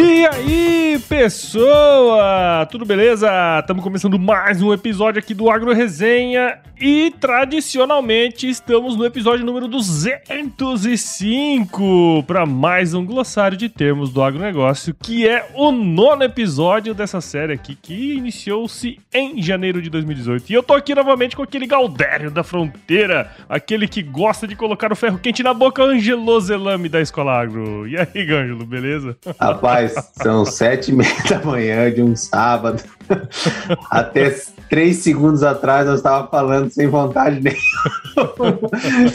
E 0.00 0.24
aí, 0.28 1.00
pessoa! 1.08 2.64
Tudo 2.70 2.84
beleza? 2.84 3.28
Estamos 3.58 3.82
começando 3.82 4.16
mais 4.16 4.62
um 4.62 4.72
episódio 4.72 5.18
aqui 5.18 5.34
do 5.34 5.50
Agro 5.50 5.72
Resenha 5.72 6.60
e 6.80 7.12
tradicionalmente 7.18 8.48
estamos 8.48 8.94
no 8.94 9.04
episódio 9.04 9.44
número 9.44 9.66
205 9.66 12.22
para 12.24 12.46
mais 12.46 12.94
um 12.94 13.04
glossário 13.04 13.58
de 13.58 13.68
termos 13.68 14.12
do 14.12 14.22
agronegócio, 14.22 14.94
que 14.94 15.28
é 15.28 15.50
o 15.56 15.72
nono 15.72 16.22
episódio 16.22 16.94
dessa 16.94 17.20
série 17.20 17.52
aqui 17.52 17.74
que 17.74 18.14
iniciou-se 18.14 19.00
em 19.12 19.42
janeiro 19.42 19.82
de 19.82 19.90
2018. 19.90 20.48
E 20.48 20.54
eu 20.54 20.62
tô 20.62 20.74
aqui 20.74 20.94
novamente 20.94 21.34
com 21.34 21.42
aquele 21.42 21.66
Galdério 21.66 22.30
da 22.30 22.44
Fronteira, 22.44 23.32
aquele 23.48 23.88
que 23.88 24.00
gosta 24.00 24.46
de 24.46 24.54
colocar 24.54 24.92
o 24.92 24.96
ferro 24.96 25.18
quente 25.18 25.42
na 25.42 25.52
boca, 25.52 25.82
Angelo 25.82 26.40
Zelame 26.40 26.88
da 26.88 27.00
Escola 27.00 27.32
Agro. 27.32 27.88
E 27.88 27.98
aí, 27.98 28.22
Ângelo, 28.22 28.64
beleza? 28.64 29.16
Rapaz, 29.40 29.87
são 30.22 30.44
sete 30.44 30.90
e 30.90 30.94
meia 30.94 31.22
da 31.28 31.40
manhã 31.44 31.92
de 31.92 32.02
um 32.02 32.14
sábado. 32.14 32.82
Até 33.90 34.34
três 34.68 34.98
segundos 34.98 35.42
atrás 35.42 35.86
eu 35.86 35.94
estava 35.94 36.26
falando 36.28 36.70
sem 36.70 36.86
vontade 36.86 37.40
nenhuma. 37.40 38.58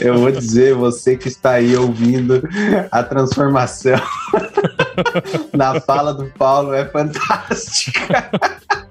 Eu 0.00 0.18
vou 0.18 0.30
dizer, 0.30 0.74
você 0.74 1.16
que 1.16 1.28
está 1.28 1.52
aí 1.52 1.76
ouvindo 1.76 2.42
a 2.90 3.02
transformação 3.02 4.00
na 5.52 5.80
fala 5.80 6.14
do 6.14 6.26
Paulo 6.38 6.72
é 6.72 6.86
fantástica. 6.86 8.30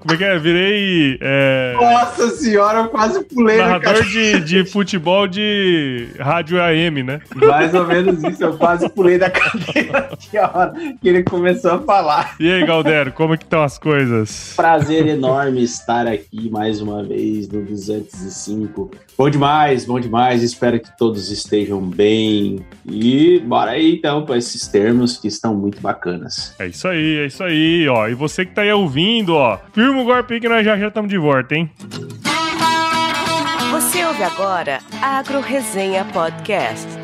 Como 0.04 0.14
é 0.14 0.16
que 0.18 0.24
é? 0.24 0.38
Virei. 0.38 1.18
É... 1.20 1.74
Nossa 1.80 2.28
senhora, 2.36 2.80
eu 2.80 2.88
quase 2.88 3.24
pulei 3.24 3.56
Narrador 3.56 4.04
de, 4.04 4.40
de 4.40 4.64
futebol 4.66 5.26
de 5.26 6.08
rádio 6.20 6.62
AM, 6.62 7.02
né? 7.02 7.20
Mais 7.34 7.72
ou 7.72 7.86
menos 7.86 8.22
isso, 8.22 8.44
eu 8.44 8.56
quase 8.58 8.86
pulei 8.90 9.18
da 9.18 9.30
cadeira 9.30 10.10
que 10.18 10.38
hora 10.38 10.74
que 11.00 11.08
ele 11.08 11.22
começou 11.22 11.72
a 11.72 11.78
falar. 11.80 12.34
E 12.38 12.52
aí, 12.52 12.66
Galdero, 12.66 13.12
como 13.12 13.36
que 13.38 13.44
estão 13.44 13.62
as 13.62 13.78
coisas? 13.78 14.52
Prazer 14.54 14.93
enorme 14.98 15.62
estar 15.62 16.06
aqui 16.06 16.50
mais 16.50 16.80
uma 16.80 17.02
vez 17.02 17.48
no 17.48 17.64
205. 17.64 18.90
Bom 19.16 19.30
demais, 19.30 19.84
bom 19.84 19.98
demais. 20.00 20.42
Espero 20.42 20.80
que 20.80 20.96
todos 20.96 21.30
estejam 21.30 21.80
bem. 21.80 22.64
E 22.86 23.40
bora 23.40 23.72
aí 23.72 23.96
então 23.96 24.24
para 24.24 24.36
esses 24.36 24.66
termos 24.66 25.16
que 25.16 25.28
estão 25.28 25.54
muito 25.54 25.80
bacanas. 25.80 26.54
É 26.58 26.66
isso 26.66 26.88
aí, 26.88 27.18
é 27.18 27.26
isso 27.26 27.42
aí, 27.42 27.88
ó. 27.88 28.08
E 28.08 28.14
você 28.14 28.44
que 28.44 28.54
tá 28.54 28.62
aí 28.62 28.72
ouvindo, 28.72 29.34
ó, 29.34 29.58
firma 29.72 30.00
o 30.00 30.04
golpe 30.04 30.40
que 30.40 30.48
nós 30.48 30.64
já 30.64 30.76
já 30.76 30.88
estamos 30.88 31.10
de 31.10 31.18
volta, 31.18 31.54
hein? 31.54 31.70
Você 33.70 34.04
ouve 34.04 34.22
agora 34.22 34.78
Agro 35.02 35.40
Resenha 35.40 36.04
Podcast. 36.06 37.03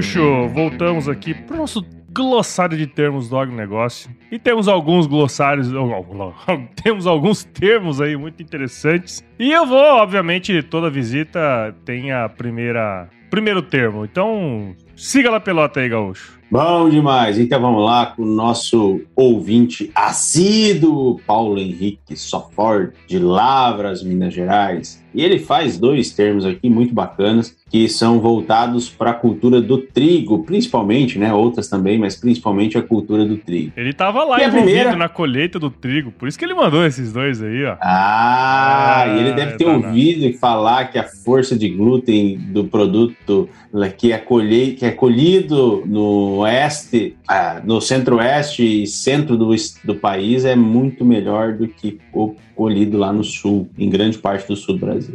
Gaúcho, 0.00 0.48
voltamos 0.48 1.10
aqui 1.10 1.34
pro 1.34 1.58
nosso 1.58 1.84
glossário 2.10 2.76
de 2.76 2.86
termos 2.86 3.28
do 3.28 3.38
agronegócio. 3.38 4.10
E 4.32 4.38
temos 4.38 4.66
alguns 4.66 5.06
glossários, 5.06 5.68
temos 6.82 7.06
alguns 7.06 7.44
termos 7.44 8.00
aí 8.00 8.16
muito 8.16 8.42
interessantes. 8.42 9.22
E 9.38 9.52
eu 9.52 9.66
vou, 9.66 9.78
obviamente, 9.78 10.62
toda 10.62 10.88
visita 10.88 11.76
tem 11.84 12.12
a 12.12 12.30
primeira 12.30 13.10
primeiro 13.28 13.60
termo. 13.60 14.06
Então, 14.06 14.74
siga 14.96 15.30
lá 15.30 15.38
pelota 15.38 15.80
aí, 15.80 15.88
Gaúcho. 15.90 16.40
Bom 16.50 16.88
demais. 16.88 17.38
Então 17.38 17.60
vamos 17.60 17.84
lá 17.84 18.06
com 18.06 18.22
o 18.22 18.26
nosso 18.26 19.02
ouvinte 19.14 19.90
assíduo, 19.94 21.20
Paulo 21.26 21.58
Henrique 21.58 22.16
Sofort, 22.16 22.94
de 23.06 23.18
Lavras, 23.18 24.02
Minas 24.02 24.32
Gerais. 24.34 24.99
E 25.14 25.22
ele 25.22 25.38
faz 25.38 25.78
dois 25.78 26.10
termos 26.10 26.44
aqui 26.44 26.68
muito 26.68 26.94
bacanas 26.94 27.56
que 27.70 27.88
são 27.88 28.20
voltados 28.20 28.88
para 28.88 29.10
a 29.10 29.14
cultura 29.14 29.60
do 29.60 29.78
trigo, 29.78 30.42
principalmente, 30.42 31.18
né? 31.18 31.32
Outras 31.32 31.68
também, 31.68 31.98
mas 31.98 32.16
principalmente 32.16 32.76
a 32.76 32.82
cultura 32.82 33.24
do 33.24 33.36
trigo. 33.36 33.72
Ele 33.76 33.92
tava 33.92 34.24
lá 34.24 34.40
E 34.40 34.46
envolvido 34.46 34.64
primeira? 34.64 34.96
na 34.96 35.08
colheita 35.08 35.58
do 35.58 35.70
trigo, 35.70 36.10
por 36.10 36.28
isso 36.28 36.38
que 36.38 36.44
ele 36.44 36.54
mandou 36.54 36.84
esses 36.84 37.12
dois 37.12 37.40
aí, 37.42 37.64
ó. 37.64 37.76
Ah, 37.80 39.04
e 39.08 39.20
ele 39.20 39.32
deve 39.32 39.56
ter 39.56 39.64
tá, 39.64 39.70
tá. 39.70 39.76
ouvido 39.76 40.32
falar 40.38 40.86
que 40.86 40.98
a 40.98 41.04
força 41.04 41.56
de 41.56 41.68
glúten 41.68 42.36
do 42.36 42.64
produto 42.64 43.48
né, 43.72 43.88
que 43.88 44.12
é, 44.12 44.18
colhe, 44.18 44.72
que 44.72 44.84
é 44.84 44.90
colhido 44.90 45.84
no 45.86 46.38
oeste, 46.38 47.16
ah, 47.28 47.60
no 47.64 47.80
centro-oeste 47.80 48.82
e 48.82 48.86
centro 48.86 49.36
do, 49.36 49.54
do 49.84 49.94
país 49.94 50.44
é 50.44 50.56
muito 50.56 51.04
melhor 51.04 51.52
do 51.52 51.68
que 51.68 51.98
o 52.12 52.34
colhido 52.60 52.98
lá 52.98 53.10
no 53.10 53.24
sul, 53.24 53.70
em 53.78 53.88
grande 53.88 54.18
parte 54.18 54.46
do 54.46 54.54
sul 54.54 54.74
do 54.74 54.84
Brasil. 54.84 55.14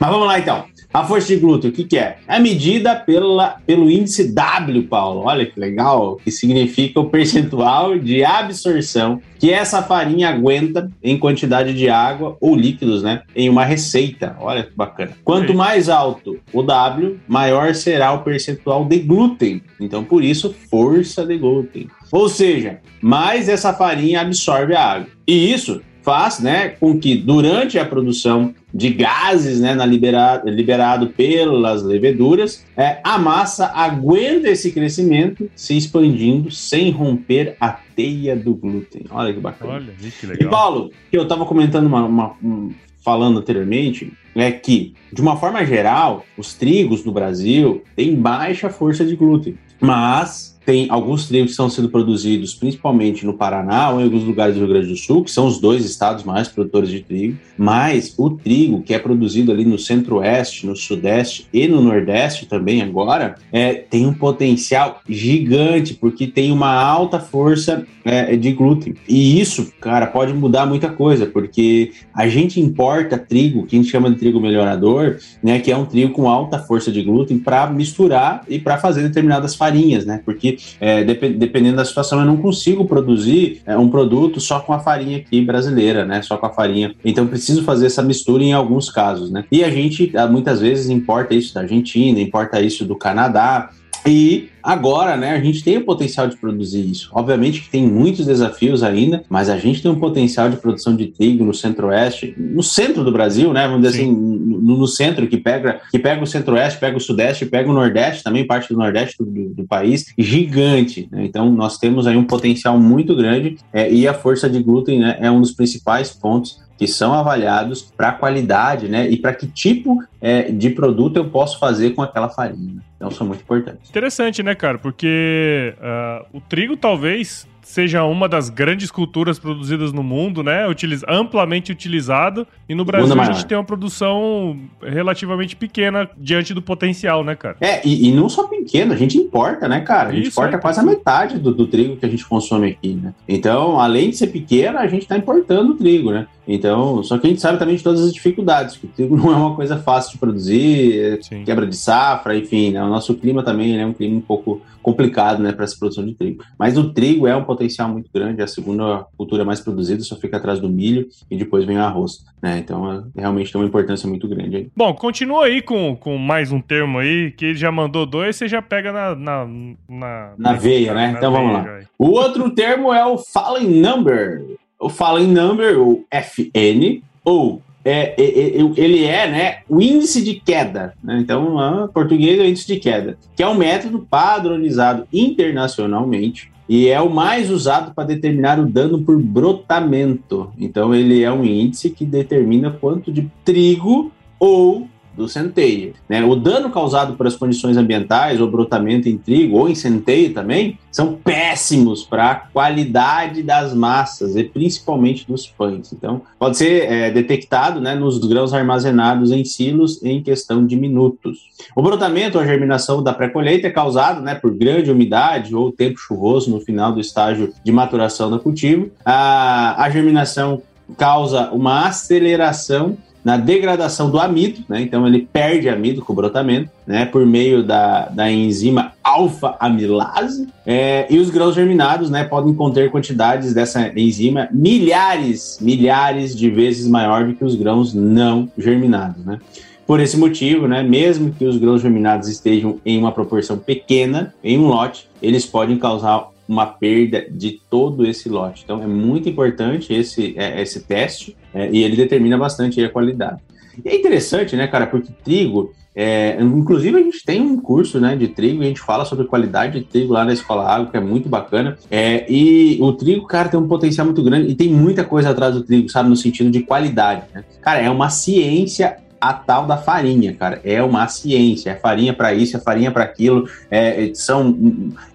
Mas 0.00 0.10
vamos 0.10 0.26
lá 0.26 0.38
então. 0.38 0.64
A 0.94 1.04
força 1.04 1.26
de 1.28 1.36
glúten, 1.36 1.68
o 1.68 1.72
que, 1.74 1.84
que 1.84 1.98
é? 1.98 2.16
É 2.26 2.38
medida 2.38 2.96
pela, 2.96 3.58
pelo 3.66 3.90
índice 3.90 4.32
W, 4.32 4.84
Paulo. 4.84 5.24
Olha 5.26 5.44
que 5.44 5.60
legal, 5.60 6.16
que 6.16 6.30
significa 6.30 6.98
o 6.98 7.10
percentual 7.10 7.98
de 7.98 8.24
absorção 8.24 9.20
que 9.38 9.52
essa 9.52 9.82
farinha 9.82 10.30
aguenta 10.30 10.90
em 11.02 11.18
quantidade 11.18 11.74
de 11.74 11.90
água 11.90 12.38
ou 12.40 12.56
líquidos, 12.56 13.02
né? 13.02 13.20
Em 13.34 13.50
uma 13.50 13.66
receita. 13.66 14.34
Olha 14.40 14.62
que 14.62 14.74
bacana. 14.74 15.12
Quanto 15.22 15.52
mais 15.52 15.90
alto 15.90 16.38
o 16.50 16.62
W, 16.62 17.20
maior 17.28 17.74
será 17.74 18.14
o 18.14 18.22
percentual 18.22 18.86
de 18.86 19.00
glúten. 19.00 19.60
Então, 19.78 20.02
por 20.02 20.24
isso, 20.24 20.54
força 20.70 21.26
de 21.26 21.36
glúten. 21.36 21.90
Ou 22.10 22.26
seja, 22.30 22.78
mais 23.02 23.50
essa 23.50 23.74
farinha 23.74 24.22
absorve 24.22 24.74
a 24.74 24.92
água. 24.92 25.08
E 25.28 25.52
isso 25.52 25.82
faz, 26.06 26.38
né, 26.38 26.68
com 26.68 26.96
que 27.00 27.16
durante 27.16 27.80
a 27.80 27.84
produção 27.84 28.54
de 28.72 28.90
gases, 28.90 29.58
né, 29.58 29.74
na 29.74 29.84
libera- 29.84 30.40
liberado 30.44 31.08
pelas 31.08 31.82
leveduras, 31.82 32.64
é, 32.76 33.00
a 33.02 33.18
massa 33.18 33.66
aguenta 33.74 34.48
esse 34.48 34.70
crescimento, 34.70 35.50
se 35.56 35.76
expandindo 35.76 36.48
sem 36.48 36.90
romper 36.92 37.56
a 37.60 37.70
teia 37.70 38.36
do 38.36 38.54
glúten. 38.54 39.04
Olha 39.10 39.34
que 39.34 39.40
bacana. 39.40 39.72
Olha, 39.72 39.92
que 39.98 40.26
E 40.26 40.28
legal. 40.28 40.50
Paulo, 40.50 40.90
que 41.10 41.18
eu 41.18 41.24
estava 41.24 41.44
comentando 41.44 41.86
uma, 41.86 42.04
uma- 42.04 42.32
um- 42.40 42.72
falando 43.04 43.40
anteriormente, 43.40 44.12
é 44.36 44.52
que, 44.52 44.94
de 45.12 45.20
uma 45.20 45.36
forma 45.36 45.66
geral, 45.66 46.24
os 46.38 46.54
trigos 46.54 47.04
no 47.04 47.10
Brasil 47.10 47.82
têm 47.96 48.14
baixa 48.14 48.70
força 48.70 49.04
de 49.04 49.16
glúten. 49.16 49.58
Mas 49.80 50.55
tem 50.66 50.88
alguns 50.90 51.28
trigos 51.28 51.46
que 51.46 51.50
estão 51.52 51.70
sendo 51.70 51.88
produzidos 51.88 52.52
principalmente 52.52 53.24
no 53.24 53.34
Paraná 53.34 53.90
ou 53.90 54.00
em 54.00 54.04
alguns 54.04 54.24
lugares 54.24 54.56
do 54.56 54.58
Rio 54.58 54.68
Grande 54.68 54.88
do 54.88 54.96
Sul, 54.96 55.22
que 55.22 55.30
são 55.30 55.46
os 55.46 55.60
dois 55.60 55.84
estados 55.84 56.24
mais 56.24 56.48
produtores 56.48 56.90
de 56.90 57.00
trigo, 57.00 57.38
mas 57.56 58.12
o 58.18 58.30
trigo 58.30 58.82
que 58.82 58.92
é 58.92 58.98
produzido 58.98 59.52
ali 59.52 59.64
no 59.64 59.78
centro-oeste, 59.78 60.66
no 60.66 60.74
sudeste 60.74 61.46
e 61.52 61.68
no 61.68 61.80
nordeste 61.80 62.46
também 62.46 62.82
agora, 62.82 63.36
é, 63.52 63.74
tem 63.74 64.06
um 64.06 64.12
potencial 64.12 65.00
gigante, 65.08 65.94
porque 65.94 66.26
tem 66.26 66.50
uma 66.50 66.72
alta 66.74 67.20
força 67.20 67.86
é, 68.04 68.36
de 68.36 68.52
glúten. 68.52 68.94
E 69.08 69.40
isso, 69.40 69.72
cara, 69.80 70.06
pode 70.06 70.32
mudar 70.32 70.66
muita 70.66 70.88
coisa, 70.88 71.26
porque 71.26 71.92
a 72.14 72.28
gente 72.28 72.60
importa 72.60 73.16
trigo, 73.18 73.66
que 73.66 73.76
a 73.76 73.78
gente 73.78 73.90
chama 73.90 74.10
de 74.10 74.16
trigo 74.16 74.40
melhorador, 74.40 75.18
né, 75.42 75.60
que 75.60 75.70
é 75.70 75.76
um 75.76 75.84
trigo 75.84 76.12
com 76.12 76.28
alta 76.28 76.58
força 76.58 76.90
de 76.90 77.02
glúten, 77.02 77.38
para 77.38 77.68
misturar 77.68 78.44
e 78.48 78.58
para 78.58 78.78
fazer 78.78 79.02
determinadas 79.02 79.54
farinhas, 79.54 80.04
né? 80.04 80.20
Porque 80.24 80.55
é, 80.80 81.04
dep 81.04 81.28
dependendo 81.30 81.76
da 81.76 81.84
situação, 81.84 82.20
eu 82.20 82.26
não 82.26 82.36
consigo 82.36 82.84
produzir 82.84 83.62
é, 83.66 83.76
um 83.76 83.88
produto 83.88 84.40
só 84.40 84.60
com 84.60 84.72
a 84.72 84.78
farinha 84.78 85.18
aqui 85.18 85.40
brasileira, 85.40 86.04
né? 86.04 86.22
Só 86.22 86.36
com 86.36 86.46
a 86.46 86.50
farinha. 86.50 86.94
Então, 87.04 87.26
preciso 87.26 87.62
fazer 87.62 87.86
essa 87.86 88.02
mistura 88.02 88.42
em 88.42 88.52
alguns 88.52 88.90
casos, 88.90 89.30
né? 89.30 89.44
E 89.50 89.64
a 89.64 89.70
gente 89.70 90.12
muitas 90.30 90.60
vezes 90.60 90.88
importa 90.88 91.34
isso 91.34 91.54
da 91.54 91.60
Argentina, 91.62 92.20
importa 92.20 92.60
isso 92.60 92.84
do 92.84 92.96
Canadá, 92.96 93.70
e 94.06 94.50
agora, 94.62 95.16
né, 95.16 95.32
a 95.32 95.40
gente 95.40 95.62
tem 95.62 95.78
o 95.78 95.84
potencial 95.84 96.28
de 96.28 96.36
produzir 96.36 96.88
isso. 96.88 97.10
Obviamente 97.12 97.60
que 97.60 97.70
tem 97.70 97.86
muitos 97.86 98.26
desafios 98.26 98.82
ainda, 98.82 99.24
mas 99.28 99.48
a 99.48 99.58
gente 99.58 99.82
tem 99.82 99.90
um 99.90 99.98
potencial 99.98 100.48
de 100.48 100.56
produção 100.56 100.94
de 100.94 101.06
trigo 101.06 101.44
no 101.44 101.54
centro-oeste, 101.54 102.34
no 102.36 102.62
centro 102.62 103.04
do 103.04 103.12
Brasil, 103.12 103.52
né, 103.52 103.66
vamos 103.66 103.82
dizer 103.82 103.98
Sim. 103.98 104.04
assim, 104.04 104.14
no, 104.14 104.76
no, 104.78 104.86
centro, 104.86 105.26
que 105.26 105.36
pega, 105.36 105.80
que 105.90 105.98
pega 105.98 106.22
o 106.22 106.26
centro-oeste, 106.26 106.78
pega 106.78 106.96
o 106.96 107.00
sudeste, 107.00 107.46
pega 107.46 107.68
o 107.68 107.72
nordeste, 107.72 108.22
também 108.22 108.46
parte 108.46 108.72
do 108.72 108.78
nordeste 108.78 109.16
do, 109.18 109.48
do 109.50 109.64
país, 109.64 110.06
gigante. 110.18 111.08
Né? 111.10 111.24
Então, 111.24 111.50
nós 111.50 111.78
temos 111.78 112.06
aí 112.06 112.16
um 112.16 112.24
potencial 112.24 112.78
muito 112.78 113.14
grande 113.14 113.56
é, 113.72 113.92
e 113.92 114.06
a 114.06 114.14
força 114.14 114.48
de 114.48 114.62
glúten 114.62 115.00
né, 115.00 115.18
é 115.20 115.30
um 115.30 115.40
dos 115.40 115.52
principais 115.52 116.10
pontos 116.10 116.65
que 116.78 116.86
são 116.86 117.14
avaliados 117.14 117.82
para 117.82 118.12
qualidade, 118.12 118.88
né? 118.88 119.08
E 119.08 119.16
para 119.16 119.32
que 119.32 119.46
tipo 119.46 120.02
é, 120.20 120.50
de 120.50 120.70
produto 120.70 121.16
eu 121.16 121.28
posso 121.28 121.58
fazer 121.58 121.90
com 121.90 122.02
aquela 122.02 122.28
farinha. 122.28 122.82
Então 122.96 123.10
são 123.10 123.26
muito 123.26 123.42
importantes. 123.42 123.88
Interessante, 123.88 124.42
né, 124.42 124.54
cara? 124.54 124.78
Porque 124.78 125.74
uh, 125.78 126.26
o 126.36 126.40
trigo 126.40 126.76
talvez 126.76 127.46
seja 127.66 128.04
uma 128.04 128.28
das 128.28 128.48
grandes 128.48 128.92
culturas 128.92 129.40
produzidas 129.40 129.92
no 129.92 130.02
mundo, 130.02 130.40
né? 130.40 130.68
Utiliz 130.68 131.02
amplamente 131.08 131.72
utilizado. 131.72 132.46
E 132.68 132.74
no 132.76 132.84
Brasil 132.84 133.20
a 133.20 133.24
gente 133.24 133.44
tem 133.44 133.58
uma 133.58 133.64
produção 133.64 134.56
relativamente 134.80 135.56
pequena 135.56 136.08
diante 136.16 136.54
do 136.54 136.62
potencial, 136.62 137.24
né, 137.24 137.34
cara? 137.34 137.56
É, 137.60 137.86
e, 137.86 138.08
e 138.08 138.12
não 138.12 138.28
só 138.28 138.46
pequena, 138.46 138.94
a 138.94 138.96
gente 138.96 139.18
importa, 139.18 139.66
né, 139.66 139.80
cara? 139.80 140.10
A 140.10 140.12
gente 140.12 140.28
Isso, 140.28 140.40
importa 140.40 140.56
é, 140.56 140.60
quase 140.60 140.78
a 140.78 140.84
metade 140.84 141.38
do, 141.40 141.52
do, 141.52 141.66
trigo 141.66 141.96
que 141.96 142.06
a 142.06 142.08
gente 142.08 142.24
consome 142.24 142.70
aqui, 142.70 142.94
né? 142.94 143.12
Então, 143.28 143.80
além 143.80 144.10
de 144.10 144.16
ser 144.16 144.28
pequena, 144.28 144.78
a 144.78 144.86
gente 144.86 145.02
está 145.02 145.18
importando 145.18 145.72
o 145.72 145.76
trigo, 145.76 146.12
né? 146.12 146.28
Então, 146.46 147.02
só 147.02 147.18
que 147.18 147.26
a 147.26 147.30
gente 147.30 147.40
sabe 147.40 147.58
também 147.58 147.76
de 147.76 147.82
todas 147.82 148.02
as 148.02 148.12
dificuldades, 148.12 148.76
que 148.76 148.86
o 148.86 148.90
trigo 148.94 149.16
não 149.16 149.32
é 149.32 149.36
uma 149.36 149.54
coisa 149.54 149.78
fácil 149.78 150.12
de 150.12 150.18
produzir, 150.18 151.18
Sim. 151.22 151.44
quebra 151.44 151.66
de 151.66 151.76
safra, 151.76 152.36
enfim, 152.36 152.70
né? 152.70 152.82
O 152.82 152.88
nosso 152.88 153.14
clima 153.14 153.42
também 153.42 153.78
é 153.78 153.84
um 153.84 153.92
clima 153.92 154.16
um 154.16 154.20
pouco 154.20 154.60
complicado, 154.86 155.42
né, 155.42 155.50
para 155.50 155.64
essa 155.64 155.76
produção 155.76 156.06
de 156.06 156.14
trigo. 156.14 156.44
Mas 156.56 156.78
o 156.78 156.92
trigo 156.92 157.26
é 157.26 157.34
um 157.34 157.42
potencial 157.42 157.88
muito 157.88 158.08
grande, 158.14 158.40
é 158.40 158.44
a 158.44 158.46
segunda 158.46 159.04
cultura 159.16 159.44
mais 159.44 159.58
produzida, 159.58 160.00
só 160.04 160.14
fica 160.14 160.36
atrás 160.36 160.60
do 160.60 160.68
milho 160.68 161.08
e 161.28 161.36
depois 161.36 161.64
vem 161.64 161.76
o 161.76 161.82
arroz, 161.82 162.24
né? 162.40 162.58
Então, 162.58 162.92
é, 162.92 163.20
realmente 163.20 163.50
tem 163.50 163.60
uma 163.60 163.66
importância 163.66 164.08
muito 164.08 164.28
grande 164.28 164.56
aí. 164.56 164.70
Bom, 164.76 164.94
continua 164.94 165.46
aí 165.46 165.60
com, 165.60 165.96
com 165.96 166.16
mais 166.16 166.52
um 166.52 166.60
termo 166.60 166.98
aí, 166.98 167.32
que 167.32 167.46
ele 167.46 167.56
já 167.56 167.72
mandou 167.72 168.06
dois, 168.06 168.36
você 168.36 168.46
já 168.46 168.62
pega 168.62 168.92
na... 168.92 169.16
Na, 169.16 169.48
na, 169.88 170.32
na 170.38 170.52
veia, 170.52 170.94
né? 170.94 171.10
Na 171.10 171.18
então, 171.18 171.32
veia, 171.32 171.42
vamos 171.42 171.52
lá. 171.52 171.74
Aí. 171.78 171.86
O 171.98 172.10
outro 172.10 172.48
termo 172.50 172.94
é 172.94 173.04
o 173.04 173.18
falling 173.18 173.80
number 173.80 174.56
o 174.80 174.88
falling 174.88 175.32
number, 175.32 175.80
o 175.80 176.04
FN, 176.10 177.02
ou 177.24 177.62
é, 177.84 178.14
é, 178.20 178.24
é, 178.24 178.72
ele 178.76 179.04
é 179.04 179.30
né, 179.30 179.58
o 179.68 179.80
índice 179.80 180.22
de 180.22 180.34
queda. 180.34 180.92
Né? 181.02 181.18
Então, 181.20 181.84
em 181.84 181.88
português 181.92 182.38
é 182.38 182.42
o 182.42 182.46
índice 182.46 182.66
de 182.66 182.80
queda, 182.80 183.16
que 183.36 183.42
é 183.42 183.48
um 183.48 183.54
método 183.54 184.04
padronizado 184.10 185.06
internacionalmente 185.12 186.50
e 186.68 186.88
é 186.88 187.00
o 187.00 187.08
mais 187.08 187.48
usado 187.48 187.94
para 187.94 188.08
determinar 188.08 188.58
o 188.58 188.66
dano 188.66 189.00
por 189.02 189.16
brotamento. 189.22 190.50
Então, 190.58 190.92
ele 190.92 191.22
é 191.22 191.30
um 191.30 191.44
índice 191.44 191.90
que 191.90 192.04
determina 192.04 192.72
quanto 192.72 193.12
de 193.12 193.30
trigo 193.44 194.10
ou 194.38 194.88
do 195.16 195.28
centeio. 195.28 195.94
Né? 196.08 196.24
O 196.24 196.36
dano 196.36 196.70
causado 196.70 197.14
por 197.14 197.26
as 197.26 197.34
condições 197.34 197.76
ambientais, 197.76 198.40
ou 198.40 198.50
brotamento 198.50 199.08
em 199.08 199.16
trigo, 199.16 199.56
ou 199.56 199.68
em 199.68 199.74
centeio 199.74 200.32
também, 200.32 200.78
são 200.90 201.14
péssimos 201.14 202.04
para 202.04 202.30
a 202.30 202.34
qualidade 202.34 203.42
das 203.42 203.74
massas, 203.74 204.36
e 204.36 204.44
principalmente 204.44 205.26
dos 205.26 205.46
pães. 205.46 205.92
Então, 205.92 206.22
pode 206.38 206.56
ser 206.56 206.90
é, 206.90 207.10
detectado 207.10 207.80
né, 207.80 207.94
nos 207.94 208.18
grãos 208.18 208.54
armazenados 208.54 209.30
em 209.30 209.44
silos 209.44 210.02
em 210.02 210.22
questão 210.22 210.64
de 210.66 210.76
minutos. 210.76 211.50
O 211.74 211.82
brotamento, 211.82 212.38
ou 212.38 212.44
a 212.44 212.46
germinação 212.46 213.02
da 213.02 213.12
pré-colheita, 213.12 213.66
é 213.66 213.70
causado 213.70 214.20
né, 214.20 214.34
por 214.34 214.52
grande 214.54 214.90
umidade 214.90 215.54
ou 215.54 215.72
tempo 215.72 215.98
chuvoso 215.98 216.50
no 216.50 216.60
final 216.60 216.92
do 216.92 217.00
estágio 217.00 217.52
de 217.64 217.72
maturação 217.72 218.30
do 218.30 218.38
cultivo. 218.38 218.90
A, 219.04 219.82
a 219.82 219.90
germinação 219.90 220.62
causa 220.96 221.50
uma 221.50 221.86
aceleração 221.86 222.96
na 223.26 223.36
degradação 223.36 224.08
do 224.08 224.20
amido, 224.20 224.60
né? 224.68 224.80
Então 224.80 225.04
ele 225.04 225.28
perde 225.32 225.68
amido 225.68 226.00
com 226.00 226.12
o 226.12 226.16
brotamento, 226.16 226.70
né? 226.86 227.06
Por 227.06 227.26
meio 227.26 227.60
da, 227.60 228.08
da 228.08 228.30
enzima 228.30 228.92
alfa-amilase. 229.02 230.46
É, 230.64 231.08
e 231.10 231.18
os 231.18 231.28
grãos 231.28 231.56
germinados, 231.56 232.08
né? 232.08 232.22
Podem 232.22 232.54
conter 232.54 232.88
quantidades 232.88 233.52
dessa 233.52 233.90
enzima 233.98 234.48
milhares, 234.52 235.58
milhares 235.60 236.36
de 236.36 236.48
vezes 236.48 236.86
maior 236.86 237.26
do 237.26 237.34
que 237.34 237.44
os 237.44 237.56
grãos 237.56 237.92
não 237.92 238.48
germinados, 238.56 239.24
né? 239.24 239.40
Por 239.84 239.98
esse 239.98 240.16
motivo, 240.16 240.68
né, 240.68 240.84
mesmo 240.84 241.32
que 241.32 241.44
os 241.46 241.56
grãos 241.58 241.82
germinados 241.82 242.28
estejam 242.28 242.78
em 242.86 242.96
uma 242.96 243.10
proporção 243.10 243.56
pequena 243.56 244.34
em 244.42 244.56
um 244.58 244.66
lote, 244.66 245.08
eles 245.20 245.46
podem 245.46 245.78
causar 245.78 246.28
uma 246.48 246.66
perda 246.66 247.26
de 247.30 247.60
todo 247.70 248.06
esse 248.06 248.28
lote. 248.28 248.62
Então 248.64 248.82
é 248.82 248.86
muito 248.86 249.28
importante 249.28 249.92
esse, 249.92 250.34
é, 250.36 250.60
esse 250.62 250.80
teste 250.80 251.36
é, 251.52 251.70
e 251.70 251.82
ele 251.82 251.96
determina 251.96 252.38
bastante 252.38 252.82
a 252.82 252.88
qualidade. 252.88 253.40
E 253.84 253.88
é 253.88 253.96
interessante, 253.96 254.56
né, 254.56 254.66
cara, 254.66 254.86
porque 254.86 255.12
trigo, 255.24 255.72
é, 255.94 256.36
inclusive 256.40 256.96
a 256.96 257.02
gente 257.02 257.24
tem 257.24 257.40
um 257.40 257.58
curso 257.58 257.98
né, 257.98 258.14
de 258.14 258.28
trigo 258.28 258.62
e 258.62 258.66
a 258.66 258.68
gente 258.68 258.80
fala 258.80 259.04
sobre 259.04 259.26
qualidade 259.26 259.80
de 259.80 259.86
trigo 259.86 260.12
lá 260.12 260.24
na 260.24 260.32
Escola 260.32 260.68
Água, 260.68 260.90
que 260.90 260.96
é 260.96 261.00
muito 261.00 261.28
bacana. 261.28 261.76
É, 261.90 262.30
e 262.30 262.78
o 262.80 262.92
trigo, 262.92 263.26
cara, 263.26 263.48
tem 263.48 263.58
um 263.58 263.66
potencial 263.66 264.06
muito 264.06 264.22
grande 264.22 264.50
e 264.50 264.54
tem 264.54 264.68
muita 264.68 265.04
coisa 265.04 265.30
atrás 265.30 265.54
do 265.54 265.62
trigo, 265.62 265.88
sabe, 265.88 266.08
no 266.08 266.16
sentido 266.16 266.50
de 266.50 266.60
qualidade. 266.60 267.24
Né? 267.34 267.44
Cara, 267.60 267.80
é 267.80 267.90
uma 267.90 268.10
ciência 268.10 268.98
a 269.28 269.32
tal 269.32 269.66
da 269.66 269.76
farinha, 269.76 270.32
cara. 270.34 270.60
É 270.64 270.82
uma 270.82 271.06
ciência. 271.08 271.70
É 271.70 271.74
farinha 271.74 272.12
para 272.12 272.34
isso, 272.34 272.56
é 272.56 272.60
farinha 272.60 272.90
para 272.90 273.04
aquilo. 273.04 273.48
É, 273.70 274.10
são 274.14 274.56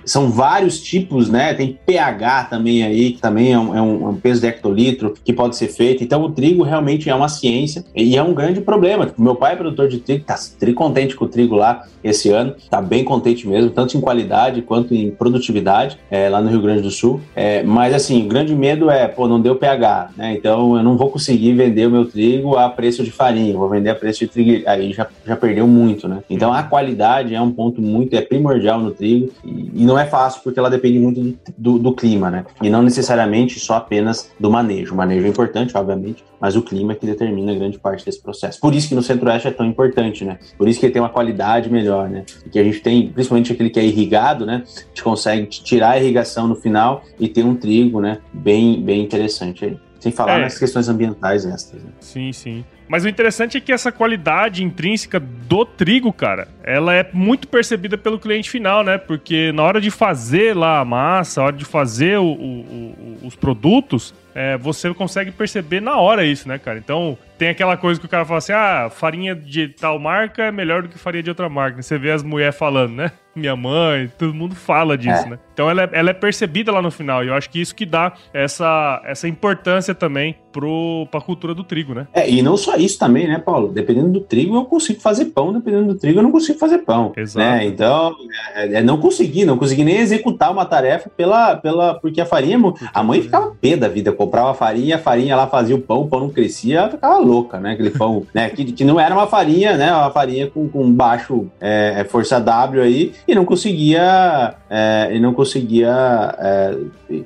são 0.06 0.30
vários 0.30 0.80
tipos, 0.80 1.30
né? 1.30 1.54
Tem 1.54 1.78
pH 1.86 2.46
também 2.46 2.84
aí, 2.84 3.12
que 3.12 3.22
também 3.22 3.54
é 3.54 3.60
um, 3.60 3.76
é 3.76 3.82
um, 3.82 4.06
é 4.08 4.10
um 4.10 4.16
peso 4.16 4.42
de 4.42 4.48
hectolitro 4.48 5.14
que 5.24 5.34
pode 5.34 5.56
ser 5.56 5.68
feito. 5.68 6.04
Então, 6.04 6.22
o 6.24 6.32
trigo 6.32 6.64
realmente 6.64 7.10
é 7.10 7.16
uma 7.16 7.30
ciência 7.30 7.84
e 7.96 8.18
é 8.18 8.24
um 8.24 8.34
grande 8.34 8.62
problema. 8.62 9.06
Tipo, 9.06 9.22
meu 9.22 9.36
pai 9.36 9.54
é 9.54 9.56
produtor 9.56 9.88
de 9.88 10.00
trigo, 10.00 10.26
tá 10.26 10.36
tri 10.60 10.74
contente 10.74 11.16
com 11.16 11.26
o 11.26 11.28
trigo 11.28 11.56
lá 11.56 11.86
esse 12.04 12.30
ano, 12.30 12.56
tá 12.70 12.82
bem 12.82 13.04
contente 13.04 13.48
mesmo, 13.48 13.70
tanto 13.70 13.96
em 13.96 14.02
qualidade 14.02 14.64
quanto 14.64 14.96
em 14.96 15.12
produtividade, 15.12 16.00
é, 16.10 16.28
lá 16.30 16.42
no 16.42 16.50
Rio 16.50 16.62
Grande 16.62 16.82
do 16.82 16.90
Sul. 16.90 17.22
É, 17.36 17.62
mas, 17.62 17.94
assim, 17.94 18.26
o 18.26 18.28
grande 18.28 18.56
medo 18.56 18.90
é, 18.90 19.08
pô, 19.08 19.28
não 19.28 19.40
deu 19.40 19.56
pH, 19.56 20.12
né? 20.18 20.34
Então, 20.34 20.76
eu 20.76 20.84
não 20.84 20.98
vou 20.98 21.10
conseguir 21.10 21.54
vender 21.54 21.88
o 21.88 21.92
meu 21.92 22.06
trigo 22.06 22.56
a 22.56 22.70
preço 22.70 23.04
de 23.04 23.12
farinha, 23.12 23.56
vou 23.56 23.70
vender 23.70 23.92
a 23.92 23.96
preço 24.02 24.20
de 24.22 24.28
trigo. 24.28 24.68
Aí 24.68 24.92
já, 24.92 25.08
já 25.26 25.36
perdeu 25.36 25.68
muito, 25.68 26.08
né? 26.08 26.24
Então, 26.30 26.52
a 26.52 26.64
qualidade 26.64 27.36
é 27.36 27.42
um 27.42 27.52
ponto 27.52 27.82
muito, 27.82 28.16
é 28.16 28.22
primordial 28.22 28.80
no 28.80 28.92
trigo 28.92 29.32
e, 29.46 29.72
e 29.76 29.86
não 29.86 29.98
é 29.98 30.06
fácil 30.06 30.42
porque 30.44 30.60
ela 30.60 30.70
depende 30.70 30.98
muito 30.98 31.22
do, 31.22 31.38
do, 31.58 31.80
do, 31.80 31.94
clima, 31.94 32.32
né? 32.32 32.46
E 32.62 32.70
não 32.70 32.82
necessariamente 32.82 33.60
só 33.60 33.76
apenas 33.76 34.32
do 34.40 34.50
manejo. 34.50 34.94
O 34.94 34.98
manejo 34.98 35.26
é 35.26 35.30
importante, 35.30 35.78
obviamente, 35.78 36.24
mas 36.40 36.56
o 36.56 36.62
clima 36.62 36.94
é 36.94 36.96
que 36.96 37.06
determina 37.06 37.54
grande 37.54 37.78
parte 37.78 38.04
desse 38.04 38.22
processo. 38.22 38.60
Por 38.60 38.74
isso 38.74 38.90
que 38.90 38.96
no 38.96 39.04
Centro-Oeste 39.04 39.48
é 39.48 39.52
tão 39.52 39.66
importante, 39.66 40.26
né? 40.26 40.40
Por 40.58 40.68
isso 40.68 40.80
que 40.80 40.88
ele 40.88 40.94
tem 40.94 41.02
uma 41.02 41.10
qualidade 41.10 41.70
melhor, 41.72 42.10
né? 42.10 42.26
E 42.46 42.50
que 42.50 42.58
a 42.58 42.64
gente 42.64 42.80
tem, 42.80 43.08
principalmente 43.08 43.54
aquele 43.54 43.70
que 43.70 43.80
é 43.80 43.86
irrigado, 43.86 44.46
né? 44.46 44.64
A 44.66 44.88
gente 44.88 45.04
consegue 45.04 45.46
tirar 45.46 45.92
a 45.92 46.00
irrigação 46.00 46.48
no 46.48 46.56
final 46.56 47.04
e 47.20 47.28
ter 47.28 47.46
um 47.46 47.56
trigo, 47.56 48.02
né? 48.02 48.18
Bem, 48.34 48.82
bem 48.82 49.04
interessante 49.04 49.66
aí. 49.66 49.78
Sem 50.02 50.12
falar 50.12 50.40
é. 50.40 50.42
nas 50.42 50.58
questões 50.58 50.90
ambientais 50.90 51.46
extras. 51.46 51.84
Né? 51.84 51.92
Sim, 52.00 52.34
sim. 52.34 52.66
Mas 52.92 53.06
o 53.06 53.08
interessante 53.08 53.56
é 53.58 53.62
que 53.62 53.72
essa 53.72 53.90
qualidade 53.90 54.66
intrínseca 54.66 55.18
do 55.18 55.64
trigo, 55.64 56.12
cara, 56.12 56.50
ela 56.62 56.94
é 56.94 57.10
muito 57.14 57.48
percebida 57.48 57.98
pelo 57.98 58.20
cliente 58.20 58.50
final, 58.50 58.84
né? 58.84 58.98
Porque 58.98 59.54
na 59.54 59.64
hora 59.64 59.80
de 59.80 59.90
fazer 59.90 60.54
lá 60.54 60.82
a 60.82 60.84
massa, 60.84 61.40
na 61.40 61.48
hora 61.48 61.56
de 61.56 61.64
fazer 61.64 62.20
o, 62.20 62.26
o, 62.26 63.16
o, 63.24 63.28
os 63.28 63.34
produtos, 63.34 64.14
é, 64.34 64.58
você 64.58 64.94
consegue 64.94 65.32
perceber 65.32 65.82
na 65.82 65.98
hora 65.98 66.26
isso, 66.26 66.48
né, 66.48 66.58
cara? 66.58 66.78
Então, 66.78 67.18
tem 67.42 67.50
aquela 67.50 67.76
coisa 67.76 68.00
que 68.00 68.06
o 68.06 68.10
cara 68.10 68.24
fala 68.24 68.38
assim: 68.38 68.54
ah, 68.54 68.88
farinha 68.92 69.34
de 69.34 69.70
tal 69.70 69.98
marca 69.98 70.44
é 70.44 70.52
melhor 70.52 70.84
do 70.84 70.90
que 70.90 71.00
farinha 71.00 71.24
de 71.24 71.32
outra 71.32 71.50
marca. 71.50 71.82
Você 71.82 71.98
vê 71.98 72.12
as 72.12 72.22
mulheres 72.22 72.56
falando, 72.56 72.94
né? 72.94 73.12
Minha 73.34 73.56
mãe, 73.56 74.12
todo 74.18 74.34
mundo 74.34 74.54
fala 74.54 74.98
disso, 74.98 75.26
é. 75.26 75.30
né? 75.30 75.40
Então 75.54 75.70
ela 75.70 75.84
é, 75.84 75.90
ela 75.94 76.10
é 76.10 76.14
percebida 76.14 76.72
lá 76.72 76.82
no 76.82 76.92
final. 76.92 77.24
E 77.24 77.30
eu 77.30 77.34
acho 77.34 77.50
que 77.50 77.62
isso 77.62 77.74
que 77.74 77.86
dá 77.86 78.14
essa, 78.34 79.02
essa 79.06 79.28
importância 79.28 79.96
também 79.96 80.36
pro, 80.52 81.08
pra 81.10 81.22
cultura 81.22 81.56
do 81.56 81.64
trigo, 81.64 81.94
né? 81.94 82.08
É, 82.14 82.30
e 82.30 82.42
não 82.42 82.58
só 82.58 82.76
isso 82.76 83.00
também, 83.00 83.28
né, 83.28 83.40
Paulo? 83.40 83.70
Dependendo 83.70 84.10
do 84.10 84.20
trigo, 84.20 84.56
eu 84.56 84.66
consigo 84.66 85.00
fazer 85.00 85.26
pão, 85.26 85.54
dependendo 85.54 85.94
do 85.94 86.00
trigo, 86.00 86.20
eu 86.20 86.24
não 86.24 86.32
consigo 86.32 86.60
fazer 86.60 86.80
pão. 86.80 87.14
Exato. 87.16 87.40
Né? 87.40 87.66
Então, 87.66 88.14
é, 88.54 88.74
é, 88.74 88.82
não 88.84 88.98
consegui, 88.98 89.46
não 89.46 89.58
consegui 89.58 89.86
nem 89.86 89.98
executar 89.98 90.52
uma 90.52 90.66
tarefa 90.66 91.10
pela. 91.10 91.56
pela 91.56 91.94
porque 91.96 92.20
a 92.20 92.26
farinha. 92.26 92.60
A 92.94 93.02
mãe 93.02 93.22
ficava 93.22 93.56
pé 93.62 93.78
da 93.78 93.88
vida, 93.88 94.12
comprava 94.22 94.54
farinha, 94.54 94.98
a 94.98 95.00
farinha 95.00 95.36
lá 95.36 95.48
fazia 95.48 95.76
o 95.76 95.82
pão, 95.82 96.02
o 96.02 96.08
pão 96.08 96.20
não 96.20 96.30
crescia, 96.30 96.80
ela 96.80 96.90
ficava 96.90 97.18
louca, 97.18 97.60
né? 97.60 97.72
Aquele 97.72 97.90
pão, 97.90 98.26
né? 98.34 98.50
Que, 98.50 98.72
que 98.72 98.84
não 98.84 99.00
era 99.00 99.14
uma 99.14 99.28
farinha, 99.28 99.76
né? 99.76 99.92
Uma 99.92 100.12
farinha 100.12 100.48
com, 100.48 100.68
com 100.70 100.92
baixo 100.92 101.48
é, 101.60 101.96
é 101.98 102.04
força 102.04 102.40
W 102.40 102.82
aí, 102.82 103.14
e 103.28 103.34
não 103.34 103.46
conseguia. 103.46 104.56
É, 104.70 105.10
e 105.12 105.20
não 105.20 105.34
conseguia 105.34 106.36
é, 106.40 106.78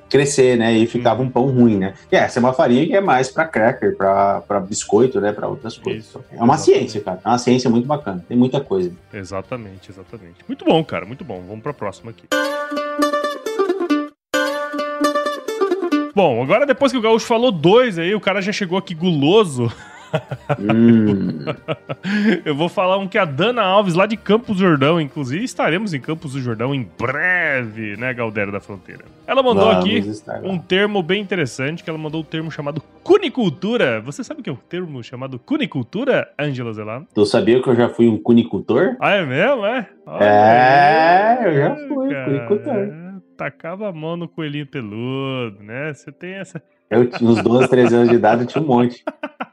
crescer, 0.09 0.57
né? 0.57 0.73
E 0.73 0.87
ficava 0.87 1.21
um 1.21 1.29
pão 1.29 1.47
ruim, 1.47 1.77
né? 1.77 1.93
E 2.11 2.15
essa 2.15 2.39
é 2.39 2.41
uma 2.41 2.53
farinha 2.53 2.85
que 2.87 2.95
é 2.95 3.01
mais 3.01 3.29
para 3.29 3.45
cracker, 3.45 3.95
para 3.97 4.59
biscoito, 4.59 5.19
né? 5.19 5.31
Para 5.31 5.47
outras 5.47 5.77
coisas. 5.77 6.05
Isso, 6.05 6.23
é 6.31 6.41
uma 6.41 6.55
exatamente. 6.55 6.61
ciência, 6.61 7.01
cara. 7.01 7.19
É 7.23 7.27
uma 7.27 7.37
ciência 7.37 7.69
muito 7.69 7.87
bacana. 7.87 8.23
Tem 8.27 8.37
muita 8.37 8.59
coisa. 8.61 8.91
Exatamente, 9.13 9.91
exatamente. 9.91 10.37
Muito 10.47 10.65
bom, 10.65 10.83
cara. 10.83 11.05
Muito 11.05 11.23
bom. 11.23 11.43
Vamos 11.47 11.61
para 11.61 11.71
a 11.71 11.75
próxima 11.75 12.11
aqui. 12.11 12.25
Bom, 16.15 16.41
agora 16.41 16.65
depois 16.65 16.93
que 16.93 16.97
o 16.97 17.01
Gaúcho 17.01 17.25
falou 17.25 17.51
dois 17.51 17.99
aí, 17.99 18.15
o 18.15 18.21
cara 18.21 18.41
já 18.41 18.53
chegou 18.53 18.77
aqui 18.77 18.95
guloso. 18.95 19.69
Hum. 20.57 21.39
Eu 22.45 22.55
vou 22.55 22.69
falar 22.69 22.97
um 22.97 23.05
que 23.05 23.17
a 23.17 23.25
Dana 23.25 23.61
Alves, 23.61 23.95
lá 23.95 24.05
de 24.05 24.15
Campos 24.15 24.55
do 24.55 24.61
Jordão, 24.61 25.01
inclusive 25.01 25.43
estaremos 25.43 25.93
em 25.93 25.99
Campos 25.99 26.31
do 26.31 26.39
Jordão 26.39 26.73
em 26.73 26.87
breve, 26.97 27.97
né, 27.97 28.13
Galdera 28.13 28.49
da 28.49 28.61
Fronteira. 28.61 29.03
Ela 29.27 29.43
mandou 29.43 29.65
Vamos 29.65 30.23
aqui 30.23 30.41
um 30.41 30.57
termo 30.57 31.03
bem 31.03 31.21
interessante, 31.21 31.83
que 31.83 31.89
ela 31.89 31.99
mandou 31.99 32.21
o 32.21 32.23
um 32.23 32.27
termo 32.27 32.49
chamado 32.49 32.81
cunicultura. 33.03 33.99
Você 33.99 34.23
sabe 34.23 34.39
o 34.39 34.43
que 34.43 34.49
é 34.49 34.53
o 34.53 34.55
um 34.55 34.69
termo 34.69 35.03
chamado 35.03 35.37
cunicultura, 35.37 36.29
Angela 36.39 36.71
Zelar? 36.71 37.03
Tu 37.13 37.25
sabia 37.25 37.61
que 37.61 37.67
eu 37.67 37.75
já 37.75 37.89
fui 37.89 38.07
um 38.07 38.17
cunicultor? 38.17 38.95
Ah, 39.01 39.15
é 39.15 39.25
mesmo? 39.25 39.65
É, 39.65 39.89
Olha 40.05 40.23
é 40.23 41.37
aí, 41.39 41.45
eu 41.45 41.55
já 41.55 41.75
fui 41.87 42.09
cara. 42.09 42.25
cunicultor 42.25 43.04
tacava 43.35 43.89
a 43.89 43.93
mão 43.93 44.15
no 44.15 44.27
coelhinho 44.27 44.67
peludo, 44.67 45.61
né? 45.61 45.93
Você 45.93 46.11
tem 46.11 46.33
essa. 46.33 46.61
Eu, 46.89 47.09
uns 47.21 47.41
12, 47.41 47.67
13 47.67 47.95
anos 47.95 48.09
de 48.09 48.15
idade, 48.15 48.41
eu 48.43 48.47
tinha 48.47 48.63
um 48.63 48.67
monte. 48.67 49.03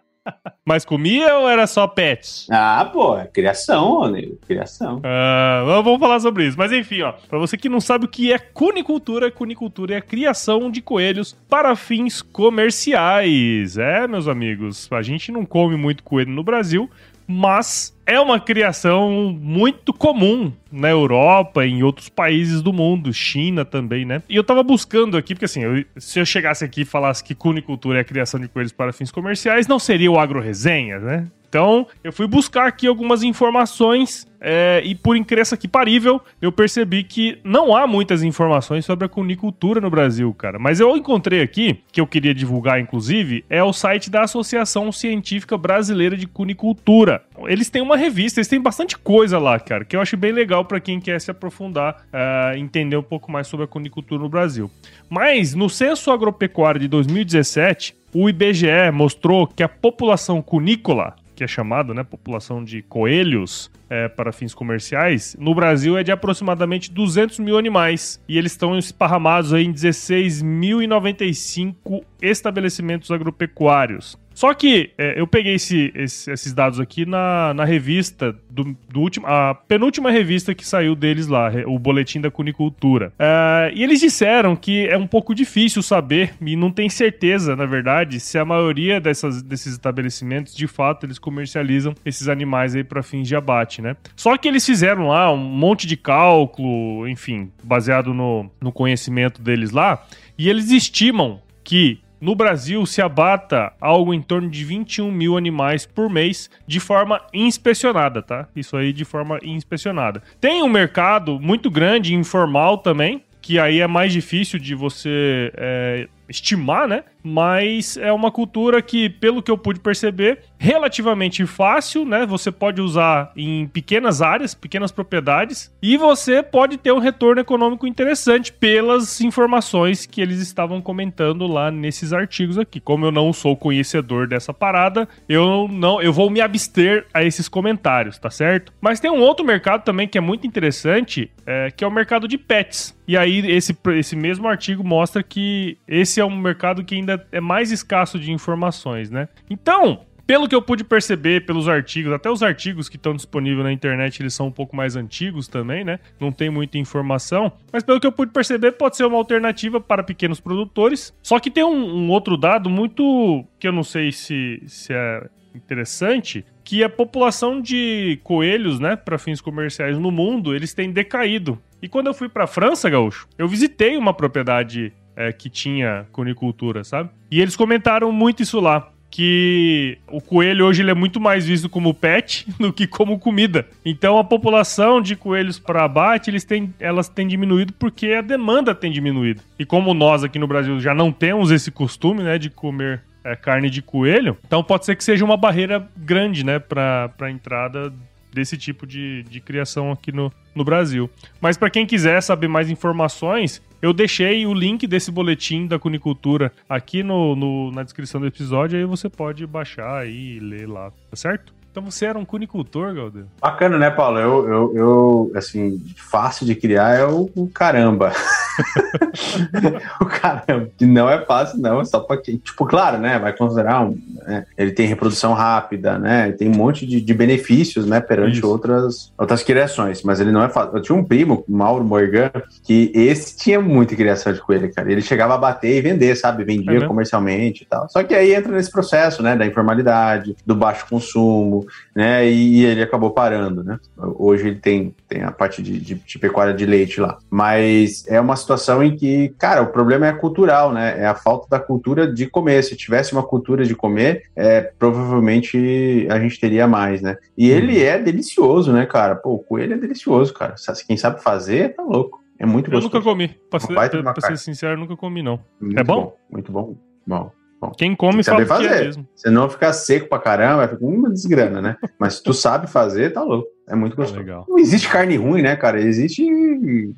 Mas 0.64 0.84
comia 0.84 1.38
ou 1.38 1.48
era 1.48 1.66
só 1.66 1.88
pets? 1.88 2.46
Ah, 2.48 2.88
pô, 2.92 3.18
é 3.18 3.26
criação, 3.26 4.08
nego. 4.08 4.36
Criação. 4.46 5.00
Ah, 5.02 5.62
vamos 5.64 5.98
falar 5.98 6.20
sobre 6.20 6.46
isso. 6.46 6.56
Mas 6.56 6.70
enfim, 6.70 7.02
ó. 7.02 7.12
Pra 7.28 7.38
você 7.38 7.56
que 7.56 7.68
não 7.68 7.80
sabe 7.80 8.04
o 8.04 8.08
que 8.08 8.32
é 8.32 8.38
cunicultura, 8.38 9.30
cunicultura 9.30 9.94
é 9.94 9.96
a 9.96 10.02
criação 10.02 10.70
de 10.70 10.80
coelhos 10.80 11.32
para 11.48 11.74
fins 11.74 12.22
comerciais. 12.22 13.76
É, 13.76 14.06
meus 14.06 14.28
amigos, 14.28 14.88
a 14.92 15.02
gente 15.02 15.32
não 15.32 15.44
come 15.44 15.76
muito 15.76 16.04
coelho 16.04 16.30
no 16.30 16.44
Brasil, 16.44 16.88
mas 17.32 17.96
é 18.04 18.20
uma 18.20 18.38
criação 18.38 19.36
muito 19.40 19.92
comum 19.92 20.52
na 20.70 20.90
Europa 20.90 21.64
em 21.64 21.82
outros 21.82 22.08
países 22.08 22.60
do 22.60 22.72
mundo, 22.72 23.12
China 23.12 23.64
também, 23.64 24.04
né? 24.04 24.22
E 24.28 24.36
eu 24.36 24.44
tava 24.44 24.62
buscando 24.62 25.16
aqui, 25.16 25.34
porque 25.34 25.46
assim, 25.46 25.62
eu, 25.62 25.84
se 25.96 26.18
eu 26.18 26.26
chegasse 26.26 26.64
aqui 26.64 26.82
e 26.82 26.84
falasse 26.84 27.24
que 27.24 27.34
cunicultura 27.34 27.98
é 27.98 28.02
a 28.02 28.04
criação 28.04 28.38
de 28.38 28.48
coelhos 28.48 28.72
para 28.72 28.92
fins 28.92 29.10
comerciais, 29.10 29.66
não 29.66 29.78
seria 29.78 30.10
o 30.10 30.18
agro-resenha, 30.18 30.98
né? 30.98 31.26
Então, 31.52 31.86
eu 32.02 32.10
fui 32.14 32.26
buscar 32.26 32.66
aqui 32.66 32.86
algumas 32.86 33.22
informações 33.22 34.26
é, 34.40 34.80
e, 34.86 34.94
por 34.94 35.18
incrível 35.18 35.54
que 35.58 35.68
parível, 35.68 36.18
eu 36.40 36.50
percebi 36.50 37.04
que 37.04 37.38
não 37.44 37.76
há 37.76 37.86
muitas 37.86 38.22
informações 38.22 38.86
sobre 38.86 39.04
a 39.04 39.08
cunicultura 39.08 39.78
no 39.78 39.90
Brasil, 39.90 40.32
cara. 40.32 40.58
Mas 40.58 40.80
eu 40.80 40.96
encontrei 40.96 41.42
aqui, 41.42 41.80
que 41.92 42.00
eu 42.00 42.06
queria 42.06 42.32
divulgar, 42.32 42.80
inclusive, 42.80 43.44
é 43.50 43.62
o 43.62 43.70
site 43.70 44.08
da 44.08 44.22
Associação 44.22 44.90
Científica 44.90 45.58
Brasileira 45.58 46.16
de 46.16 46.26
Cunicultura. 46.26 47.22
Eles 47.46 47.68
têm 47.68 47.82
uma 47.82 47.98
revista, 47.98 48.40
eles 48.40 48.48
têm 48.48 48.58
bastante 48.58 48.96
coisa 48.96 49.38
lá, 49.38 49.60
cara, 49.60 49.84
que 49.84 49.94
eu 49.94 50.00
acho 50.00 50.16
bem 50.16 50.32
legal 50.32 50.64
para 50.64 50.80
quem 50.80 51.00
quer 51.00 51.20
se 51.20 51.30
aprofundar, 51.30 52.06
uh, 52.14 52.56
entender 52.56 52.96
um 52.96 53.02
pouco 53.02 53.30
mais 53.30 53.46
sobre 53.46 53.64
a 53.64 53.68
cunicultura 53.68 54.22
no 54.22 54.28
Brasil. 54.30 54.70
Mas, 55.10 55.54
no 55.54 55.68
Censo 55.68 56.10
Agropecuário 56.10 56.80
de 56.80 56.88
2017, 56.88 57.94
o 58.14 58.28
IBGE 58.28 58.90
mostrou 58.92 59.46
que 59.46 59.62
a 59.62 59.68
população 59.68 60.42
cunícola 60.42 61.14
que 61.34 61.42
é 61.44 61.46
chamado, 61.46 61.94
né, 61.94 62.04
população 62.04 62.64
de 62.64 62.82
coelhos 62.82 63.70
é, 63.88 64.08
para 64.08 64.32
fins 64.32 64.52
comerciais, 64.54 65.36
no 65.38 65.54
Brasil 65.54 65.96
é 65.98 66.02
de 66.02 66.10
aproximadamente 66.12 66.90
200 66.90 67.38
mil 67.38 67.56
animais. 67.58 68.20
E 68.28 68.36
eles 68.38 68.52
estão 68.52 68.78
esparramados 68.78 69.52
aí 69.52 69.64
em 69.64 69.72
16.095 69.72 72.02
estabelecimentos 72.20 73.10
agropecuários. 73.10 74.20
Só 74.34 74.52
que 74.54 74.90
é, 74.96 75.20
eu 75.20 75.26
peguei 75.26 75.54
esse, 75.54 75.92
esse, 75.94 76.30
esses 76.30 76.52
dados 76.52 76.80
aqui 76.80 77.04
na, 77.06 77.52
na 77.54 77.64
revista 77.64 78.34
do, 78.48 78.76
do 78.88 79.00
último, 79.00 79.26
a 79.26 79.54
penúltima 79.54 80.10
revista 80.10 80.54
que 80.54 80.66
saiu 80.66 80.94
deles 80.94 81.26
lá, 81.26 81.50
o 81.66 81.78
Boletim 81.78 82.20
da 82.20 82.30
Cunicultura. 82.30 83.12
É, 83.18 83.72
e 83.74 83.82
eles 83.82 84.00
disseram 84.00 84.56
que 84.56 84.86
é 84.86 84.96
um 84.96 85.06
pouco 85.06 85.34
difícil 85.34 85.82
saber 85.82 86.34
e 86.40 86.56
não 86.56 86.70
tem 86.70 86.88
certeza, 86.88 87.56
na 87.56 87.66
verdade, 87.66 88.20
se 88.20 88.38
a 88.38 88.44
maioria 88.44 89.00
dessas, 89.00 89.42
desses 89.42 89.72
estabelecimentos 89.72 90.54
de 90.54 90.66
fato 90.66 91.06
eles 91.06 91.18
comercializam 91.18 91.94
esses 92.04 92.28
animais 92.28 92.74
aí 92.74 92.84
para 92.84 93.02
fins 93.02 93.28
de 93.28 93.36
abate, 93.36 93.80
né? 93.82 93.96
Só 94.16 94.36
que 94.36 94.48
eles 94.48 94.64
fizeram 94.64 95.08
lá 95.08 95.32
um 95.32 95.36
monte 95.36 95.86
de 95.86 95.96
cálculo, 95.96 97.08
enfim, 97.08 97.50
baseado 97.62 98.12
no, 98.14 98.50
no 98.60 98.72
conhecimento 98.72 99.40
deles 99.40 99.70
lá, 99.70 100.04
e 100.36 100.48
eles 100.48 100.70
estimam 100.70 101.40
que 101.64 102.00
no 102.22 102.36
Brasil 102.36 102.86
se 102.86 103.02
abata 103.02 103.72
algo 103.80 104.14
em 104.14 104.22
torno 104.22 104.48
de 104.48 104.64
21 104.64 105.10
mil 105.10 105.36
animais 105.36 105.84
por 105.84 106.08
mês 106.08 106.48
de 106.68 106.78
forma 106.78 107.20
inspecionada, 107.34 108.22
tá? 108.22 108.46
Isso 108.54 108.76
aí 108.76 108.92
de 108.92 109.04
forma 109.04 109.40
inspecionada. 109.42 110.22
Tem 110.40 110.62
um 110.62 110.68
mercado 110.68 111.40
muito 111.40 111.68
grande, 111.68 112.14
informal 112.14 112.78
também, 112.78 113.24
que 113.40 113.58
aí 113.58 113.80
é 113.80 113.88
mais 113.88 114.12
difícil 114.12 114.60
de 114.60 114.72
você 114.72 115.52
é, 115.56 116.08
estimar, 116.28 116.86
né? 116.86 117.02
Mas 117.22 117.96
é 117.96 118.12
uma 118.12 118.30
cultura 118.30 118.82
que, 118.82 119.08
pelo 119.08 119.42
que 119.42 119.50
eu 119.50 119.58
pude 119.58 119.80
perceber, 119.80 120.40
relativamente 120.58 121.44
fácil, 121.46 122.04
né? 122.04 122.24
Você 122.26 122.50
pode 122.50 122.80
usar 122.80 123.32
em 123.36 123.66
pequenas 123.66 124.22
áreas, 124.22 124.54
pequenas 124.54 124.92
propriedades, 124.92 125.72
e 125.82 125.96
você 125.96 126.42
pode 126.42 126.76
ter 126.76 126.92
um 126.92 126.98
retorno 126.98 127.40
econômico 127.40 127.86
interessante 127.86 128.52
pelas 128.52 129.20
informações 129.20 130.06
que 130.06 130.20
eles 130.20 130.40
estavam 130.40 130.80
comentando 130.80 131.46
lá 131.46 131.70
nesses 131.70 132.12
artigos 132.12 132.58
aqui. 132.58 132.80
Como 132.80 133.06
eu 133.06 133.12
não 133.12 133.32
sou 133.32 133.56
conhecedor 133.56 134.26
dessa 134.26 134.54
parada, 134.54 135.08
eu 135.28 135.68
não, 135.68 136.00
eu 136.00 136.12
vou 136.12 136.30
me 136.30 136.40
abster 136.40 137.06
a 137.12 137.22
esses 137.22 137.48
comentários, 137.48 138.18
tá 138.18 138.30
certo? 138.30 138.72
Mas 138.80 139.00
tem 139.00 139.10
um 139.10 139.20
outro 139.20 139.44
mercado 139.44 139.84
também 139.84 140.08
que 140.08 140.18
é 140.18 140.20
muito 140.20 140.46
interessante, 140.46 141.30
é, 141.46 141.70
que 141.70 141.84
é 141.84 141.86
o 141.86 141.90
mercado 141.90 142.28
de 142.28 142.38
pets. 142.38 142.96
E 143.06 143.16
aí 143.16 143.50
esse, 143.50 143.76
esse 143.96 144.14
mesmo 144.14 144.46
artigo 144.46 144.84
mostra 144.84 145.22
que 145.22 145.76
esse 145.88 146.20
é 146.20 146.24
um 146.24 146.36
mercado 146.36 146.84
que 146.84 146.94
ainda 146.94 147.11
é 147.30 147.40
mais 147.40 147.70
escasso 147.70 148.18
de 148.18 148.30
informações, 148.30 149.10
né? 149.10 149.28
Então, 149.48 150.06
pelo 150.26 150.48
que 150.48 150.54
eu 150.54 150.62
pude 150.62 150.84
perceber 150.84 151.44
pelos 151.44 151.68
artigos, 151.68 152.12
até 152.12 152.30
os 152.30 152.42
artigos 152.42 152.88
que 152.88 152.96
estão 152.96 153.14
disponíveis 153.14 153.64
na 153.64 153.72
internet, 153.72 154.22
eles 154.22 154.34
são 154.34 154.46
um 154.46 154.52
pouco 154.52 154.74
mais 154.74 154.96
antigos 154.96 155.48
também, 155.48 155.84
né? 155.84 155.98
Não 156.18 156.30
tem 156.30 156.48
muita 156.48 156.78
informação, 156.78 157.52
mas 157.72 157.82
pelo 157.82 158.00
que 158.00 158.06
eu 158.06 158.12
pude 158.12 158.32
perceber, 158.32 158.72
pode 158.72 158.96
ser 158.96 159.04
uma 159.04 159.18
alternativa 159.18 159.80
para 159.80 160.02
pequenos 160.02 160.40
produtores. 160.40 161.12
Só 161.22 161.38
que 161.38 161.50
tem 161.50 161.64
um, 161.64 162.04
um 162.04 162.10
outro 162.10 162.36
dado 162.36 162.70
muito 162.70 163.44
que 163.58 163.66
eu 163.66 163.72
não 163.72 163.82
sei 163.82 164.12
se, 164.12 164.62
se 164.66 164.92
é 164.92 165.28
interessante, 165.54 166.44
que 166.64 166.82
a 166.82 166.88
população 166.88 167.60
de 167.60 168.18
coelhos, 168.22 168.80
né, 168.80 168.96
para 168.96 169.18
fins 169.18 169.40
comerciais 169.40 169.98
no 169.98 170.10
mundo, 170.10 170.54
eles 170.54 170.72
têm 170.72 170.90
decaído. 170.90 171.60
E 171.82 171.88
quando 171.88 172.06
eu 172.06 172.14
fui 172.14 172.28
para 172.28 172.46
França, 172.46 172.88
Gaúcho, 172.88 173.28
eu 173.36 173.48
visitei 173.48 173.96
uma 173.96 174.14
propriedade 174.14 174.92
é, 175.16 175.32
que 175.32 175.48
tinha 175.48 176.06
conicultura, 176.12 176.84
sabe? 176.84 177.10
E 177.30 177.40
eles 177.40 177.56
comentaram 177.56 178.10
muito 178.12 178.42
isso 178.42 178.60
lá. 178.60 178.88
Que 179.10 179.98
o 180.10 180.22
coelho 180.22 180.64
hoje 180.64 180.80
ele 180.80 180.90
é 180.90 180.94
muito 180.94 181.20
mais 181.20 181.46
visto 181.46 181.68
como 181.68 181.92
pet 181.92 182.46
do 182.58 182.72
que 182.72 182.86
como 182.86 183.18
comida. 183.18 183.66
Então 183.84 184.16
a 184.16 184.24
população 184.24 185.02
de 185.02 185.14
coelhos 185.14 185.58
para 185.58 185.84
abate 185.84 186.30
eles 186.30 186.44
têm, 186.44 186.72
elas 186.80 187.10
têm 187.10 187.28
diminuído 187.28 187.74
porque 187.74 188.12
a 188.14 188.22
demanda 188.22 188.74
tem 188.74 188.90
diminuído. 188.90 189.42
E 189.58 189.66
como 189.66 189.92
nós 189.92 190.24
aqui 190.24 190.38
no 190.38 190.46
Brasil 190.46 190.80
já 190.80 190.94
não 190.94 191.12
temos 191.12 191.50
esse 191.50 191.70
costume 191.70 192.22
né, 192.22 192.38
de 192.38 192.48
comer 192.48 193.02
é, 193.22 193.36
carne 193.36 193.68
de 193.68 193.82
coelho, 193.82 194.36
então 194.46 194.64
pode 194.64 194.86
ser 194.86 194.96
que 194.96 195.04
seja 195.04 195.24
uma 195.24 195.36
barreira 195.36 195.86
grande 195.96 196.44
né, 196.44 196.58
para 196.58 197.12
a 197.20 197.30
entrada 197.30 197.92
desse 198.32 198.56
tipo 198.56 198.86
de, 198.86 199.22
de 199.24 199.40
criação 199.40 199.92
aqui 199.92 200.10
no, 200.10 200.32
no 200.54 200.64
Brasil. 200.64 201.10
Mas 201.40 201.56
para 201.56 201.70
quem 201.70 201.86
quiser 201.86 202.20
saber 202.22 202.48
mais 202.48 202.70
informações, 202.70 203.62
Eu 203.82 203.92
deixei 203.92 204.46
o 204.46 204.54
link 204.54 204.86
desse 204.86 205.10
boletim 205.10 205.66
da 205.66 205.76
cunicultura 205.78 206.52
aqui 206.68 207.02
no, 207.02 207.34
no- 207.34 207.72
na 207.72 207.82
descrição 207.82 208.20
do 208.20 208.26
episódio, 208.28 208.78
aí 208.78 208.84
você 208.84 209.08
pode 209.10 209.44
baixar 209.46 210.08
e 210.08 210.38
ler 210.38 210.68
lá, 210.68 210.92
tá 211.10 211.16
certo? 211.16 211.52
Então 211.72 211.82
você 211.82 212.04
era 212.04 212.18
um 212.18 212.24
cunicultor, 212.24 212.94
Galdeiro? 212.94 213.28
Bacana, 213.40 213.78
né, 213.78 213.90
Paulo? 213.90 214.18
Eu, 214.18 214.46
eu, 214.46 214.72
eu, 214.76 215.32
assim, 215.34 215.82
fácil 215.96 216.44
de 216.44 216.54
criar 216.54 216.98
é 216.98 217.06
o, 217.06 217.30
o 217.34 217.48
caramba. 217.48 218.12
o 219.98 220.04
caramba. 220.04 220.68
Que 220.76 220.84
não 220.84 221.08
é 221.08 221.24
fácil, 221.24 221.58
não. 221.58 221.80
É 221.80 221.84
só 221.86 222.00
pra 222.00 222.18
quem. 222.18 222.36
Tipo, 222.36 222.66
claro, 222.66 222.98
né? 222.98 223.18
Vai 223.18 223.34
considerar 223.34 223.80
um. 223.86 223.98
né, 224.26 224.44
ele 224.58 224.72
tem 224.72 224.86
reprodução 224.86 225.32
rápida, 225.32 225.98
né? 225.98 226.28
Ele 226.28 226.36
tem 226.36 226.48
um 226.50 226.54
monte 226.54 226.86
de, 226.86 227.00
de 227.00 227.14
benefícios, 227.14 227.86
né? 227.86 228.02
Perante 228.02 228.36
Isso. 228.36 228.46
outras, 228.46 229.10
outras 229.16 229.42
criações. 229.42 230.02
Mas 230.02 230.20
ele 230.20 230.30
não 230.30 230.44
é 230.44 230.50
fácil. 230.50 230.76
Eu 230.76 230.82
tinha 230.82 230.94
um 230.96 231.02
primo, 231.02 231.42
Mauro 231.48 231.82
Morgan, 231.82 232.30
que 232.62 232.92
esse 232.94 233.34
tinha 233.34 233.62
muita 233.62 233.96
criação 233.96 234.30
de 234.30 234.42
coelho, 234.42 234.70
cara. 234.74 234.92
Ele 234.92 235.00
chegava 235.00 235.34
a 235.34 235.38
bater 235.38 235.78
e 235.78 235.80
vender, 235.80 236.14
sabe? 236.16 236.42
É 236.42 236.44
Vendia 236.44 236.72
mesmo? 236.72 236.88
comercialmente 236.88 237.62
e 237.62 237.66
tal. 237.66 237.88
Só 237.88 238.02
que 238.02 238.14
aí 238.14 238.34
entra 238.34 238.52
nesse 238.52 238.70
processo, 238.70 239.22
né? 239.22 239.34
Da 239.34 239.46
informalidade, 239.46 240.36
do 240.44 240.54
baixo 240.54 240.84
consumo, 240.86 241.61
né? 241.94 242.28
E, 242.28 242.64
ele 242.64 242.82
acabou 242.82 243.10
parando, 243.10 243.62
né? 243.64 243.78
Hoje 243.96 244.48
ele 244.48 244.58
tem, 244.60 244.94
tem 245.08 245.22
a 245.22 245.30
parte 245.32 245.62
de, 245.62 245.78
de- 245.78 245.94
de 245.94 246.18
pecuária 246.18 246.54
de 246.54 246.64
leite 246.66 247.00
lá. 247.00 247.18
Mas 247.30 248.06
é 248.08 248.20
uma 248.20 248.36
situação 248.36 248.82
em 248.82 248.96
que, 248.96 249.30
cara, 249.38 249.62
o 249.62 249.66
problema 249.72 250.06
é 250.06 250.12
cultural, 250.12 250.72
né? 250.72 250.98
É 251.00 251.06
a 251.06 251.14
falta 251.14 251.46
da 251.48 251.58
cultura 251.60 252.06
de 252.12 252.26
comer. 252.26 252.62
Se 252.64 252.76
tivesse 252.76 253.12
uma 253.12 253.22
cultura 253.22 253.64
de 253.64 253.74
comer, 253.74 254.22
é, 254.36 254.60
provavelmente 254.78 256.06
a 256.10 256.18
gente 256.18 256.38
teria 256.40 256.66
mais, 256.66 257.02
né? 257.02 257.16
E 257.36 257.50
ele 257.50 257.82
é 257.82 257.98
delicioso, 257.98 258.72
né, 258.72 258.86
cara? 258.86 259.14
Pô, 259.16 259.34
o 259.34 259.38
coelho 259.38 259.74
é 259.74 259.78
delicioso, 259.78 260.32
cara. 260.32 260.54
Quem 260.86 260.96
sabe 260.96 261.22
fazer, 261.22 261.74
tá 261.74 261.82
louco. 261.82 262.20
É 262.38 262.46
muito 262.46 262.68
Eu 262.70 262.74
gostoso. 262.80 262.94
nunca 262.94 263.04
comi. 263.08 263.28
Pra, 263.50 263.60
ser, 263.60 264.02
pra- 264.02 264.14
ser 264.20 264.36
sincero, 264.38 264.72
eu 264.74 264.78
nunca 264.78 264.96
comi, 264.96 265.22
não. 265.22 265.38
Muito 265.60 265.78
É 265.78 265.84
bom? 265.84 266.14
Muito 266.30 266.50
bom. 266.50 266.76
Bom. 267.06 267.30
Quem 267.70 267.94
come 267.94 268.18
que 268.18 268.24
fala 268.24 268.42
é 268.42 268.46
fazer. 268.46 268.84
mesmo. 268.84 269.08
Se 269.14 269.30
não 269.30 269.48
ficar 269.48 269.72
seco 269.72 270.08
pra 270.08 270.18
caramba, 270.18 270.68
fica 270.68 270.84
uma 270.84 271.10
desgrana, 271.10 271.60
né? 271.60 271.76
Mas 271.98 272.14
se 272.14 272.22
tu 272.22 272.34
sabe 272.34 272.66
fazer, 272.66 273.12
tá 273.12 273.22
louco. 273.22 273.48
É 273.68 273.74
muito 273.74 273.96
gostoso. 273.96 274.18
legal. 274.18 274.44
Não 274.48 274.58
existe 274.58 274.88
carne 274.88 275.16
ruim, 275.16 275.42
né, 275.42 275.54
cara? 275.56 275.80
Existe 275.80 276.26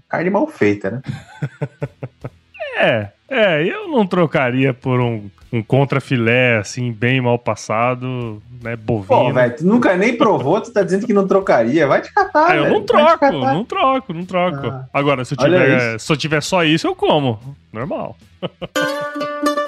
carne 0.09 0.31
mal 0.31 0.47
feita, 0.47 0.91
né? 0.91 1.03
É, 2.77 3.09
é, 3.29 3.65
eu 3.65 3.89
não 3.89 4.05
trocaria 4.05 4.75
por 4.75 5.01
um, 5.01 5.31
um 5.53 5.63
contrafilé, 5.63 6.59
assim, 6.59 6.91
bem 6.91 7.21
mal 7.21 7.39
passado, 7.39 8.43
né, 8.61 8.75
bovino. 8.75 9.07
Pô, 9.07 9.33
velho, 9.33 9.57
tu 9.57 9.65
nunca 9.65 9.97
nem 9.97 10.17
provou, 10.17 10.61
tu 10.61 10.73
tá 10.73 10.83
dizendo 10.83 11.07
que 11.07 11.13
não 11.13 11.27
trocaria. 11.27 11.87
Vai 11.87 12.03
te 12.03 12.13
catar, 12.13 12.51
Ah, 12.51 12.57
eu 12.57 12.69
não 12.69 12.83
troco, 12.83 13.31
não 13.31 13.65
troco, 13.65 14.13
não 14.13 14.25
troco. 14.25 14.67
Ah. 14.67 14.87
Agora, 14.93 15.25
se 15.25 15.35
eu, 15.35 15.39
tiver, 15.39 16.01
se 16.01 16.13
eu 16.13 16.17
tiver 16.17 16.43
só 16.43 16.65
isso, 16.65 16.87
eu 16.87 16.97
como. 16.97 17.39
Normal. 17.73 18.17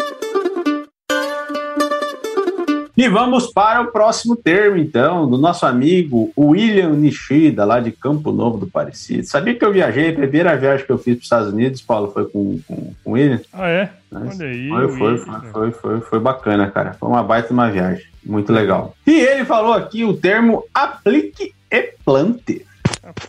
E 2.96 3.08
vamos 3.08 3.48
para 3.48 3.82
o 3.82 3.88
próximo 3.88 4.34
termo, 4.34 4.78
então, 4.78 5.28
do 5.28 5.36
nosso 5.36 5.66
amigo 5.66 6.32
William 6.36 6.90
Nishida, 6.90 7.62
lá 7.64 7.78
de 7.78 7.92
Campo 7.92 8.32
Novo 8.32 8.56
do 8.56 8.66
Parecido. 8.66 9.26
Sabia 9.26 9.54
que 9.54 9.62
eu 9.62 9.70
viajei, 9.70 10.10
a 10.10 10.14
primeira 10.14 10.56
viagem 10.56 10.86
que 10.86 10.92
eu 10.92 10.96
fiz 10.96 11.14
para 11.14 11.18
os 11.18 11.24
Estados 11.24 11.52
Unidos, 11.52 11.82
Paulo, 11.82 12.10
foi 12.10 12.24
com, 12.24 12.58
com, 12.66 12.94
com 13.04 13.10
o 13.10 13.12
William? 13.12 13.40
Ah, 13.52 13.68
é? 13.68 13.90
Mas 14.10 14.40
Olha 14.40 14.48
aí. 14.48 14.68
Foi, 14.68 14.88
foi, 14.88 15.18
foi, 15.18 15.40
foi, 15.52 15.70
foi, 15.72 16.00
foi 16.00 16.18
bacana, 16.18 16.70
cara. 16.70 16.94
Foi 16.94 17.06
uma 17.06 17.22
baita 17.22 17.52
uma 17.52 17.70
viagem. 17.70 18.06
Muito 18.24 18.50
legal. 18.50 18.96
E 19.06 19.20
ele 19.20 19.44
falou 19.44 19.74
aqui 19.74 20.02
o 20.02 20.14
termo 20.14 20.64
aplique 20.74 21.52
e 21.70 21.94
plante. 22.02 22.64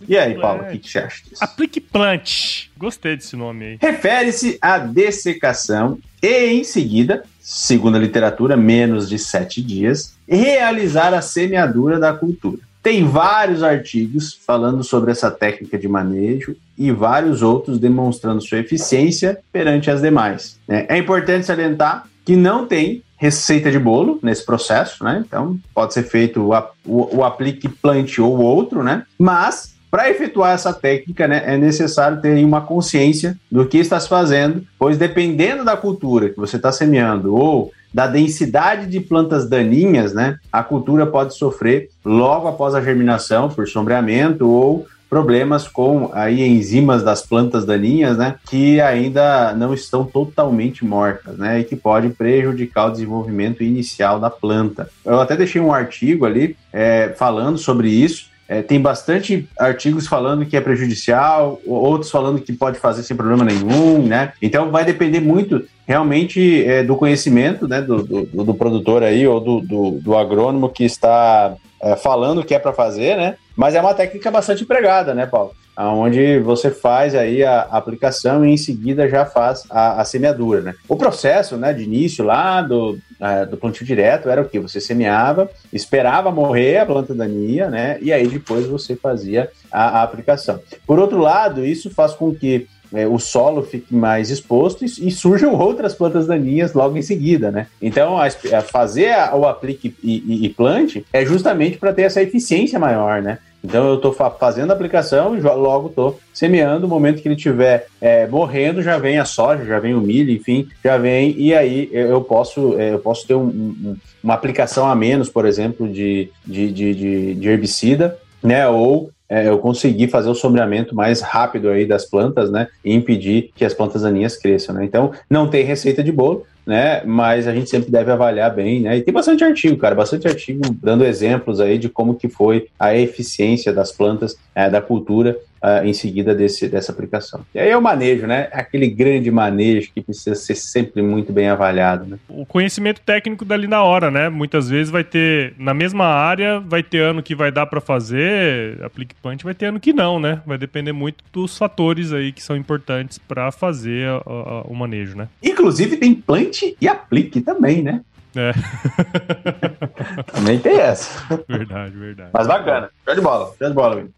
E 0.08 0.17
aí, 0.17 0.39
Paulo, 0.39 0.63
o 0.63 0.67
que, 0.67 0.79
que 0.79 0.89
você 0.89 1.00
acha 1.00 1.24
disso? 1.24 1.44
Aplique 1.44 1.79
plant. 1.79 2.67
Gostei 2.77 3.15
desse 3.15 3.36
nome 3.36 3.65
aí. 3.65 3.77
Refere-se 3.82 4.58
à 4.62 4.77
dessecação 4.77 6.00
e, 6.22 6.48
em 6.48 6.63
seguida, 6.63 7.24
segundo 7.39 7.98
a 7.98 8.00
literatura, 8.00 8.58
menos 8.58 9.08
de 9.10 9.17
sete 9.17 9.62
dias, 9.62 10.15
realizar 10.27 11.13
a 11.13 11.22
semeadura 11.22 12.00
da 12.00 12.13
cultura. 12.13 12.60
Tem 12.84 13.03
vários 13.03 13.63
artigos 13.63 14.34
falando 14.46 14.84
sobre 14.84 15.12
essa 15.12 15.29
técnica 15.29 15.77
de 15.77 15.88
manejo 15.88 16.56
e 16.77 16.91
vários 16.91 17.41
outros 17.41 17.79
demonstrando 17.79 18.41
sua 18.41 18.60
eficiência 18.60 19.39
perante 19.51 19.91
as 19.91 20.01
demais. 20.01 20.58
né? 20.67 20.86
É 20.88 20.98
importante 20.98 21.46
salientar 21.46 22.08
que 22.24 22.36
não 22.36 22.65
tem 22.65 23.03
receita 23.17 23.72
de 23.72 23.79
bolo 23.79 24.19
nesse 24.21 24.45
processo, 24.45 25.04
né? 25.04 25.23
Então 25.26 25.60
pode 25.73 25.93
ser 25.93 26.04
feito 26.04 26.41
o, 26.41 26.58
o, 26.86 27.17
o 27.17 27.23
aplique 27.23 27.67
plant 27.67 28.19
ou 28.19 28.38
outro, 28.38 28.84
né? 28.84 29.04
Mas 29.17 29.76
para 29.89 30.10
efetuar 30.10 30.54
essa 30.54 30.73
técnica, 30.73 31.28
né, 31.28 31.43
é 31.45 31.58
necessário 31.58 32.21
ter 32.21 32.43
uma 32.43 32.62
consciência 32.62 33.38
do 33.52 33.65
que 33.65 33.78
está 33.78 34.00
se 34.00 34.10
fazendo, 34.10 34.63
pois 34.78 34.97
dependendo 34.97 35.63
da 35.63 35.78
cultura 35.78 36.30
que 36.30 36.38
você 36.38 36.58
está 36.58 36.71
semeando 36.71 37.36
ou 37.36 37.71
da 37.93 38.06
densidade 38.06 38.86
de 38.86 39.00
plantas 39.00 39.50
daninhas, 39.50 40.13
né, 40.13 40.38
a 40.52 40.62
cultura 40.62 41.06
pode 41.06 41.36
sofrer 41.36 41.89
logo 42.04 42.47
após 42.47 42.76
a 42.76 42.82
germinação 42.82 43.50
por 43.50 43.67
sombreamento 43.67 44.47
ou 44.47 44.86
problemas 45.10 45.67
com 45.67 46.12
aí 46.13 46.45
enzimas 46.45 47.02
das 47.02 47.21
plantas 47.26 47.65
daninhas, 47.65 48.17
né, 48.17 48.36
que 48.50 48.82
ainda 48.82 49.54
não 49.54 49.73
estão 49.73 50.04
totalmente 50.04 50.86
mortas, 50.86 51.38
né, 51.38 51.62
e 51.62 51.63
que 51.63 51.76
pode 51.76 52.10
prejudicar 52.10 52.88
o 52.88 52.91
desenvolvimento 52.91 53.63
inicial 53.63 54.19
da 54.19 54.30
planta. 54.30 54.89
Eu 55.06 55.19
até 55.21 55.36
deixei 55.36 55.62
um 55.62 55.73
artigo 55.73 56.26
ali 56.26 56.58
é, 56.73 57.13
falando 57.17 57.58
sobre 57.58 57.89
isso. 57.89 58.28
É, 58.47 58.62
tem 58.62 58.79
bastante 58.79 59.47
artigos 59.60 60.07
falando 60.07 60.45
que 60.45 60.55
é 60.55 60.62
prejudicial, 60.62 61.60
outros 61.65 62.10
falando 62.10 62.39
que 62.39 62.53
pode 62.53 62.79
fazer 62.79 63.03
sem 63.03 63.17
problema 63.17 63.43
nenhum, 63.43 64.01
né? 64.07 64.31
Então 64.41 64.71
vai 64.71 64.86
depender 64.86 65.19
muito 65.19 65.65
realmente 65.86 66.63
é, 66.65 66.83
do 66.83 66.95
conhecimento 66.95 67.67
né, 67.67 67.81
do, 67.81 68.03
do, 68.03 68.43
do 68.43 68.53
produtor 68.53 69.03
aí 69.03 69.27
ou 69.27 69.39
do, 69.39 69.62
do, 69.62 69.91
do 69.99 70.17
agrônomo 70.17 70.69
que 70.69 70.86
está 70.86 71.55
é, 71.81 71.95
falando 71.95 72.43
que 72.43 72.55
é 72.55 72.60
para 72.60 72.73
fazer, 72.73 73.17
né? 73.17 73.36
Mas 73.58 73.74
é 73.74 73.82
uma 73.82 73.96
técnica 73.96 74.30
bastante 74.30 74.63
empregada, 74.63 75.15
né, 75.15 75.26
Paulo? 75.26 75.52
Onde 75.76 76.39
você 76.39 76.72
faz 76.72 77.13
aí 77.13 77.43
a 77.43 77.62
aplicação 77.62 78.43
e 78.46 78.52
em 78.52 78.58
seguida 78.58 79.08
já 79.08 79.26
faz 79.26 79.63
a, 79.70 80.02
a 80.02 80.06
semeadura, 80.06 80.62
né? 80.62 80.76
O 80.88 80.96
processo, 80.96 81.56
né, 81.56 81.72
de 81.72 81.84
início 81.84 82.26
lá 82.26 82.62
do, 82.63 82.98
ah, 83.20 83.46
do 83.46 83.58
plantio 83.58 83.86
direto 83.86 84.28
era 84.28 84.41
o 84.41 84.46
que? 84.50 84.60
Você 84.60 84.82
semeava, 84.82 85.50
esperava 85.72 86.32
morrer 86.32 86.80
a 86.80 86.86
planta 86.86 87.13
daninha, 87.13 87.70
né? 87.70 88.00
E 88.02 88.12
aí 88.12 88.28
depois 88.28 88.65
você 88.65 88.96
fazia 88.96 89.52
a, 89.72 90.00
a 90.00 90.04
aplicação. 90.04 90.60
Por 90.86 90.98
outro 90.98 91.20
lado, 91.20 91.63
isso 91.63 91.91
faz 91.91 92.13
com 92.13 92.34
que 92.34 92.67
é, 92.93 93.06
o 93.06 93.20
solo 93.20 93.63
fique 93.63 93.93
mais 93.93 94.30
exposto 94.30 94.84
e, 94.84 94.86
e 94.86 95.12
surjam 95.12 95.54
outras 95.60 95.93
plantas 95.93 96.28
daninhas 96.28 96.74
logo 96.74 96.98
em 96.98 97.02
seguida, 97.02 97.52
né? 97.52 97.67
Então, 97.82 98.17
a, 98.17 98.26
a 98.26 98.62
fazer 98.62 99.13
a, 99.13 99.36
o 99.36 99.46
aplique 99.46 99.96
e, 100.04 100.24
e, 100.26 100.46
e 100.46 100.50
plante 100.50 101.06
é 101.12 101.26
justamente 101.26 101.78
para 101.78 101.93
ter 101.93 102.04
essa 102.04 102.22
eficiência 102.22 102.80
maior, 102.80 103.22
né? 103.22 103.39
Então 103.67 103.86
eu 103.86 103.95
estou 103.95 104.13
fa 104.13 104.30
fazendo 104.32 104.71
a 104.71 104.73
aplicação 104.73 105.38
e 105.38 105.41
logo 105.41 105.89
estou 105.89 106.17
semeando. 106.34 106.80
No 106.82 106.88
momento 106.88 107.21
que 107.21 107.27
ele 107.27 107.36
estiver 107.36 107.88
é, 107.99 108.25
morrendo, 108.25 108.82
já 108.82 108.97
vem 108.97 109.19
a 109.19 109.25
soja, 109.25 109.65
já 109.65 109.77
vem 109.77 109.93
o 109.93 109.99
milho, 109.99 110.32
enfim, 110.32 110.67
já 110.82 110.97
vem 110.97 111.36
e 111.38 111.53
aí 111.53 111.89
eu, 111.91 112.21
posso 112.21 112.80
é, 112.80 112.93
eu 112.93 112.99
posso 112.99 113.27
ter 113.27 113.34
um- 113.36 113.47
um- 113.47 113.95
uma 114.23 114.34
aplicação 114.36 114.88
a 114.89 114.95
menos, 114.95 115.27
por 115.30 115.45
exemplo, 115.45 115.86
de, 115.88 116.30
de, 116.45 116.71
de, 116.71 117.36
de- 117.36 117.49
herbicida, 117.49 118.17
né? 118.41 118.67
Ou 118.69 119.10
é, 119.30 119.49
eu 119.49 119.58
conseguir 119.58 120.08
fazer 120.08 120.30
o 120.30 120.36
sombreamento 120.36 120.95
mais 120.95 121.19
rápido 121.19 121.69
aí 121.69 121.86
das 121.86 122.06
plantas, 122.06 122.49
né? 122.49 122.67
E 122.86 122.93
impedir 122.93 123.51
que 123.53 123.65
as 123.65 123.73
plantas 123.73 124.03
daninhas 124.03 124.38
cresçam, 124.38 124.73
né? 124.75 124.86
Então 124.86 125.12
não 125.30 125.49
tem 125.49 125.65
receita 125.65 126.01
de 126.01 126.12
bolo, 126.13 126.45
né? 126.67 127.01
Mas 127.06 127.47
a 127.47 127.53
gente 127.53 127.69
sempre 127.69 127.89
deve 127.89 128.12
avaliar 128.12 128.53
bem, 128.53 128.82
né? 128.82 128.97
E 128.97 129.01
tem 129.01 129.13
bastante 129.13 129.41
artigo, 129.41 129.77
cara, 129.77 129.95
bastante 129.95 130.27
artigo 130.27 130.62
dando 130.84 131.06
exemplos 131.06 131.62
aí 131.62 131.77
de 131.77 131.88
como 131.88 132.15
que 132.15 132.27
foi 132.27 132.67
a 132.77 132.93
eficiência 132.93 133.71
das 133.71 133.93
plantas, 133.93 134.38
é, 134.53 134.69
da 134.69 134.82
cultura 134.82 135.38
ah, 135.62 135.86
em 135.86 135.93
seguida 135.93 136.34
desse, 136.36 136.67
dessa 136.67 136.91
aplicação. 136.91 137.41
E 137.54 137.60
aí 137.60 137.70
é 137.70 137.78
o 137.78 137.82
manejo, 137.82 138.28
né? 138.28 138.50
Aquele 138.52 138.88
grande 138.88 139.30
manejo 139.32 139.89
que 139.93 140.02
precisa 140.02 140.36
ser 140.36 140.56
sempre 140.56 141.02
muito 141.02 141.32
bem 141.34 141.50
avaliado, 141.50 142.06
né? 142.06 142.17
O 142.30 142.46
conhecimento 142.46 143.02
técnico 143.02 143.43
dali 143.46 143.67
na 143.67 143.84
hora, 143.84 144.10
né? 144.12 144.30
Muitas 144.30 144.70
vezes 144.70 144.89
vai 144.91 145.04
ter, 145.04 145.54
na 145.58 145.74
mesma 145.74 146.06
área, 146.06 146.60
vai 146.60 146.84
ter 146.84 147.00
ano 147.02 147.22
que 147.24 147.36
vai 147.36 147.52
dar 147.52 147.65
pra 147.65 147.82
fazer, 147.82 148.82
aplique 148.84 149.15
plant, 149.15 149.43
vai 149.43 149.54
ter 149.54 149.67
ano 149.67 149.80
que 149.80 149.93
não, 149.93 150.20
né? 150.20 150.41
Vai 150.46 150.58
depender 150.58 150.91
muito 150.93 151.24
dos 151.32 151.58
fatores 151.58 152.13
aí 152.13 152.32
que 152.32 152.43
são 152.43 152.56
importantes 152.56 153.17
pra 153.17 153.52
fazer 153.52 154.08
a- 154.08 154.22
a- 154.26 154.62
o 154.65 154.74
manejo, 154.76 155.15
né? 155.17 155.28
Inclusive 155.43 155.98
tem 155.98 156.13
plante 156.13 156.76
e 156.80 156.88
aplique 156.88 157.41
também, 157.41 157.82
né? 157.82 158.02
É. 158.36 158.52
Também 160.32 160.60
tem 160.60 160.78
essa. 160.80 161.26
Verdade, 161.48 161.96
verdade. 161.98 162.30
Mas 162.34 162.46
bacana. 162.46 162.89
Show 163.04 163.15
de 163.15 163.22
bola. 163.22 163.54
Show 163.58 163.67
de 163.70 163.74
bola, 163.74 163.96
Will. 163.96 164.10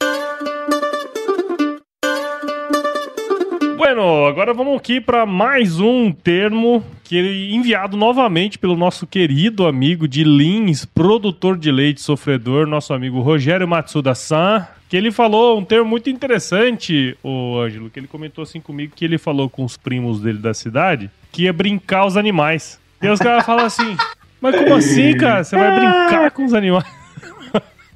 Bueno, 3.91 4.27
agora 4.27 4.53
vamos 4.53 4.77
aqui 4.77 5.01
para 5.01 5.25
mais 5.25 5.79
um 5.79 6.11
termo 6.11 6.83
que 7.03 7.49
enviado 7.51 7.97
novamente 7.97 8.59
pelo 8.59 8.77
nosso 8.77 9.07
querido 9.07 9.65
amigo 9.65 10.07
de 10.07 10.23
Lins, 10.23 10.85
produtor 10.85 11.57
de 11.57 11.71
leite 11.71 11.99
sofredor, 11.99 12.67
nosso 12.67 12.93
amigo 12.93 13.19
Rogério 13.19 13.67
Matsuda-san. 13.67 14.67
que 14.87 14.95
ele 14.95 15.11
falou 15.11 15.57
um 15.57 15.65
termo 15.65 15.89
muito 15.89 16.07
interessante, 16.07 17.17
o 17.23 17.57
Ângelo, 17.57 17.89
que 17.89 17.99
ele 17.99 18.07
comentou 18.07 18.43
assim 18.43 18.61
comigo, 18.61 18.93
que 18.95 19.03
ele 19.03 19.17
falou 19.17 19.49
com 19.49 19.65
os 19.65 19.75
primos 19.75 20.21
dele 20.21 20.37
da 20.37 20.53
cidade, 20.53 21.09
que 21.31 21.45
ia 21.45 21.51
brincar 21.51 22.05
os 22.05 22.15
animais. 22.15 22.79
E 23.01 23.07
os 23.07 23.17
caras 23.17 23.43
falam 23.43 23.65
assim, 23.65 23.97
mas 24.39 24.55
como 24.55 24.75
assim, 24.75 25.17
cara? 25.17 25.43
Você 25.43 25.57
vai 25.57 25.79
brincar 25.79 26.29
com 26.29 26.45
os 26.45 26.53
animais? 26.53 26.98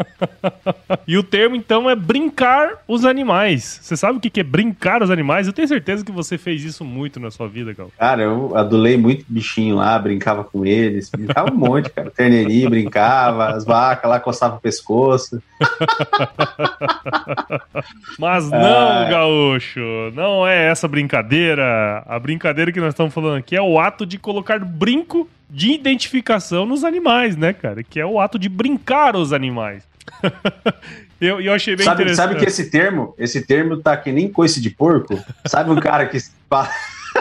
e 1.08 1.18
o 1.18 1.24
termo, 1.24 1.56
então, 1.56 1.90
é 1.90 1.96
brincar 1.96 2.84
os 2.88 3.06
animais. 3.06 3.80
Você 3.82 3.96
sabe 3.96 4.18
o 4.18 4.22
que 4.22 4.40
é 4.40 4.44
brincar 4.44 5.02
os 5.02 5.12
animais? 5.12 5.48
Eu 5.48 5.54
tenho 5.54 5.68
certeza 5.68 6.04
que 6.04 6.12
você 6.12 6.38
fez 6.38 6.64
isso 6.64 6.84
muito 6.84 7.20
na 7.20 7.32
sua 7.32 7.48
vida, 7.48 7.74
Gal. 7.74 7.92
Cara, 7.98 8.24
eu 8.24 8.56
adulei 8.56 8.98
muito 8.98 9.26
bichinho 9.28 9.78
lá, 9.78 9.98
brincava 10.00 10.44
com 10.44 10.66
eles, 10.66 11.10
brincava 11.10 11.52
um 11.52 11.58
monte, 11.58 11.90
cara. 11.90 12.12
Terneirinho 12.12 12.70
brincava, 12.70 13.50
as 13.50 13.66
vacas 13.66 14.10
lá 14.10 14.20
coçavam 14.20 14.58
o 14.58 14.62
pescoço. 14.62 15.42
Mas 18.20 18.50
não, 18.50 19.10
gaúcho, 19.10 20.12
não 20.14 20.48
é 20.48 20.70
essa 20.70 20.88
brincadeira. 20.88 22.04
A 22.06 22.20
brincadeira 22.20 22.72
que 22.72 22.80
nós 22.80 22.90
estamos 22.90 23.14
falando 23.14 23.38
aqui 23.38 23.56
é 23.56 23.62
o 23.62 23.80
ato 23.80 24.06
de 24.06 24.18
colocar 24.18 24.60
brinco 24.60 25.28
de 25.50 25.72
identificação 25.72 26.66
nos 26.66 26.84
animais, 26.84 27.36
né, 27.36 27.54
cara? 27.54 27.84
Que 27.84 28.00
é 28.00 28.06
o 28.06 28.20
ato 28.20 28.40
de 28.40 28.50
brincar 28.50 29.16
os 29.16 29.34
animais. 29.34 29.84
eu, 31.22 31.40
eu 31.40 31.54
achei 31.54 31.76
bem 31.76 31.86
sabe, 31.86 32.04
interessante. 32.04 32.28
Sabe 32.28 32.40
que 32.40 32.46
esse 32.46 32.70
termo, 32.70 33.14
esse 33.18 33.46
termo 33.46 33.78
tá 33.78 33.96
que 33.96 34.12
nem 34.12 34.30
coice 34.30 34.62
de 34.62 34.70
porco? 34.70 35.18
Sabe 35.46 35.70
um 35.72 35.80
cara 35.80 36.06
que 36.06 36.18
fala, 36.50 36.70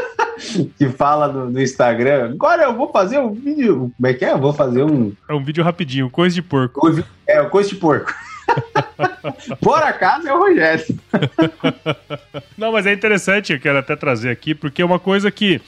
que 0.78 0.88
fala 0.88 1.28
no, 1.28 1.50
no, 1.50 1.60
Instagram, 1.60 2.32
agora 2.32 2.64
eu 2.64 2.74
vou 2.74 2.90
fazer 2.90 3.18
um 3.18 3.32
vídeo, 3.32 3.92
como 3.96 4.06
é 4.06 4.14
que 4.14 4.24
é? 4.24 4.32
Eu 4.32 4.38
vou 4.38 4.52
fazer 4.52 4.82
um... 4.82 5.12
É 5.28 5.34
um 5.34 5.44
vídeo 5.44 5.62
rapidinho, 5.62 6.10
coisa 6.10 6.34
de 6.34 6.42
porco. 6.42 6.80
É, 7.26 7.40
o 7.40 7.50
coice 7.50 7.70
de 7.70 7.76
porco. 7.76 8.12
Por 9.60 9.82
acaso 9.82 10.28
é 10.28 10.34
o 10.34 10.38
Rogério. 10.38 10.84
Não, 12.56 12.72
mas 12.72 12.86
é 12.86 12.92
interessante, 12.92 13.52
eu 13.52 13.60
quero 13.60 13.78
até 13.78 13.94
trazer 13.96 14.30
aqui, 14.30 14.54
porque 14.54 14.82
é 14.82 14.84
uma 14.84 14.98
coisa 14.98 15.30
que 15.30 15.60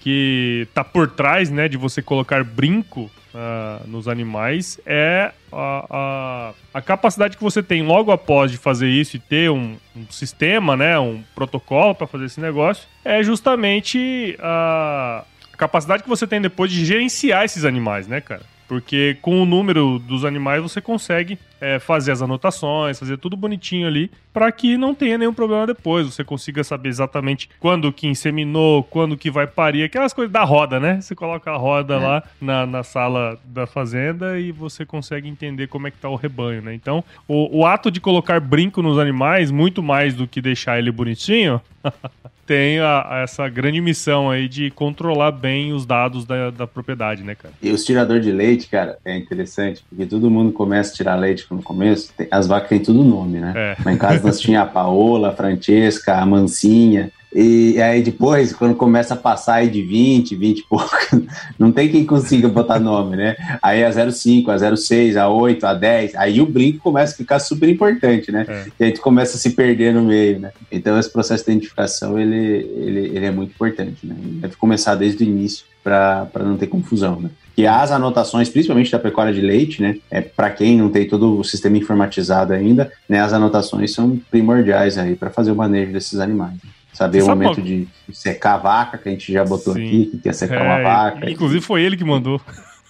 que 0.00 0.66
tá 0.74 0.82
por 0.82 1.10
trás, 1.10 1.50
né, 1.50 1.68
de 1.68 1.76
você 1.76 2.00
colocar 2.02 2.42
brinco 2.42 3.10
uh, 3.34 3.86
nos 3.86 4.08
animais 4.08 4.80
é 4.86 5.30
a, 5.52 5.86
a, 5.90 6.78
a, 6.78 6.82
capacidade 6.82 7.36
que 7.36 7.42
você 7.42 7.62
tem 7.62 7.82
logo 7.82 8.10
após 8.10 8.50
de 8.50 8.56
fazer 8.56 8.88
isso 8.88 9.16
e 9.16 9.20
ter 9.20 9.50
um, 9.50 9.76
um 9.94 10.06
sistema, 10.10 10.76
né, 10.76 10.98
um 10.98 11.22
protocolo 11.34 11.94
para 11.94 12.06
fazer 12.06 12.24
esse 12.24 12.40
negócio, 12.40 12.88
é 13.04 13.22
justamente 13.22 14.36
a 14.40 15.24
capacidade 15.56 16.02
que 16.02 16.08
você 16.08 16.26
tem 16.26 16.40
depois 16.40 16.72
de 16.72 16.84
gerenciar 16.84 17.44
esses 17.44 17.66
animais, 17.66 18.08
né, 18.08 18.20
cara? 18.20 18.42
Porque 18.70 19.16
com 19.20 19.42
o 19.42 19.44
número 19.44 19.98
dos 19.98 20.24
animais 20.24 20.62
você 20.62 20.80
consegue 20.80 21.36
é, 21.60 21.80
fazer 21.80 22.12
as 22.12 22.22
anotações, 22.22 23.00
fazer 23.00 23.18
tudo 23.18 23.36
bonitinho 23.36 23.84
ali, 23.84 24.08
para 24.32 24.52
que 24.52 24.76
não 24.76 24.94
tenha 24.94 25.18
nenhum 25.18 25.34
problema 25.34 25.66
depois. 25.66 26.06
Você 26.06 26.22
consiga 26.22 26.62
saber 26.62 26.88
exatamente 26.88 27.50
quando 27.58 27.92
que 27.92 28.06
inseminou, 28.06 28.84
quando 28.84 29.16
que 29.16 29.28
vai 29.28 29.44
parir, 29.44 29.82
aquelas 29.82 30.12
coisas 30.12 30.32
da 30.32 30.44
roda, 30.44 30.78
né? 30.78 31.00
Você 31.00 31.16
coloca 31.16 31.50
a 31.50 31.56
roda 31.56 31.94
é. 31.94 31.98
lá 31.98 32.22
na, 32.40 32.64
na 32.64 32.84
sala 32.84 33.36
da 33.44 33.66
fazenda 33.66 34.38
e 34.38 34.52
você 34.52 34.86
consegue 34.86 35.28
entender 35.28 35.66
como 35.66 35.88
é 35.88 35.90
que 35.90 35.98
tá 35.98 36.08
o 36.08 36.14
rebanho, 36.14 36.62
né? 36.62 36.72
Então, 36.72 37.02
o, 37.26 37.62
o 37.62 37.66
ato 37.66 37.90
de 37.90 38.00
colocar 38.00 38.38
brinco 38.38 38.80
nos 38.82 39.00
animais, 39.00 39.50
muito 39.50 39.82
mais 39.82 40.14
do 40.14 40.28
que 40.28 40.40
deixar 40.40 40.78
ele 40.78 40.92
bonitinho, 40.92 41.60
tem 42.50 42.80
a, 42.80 43.06
a 43.08 43.18
essa 43.20 43.48
grande 43.48 43.80
missão 43.80 44.28
aí 44.28 44.48
de 44.48 44.72
controlar 44.72 45.30
bem 45.30 45.72
os 45.72 45.86
dados 45.86 46.24
da, 46.24 46.50
da 46.50 46.66
propriedade, 46.66 47.22
né, 47.22 47.36
cara? 47.36 47.54
E 47.62 47.70
os 47.70 47.84
tiradores 47.84 48.24
de 48.24 48.32
leite, 48.32 48.66
cara, 48.66 48.98
é 49.04 49.16
interessante, 49.16 49.84
porque 49.88 50.04
todo 50.04 50.28
mundo 50.28 50.50
começa 50.50 50.92
a 50.92 50.96
tirar 50.96 51.14
leite 51.14 51.46
no 51.48 51.62
começo, 51.62 52.12
tem, 52.16 52.26
as 52.28 52.48
vacas 52.48 52.68
têm 52.68 52.80
tudo 52.80 53.04
nome, 53.04 53.38
né? 53.38 53.52
É. 53.54 53.76
Lá 53.84 53.92
em 53.92 53.96
casa 53.96 54.26
nós 54.26 54.40
tinha 54.40 54.62
a 54.62 54.66
Paola, 54.66 55.28
a 55.28 55.32
Francesca, 55.32 56.16
a 56.16 56.26
Mancinha, 56.26 57.12
e 57.32 57.80
aí 57.80 58.02
depois, 58.02 58.52
quando 58.52 58.74
começa 58.74 59.14
a 59.14 59.16
passar 59.16 59.54
aí 59.54 59.70
de 59.70 59.82
20, 59.82 60.34
20 60.34 60.58
e 60.58 60.62
pouco, 60.64 60.90
não 61.58 61.70
tem 61.70 61.88
quem 61.88 62.04
consiga 62.04 62.48
botar 62.48 62.80
nome, 62.80 63.16
né? 63.16 63.36
Aí 63.62 63.84
a 63.84 64.10
05, 64.10 64.50
a 64.50 64.76
06, 64.76 65.16
a 65.16 65.28
8, 65.28 65.64
a 65.64 65.74
10, 65.74 66.14
aí 66.16 66.40
o 66.40 66.46
brinco 66.46 66.78
começa 66.78 67.14
a 67.14 67.16
ficar 67.16 67.38
super 67.38 67.68
importante, 67.68 68.32
né? 68.32 68.46
É. 68.48 68.64
E 68.80 68.84
aí 68.84 68.92
tu 68.92 69.00
começa 69.00 69.36
a 69.36 69.40
se 69.40 69.50
perder 69.50 69.94
no 69.94 70.02
meio, 70.02 70.40
né? 70.40 70.50
Então 70.72 70.98
esse 70.98 71.10
processo 71.10 71.44
de 71.44 71.52
identificação, 71.52 72.18
ele, 72.18 72.36
ele, 72.36 73.16
ele 73.16 73.26
é 73.26 73.30
muito 73.30 73.50
importante, 73.50 74.04
né? 74.04 74.14
Deve 74.18 74.56
começar 74.56 74.96
desde 74.96 75.22
o 75.22 75.26
início 75.26 75.64
para 75.84 76.28
não 76.40 76.56
ter 76.56 76.66
confusão, 76.66 77.20
né? 77.20 77.30
E 77.56 77.66
as 77.66 77.92
anotações, 77.92 78.48
principalmente 78.48 78.90
da 78.90 78.98
pecuária 78.98 79.32
de 79.32 79.40
leite, 79.40 79.80
né? 79.80 79.98
É, 80.10 80.20
para 80.20 80.50
quem 80.50 80.78
não 80.78 80.88
tem 80.88 81.06
todo 81.06 81.38
o 81.38 81.44
sistema 81.44 81.76
informatizado 81.76 82.52
ainda, 82.52 82.90
né? 83.08 83.20
As 83.20 83.32
anotações 83.32 83.92
são 83.92 84.20
primordiais 84.30 84.98
aí 84.98 85.14
para 85.14 85.30
fazer 85.30 85.52
o 85.52 85.56
manejo 85.56 85.92
desses 85.92 86.18
animais. 86.18 86.54
Né? 86.54 86.70
Saber 86.92 87.20
Você 87.20 87.26
o 87.26 87.28
momento 87.28 87.58
uma... 87.58 87.66
de 87.66 87.88
secar 88.12 88.54
a 88.54 88.58
vaca, 88.58 88.98
que 88.98 89.08
a 89.08 89.12
gente 89.12 89.32
já 89.32 89.44
botou 89.44 89.74
Sim. 89.74 89.86
aqui, 89.86 90.06
que 90.06 90.18
quer 90.18 90.34
secar 90.34 90.60
é, 90.60 90.62
uma 90.62 90.82
vaca. 90.82 91.30
Inclusive 91.30 91.60
foi 91.60 91.82
ele 91.82 91.96
que 91.96 92.04
mandou. 92.04 92.40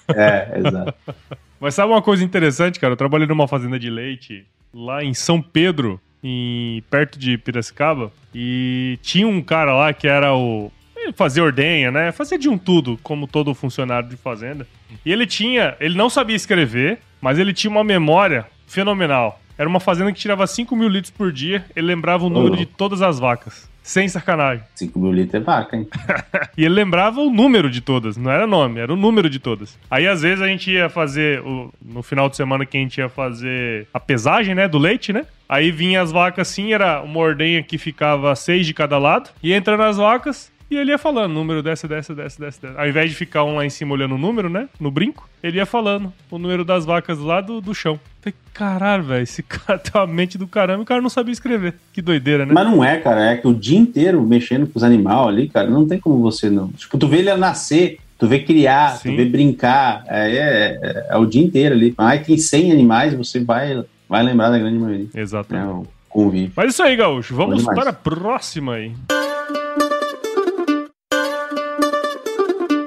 É, 0.09 0.59
exato. 0.59 0.95
Mas 1.61 1.75
sabe 1.75 1.93
uma 1.93 2.01
coisa 2.01 2.25
interessante, 2.25 2.81
cara? 2.81 2.95
Eu 2.95 2.97
trabalhei 2.97 3.27
numa 3.27 3.47
fazenda 3.47 3.79
de 3.79 3.91
leite 3.91 4.47
lá 4.73 5.05
em 5.05 5.13
São 5.13 5.43
Pedro, 5.43 6.01
em, 6.25 6.83
perto 6.91 7.19
de 7.19 7.37
Piracicaba, 7.37 8.11
e 8.35 8.99
tinha 9.03 9.29
um 9.29 9.43
cara 9.43 9.75
lá 9.75 9.93
que 9.93 10.09
era 10.09 10.35
o. 10.35 10.73
Ele 10.97 11.13
fazia 11.13 11.43
ordenha, 11.43 11.91
né? 11.91 12.13
Fazia 12.13 12.39
de 12.39 12.49
um 12.49 12.57
tudo, 12.57 12.99
como 13.03 13.27
todo 13.27 13.55
funcionário 13.55 14.09
de 14.09 14.17
fazenda. 14.17 14.67
E 15.05 15.13
ele 15.13 15.27
tinha. 15.27 15.77
Ele 15.81 15.97
não 15.97 16.09
sabia 16.09 16.37
escrever, 16.37 16.99
mas 17.21 17.39
ele 17.39 17.53
tinha 17.53 17.71
uma 17.71 17.85
memória 17.85 18.47
fenomenal. 18.67 19.41
Era 19.59 19.69
uma 19.69 19.81
fazenda 19.81 20.11
que 20.13 20.19
tirava 20.19 20.47
5 20.47 20.75
mil 20.75 20.89
litros 20.89 21.11
por 21.11 21.31
dia, 21.31 21.67
ele 21.77 21.87
lembrava 21.87 22.25
o 22.25 22.31
número 22.31 22.55
oh. 22.55 22.57
de 22.57 22.65
todas 22.65 23.03
as 23.03 23.19
vacas. 23.19 23.69
Sem 23.83 24.09
sacanagem. 24.09 24.65
5 24.75 24.99
mil 24.99 25.13
litros 25.13 25.35
é 25.35 25.45
vaca, 25.45 25.77
hein? 25.77 25.89
e 26.57 26.65
ele 26.65 26.75
lembrava 26.75 27.21
o 27.21 27.31
número 27.31 27.71
de 27.71 27.81
todas, 27.81 28.17
não 28.17 28.31
era 28.31 28.47
nome, 28.47 28.81
era 28.81 28.93
o 28.93 28.97
número 28.97 29.29
de 29.29 29.39
todas. 29.39 29.79
Aí 29.91 30.07
às 30.07 30.23
vezes 30.23 30.43
a 30.43 30.47
gente 30.47 30.71
ia 30.71 30.89
fazer, 30.89 31.41
o, 31.41 31.73
no 31.83 32.03
final 32.03 32.29
de 32.29 32.37
semana 32.37 32.67
que 32.67 32.77
a 32.77 32.81
gente 32.81 32.99
ia 32.99 33.09
fazer 33.09 33.89
a 33.93 33.99
pesagem, 33.99 34.55
né, 34.55 34.69
do 34.69 34.79
leite, 34.79 35.13
né? 35.13 35.27
Aí 35.49 35.71
vinha 35.71 36.01
as 36.01 36.13
vacas 36.13 36.49
assim, 36.49 36.73
era 36.73 37.03
uma 37.03 37.19
ordenha 37.19 37.63
que 37.63 37.79
ficava 37.79 38.35
seis 38.37 38.67
de 38.67 38.75
cada 38.75 38.99
lado, 38.99 39.31
e 39.43 39.53
entrando 39.53 39.83
as 39.83 39.97
vacas, 39.97 40.53
e 40.71 40.77
ele 40.77 40.93
ia 40.93 40.99
falando, 40.99 41.33
número 41.33 41.63
dessa, 41.63 41.89
dessa, 41.89 42.15
dessa, 42.15 42.41
dessa, 42.41 42.69
dessa. 42.69 42.81
Ao 42.81 42.89
invés 42.89 43.11
de 43.11 43.17
ficar 43.17 43.43
um 43.43 43.57
lá 43.57 43.67
em 43.67 43.71
cima 43.71 43.93
olhando 43.93 44.15
o 44.15 44.19
número, 44.19 44.49
né? 44.49 44.69
No 44.79 44.91
brinco, 44.91 45.29
ele 45.43 45.57
ia 45.57 45.67
falando 45.67 46.13
o 46.31 46.39
número 46.39 46.65
das 46.65 46.85
vacas 46.85 47.19
lá 47.19 47.41
do, 47.41 47.61
do 47.61 47.75
chão. 47.75 47.99
Falei, 48.21 48.35
caralho, 48.55 49.03
velho, 49.03 49.23
esse 49.23 49.43
cara 49.45 49.79
tem 49.79 50.01
uma 50.01 50.07
mente 50.07 50.39
do 50.39 50.47
caramba 50.47 50.81
e 50.81 50.83
o 50.83 50.87
cara 50.87 51.01
não 51.01 51.11
sabia 51.11 51.33
escrever. 51.33 51.75
Que 51.93 52.01
doideira, 52.01 52.47
né? 52.47 52.53
Mas 52.55 52.65
não 52.65 52.85
é, 52.85 52.99
cara, 52.99 53.33
é 53.33 53.37
que 53.37 53.49
o 53.49 53.55
dia 53.55 53.79
inteiro 53.79 54.23
mexendo 54.23 54.67
com 54.67 54.79
os 54.79 54.85
animais 54.85 55.27
ali, 55.27 55.49
cara, 55.49 55.69
não 55.69 55.87
tem 55.89 55.99
como 55.99 56.21
você 56.21 56.49
não. 56.49 56.69
Tipo, 56.69 56.97
tu 56.97 57.09
vê 57.09 57.19
ele 57.19 57.35
nascer, 57.35 57.99
tu 58.17 58.29
vê 58.29 58.39
criar, 58.39 58.97
Sim. 58.99 59.11
tu 59.11 59.17
vê 59.17 59.25
brincar, 59.25 60.05
é, 60.07 60.31
é, 60.31 60.79
é, 60.83 61.07
é, 61.11 61.17
o 61.17 61.27
dia 61.27 61.43
inteiro 61.43 61.75
ali. 61.75 61.95
Ai, 61.99 62.21
tem 62.21 62.39
100 62.39 62.71
animais, 62.71 63.15
você 63.15 63.41
vai, 63.41 63.83
vai 64.09 64.23
lembrar 64.23 64.51
da 64.51 64.59
grande 64.59 64.79
maioria. 64.79 65.09
Exatamente. 65.15 65.69
É, 65.69 65.73
o 65.73 65.87
convívio. 66.09 66.53
Mas 66.55 66.75
isso 66.75 66.83
aí, 66.83 66.95
Gaúcho, 66.95 67.35
vamos 67.35 67.65
para 67.65 67.91
a 67.91 67.93
próxima 67.93 68.75
aí. 68.75 68.93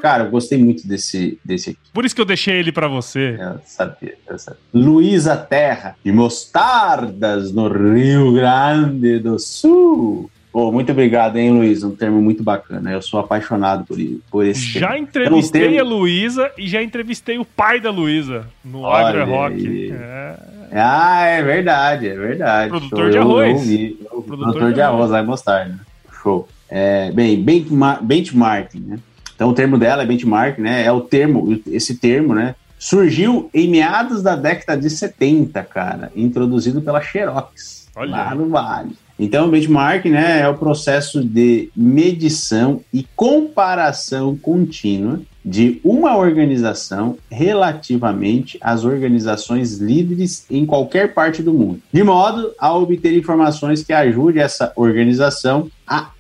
Cara, 0.04 0.26
eu 0.26 0.32
gostei 0.32 0.58
muito 0.58 0.86
desse, 0.86 1.40
desse 1.46 1.70
aqui. 1.70 1.80
Por 1.94 2.04
isso 2.04 2.14
que 2.14 2.20
eu 2.20 2.26
deixei 2.26 2.56
ele 2.56 2.74
para 2.74 2.90
você. 2.90 3.38
Eu 3.40 3.62
sabia, 3.66 4.16
eu 4.28 4.38
sabia. 4.38 4.60
Luísa 4.74 5.38
Terra, 5.38 5.96
de 6.04 6.12
Mostardas, 6.12 7.54
no 7.54 7.70
Rio 7.70 8.34
Grande 8.34 9.18
do 9.20 9.40
Sul. 9.40 10.30
Oh, 10.52 10.74
muito 10.74 10.92
obrigado, 10.92 11.38
hein, 11.38 11.52
Luiz? 11.52 11.86
Um 11.86 11.96
termo 11.96 12.22
muito 12.22 12.44
bacana. 12.44 12.92
Eu 12.92 13.02
sou 13.02 13.18
apaixonado 13.18 13.86
por, 13.86 13.98
por 14.30 14.46
esse 14.46 14.78
Já 14.78 14.90
termo. 14.90 15.04
entrevistei 15.04 15.70
termo... 15.70 15.80
a 15.80 15.84
Luísa 15.84 16.52
e 16.58 16.68
já 16.68 16.84
entrevistei 16.84 17.38
o 17.38 17.46
pai 17.46 17.80
da 17.80 17.90
Luísa 17.90 18.46
no 18.62 18.86
Agro 18.86 19.26
Rock. 19.26 19.94
É... 19.94 20.36
Ah, 20.74 21.26
é 21.28 21.42
verdade, 21.42 22.10
é 22.10 22.16
verdade. 22.18 22.70
Produtor 22.72 23.00
Show. 23.04 23.10
de 23.10 23.18
arroz. 23.20 23.48
Eu, 23.48 23.54
eu 23.54 23.56
ouvi. 23.56 23.88
Produtor, 24.02 24.38
Produtor 24.38 24.68
de, 24.68 24.74
de 24.74 24.82
arroz, 24.82 25.12
vai 25.12 25.24
mostrar, 25.24 25.70
né? 25.70 25.80
Show. 26.22 26.50
É, 26.70 27.10
bem, 27.14 27.42
benchmarking, 28.02 28.82
né? 28.82 29.00
Então 29.44 29.52
o 29.52 29.54
termo 29.54 29.78
dela 29.78 30.04
é 30.04 30.06
benchmark, 30.06 30.58
né? 30.58 30.86
É 30.86 30.92
o 30.94 31.02
termo, 31.02 31.62
esse 31.68 31.96
termo, 31.96 32.34
né? 32.34 32.56
Surgiu 32.80 33.50
em 33.54 33.70
meados 33.70 34.24
da 34.24 34.38
década 34.38 34.82
de 34.82 34.90
70, 34.90 35.62
cara, 35.64 36.10
introduzido 36.16 36.82
pela 36.82 37.02
Xerox, 37.02 37.90
Olha. 37.94 38.10
lá 38.10 38.36
no 38.36 38.48
Vale. 38.48 38.96
Então, 39.20 39.48
o 39.48 39.52
benchmark 39.52 40.06
né, 40.06 40.40
é 40.40 40.48
o 40.48 40.54
processo 40.54 41.22
de 41.22 41.70
medição 41.76 42.80
e 42.94 43.06
comparação 43.18 44.38
contínua 44.38 45.20
de 45.44 45.82
uma 45.84 46.16
organização 46.16 47.18
relativamente 47.30 48.58
às 48.62 48.86
organizações 48.86 49.78
líderes 49.78 50.46
em 50.50 50.66
qualquer 50.66 51.14
parte 51.14 51.44
do 51.44 51.54
mundo, 51.54 51.82
de 51.92 52.02
modo 52.02 52.54
a 52.58 52.74
obter 52.74 53.14
informações 53.14 53.84
que 53.84 53.92
ajude 53.92 54.40
essa 54.40 54.72
organização 54.78 55.70
a 55.86 56.12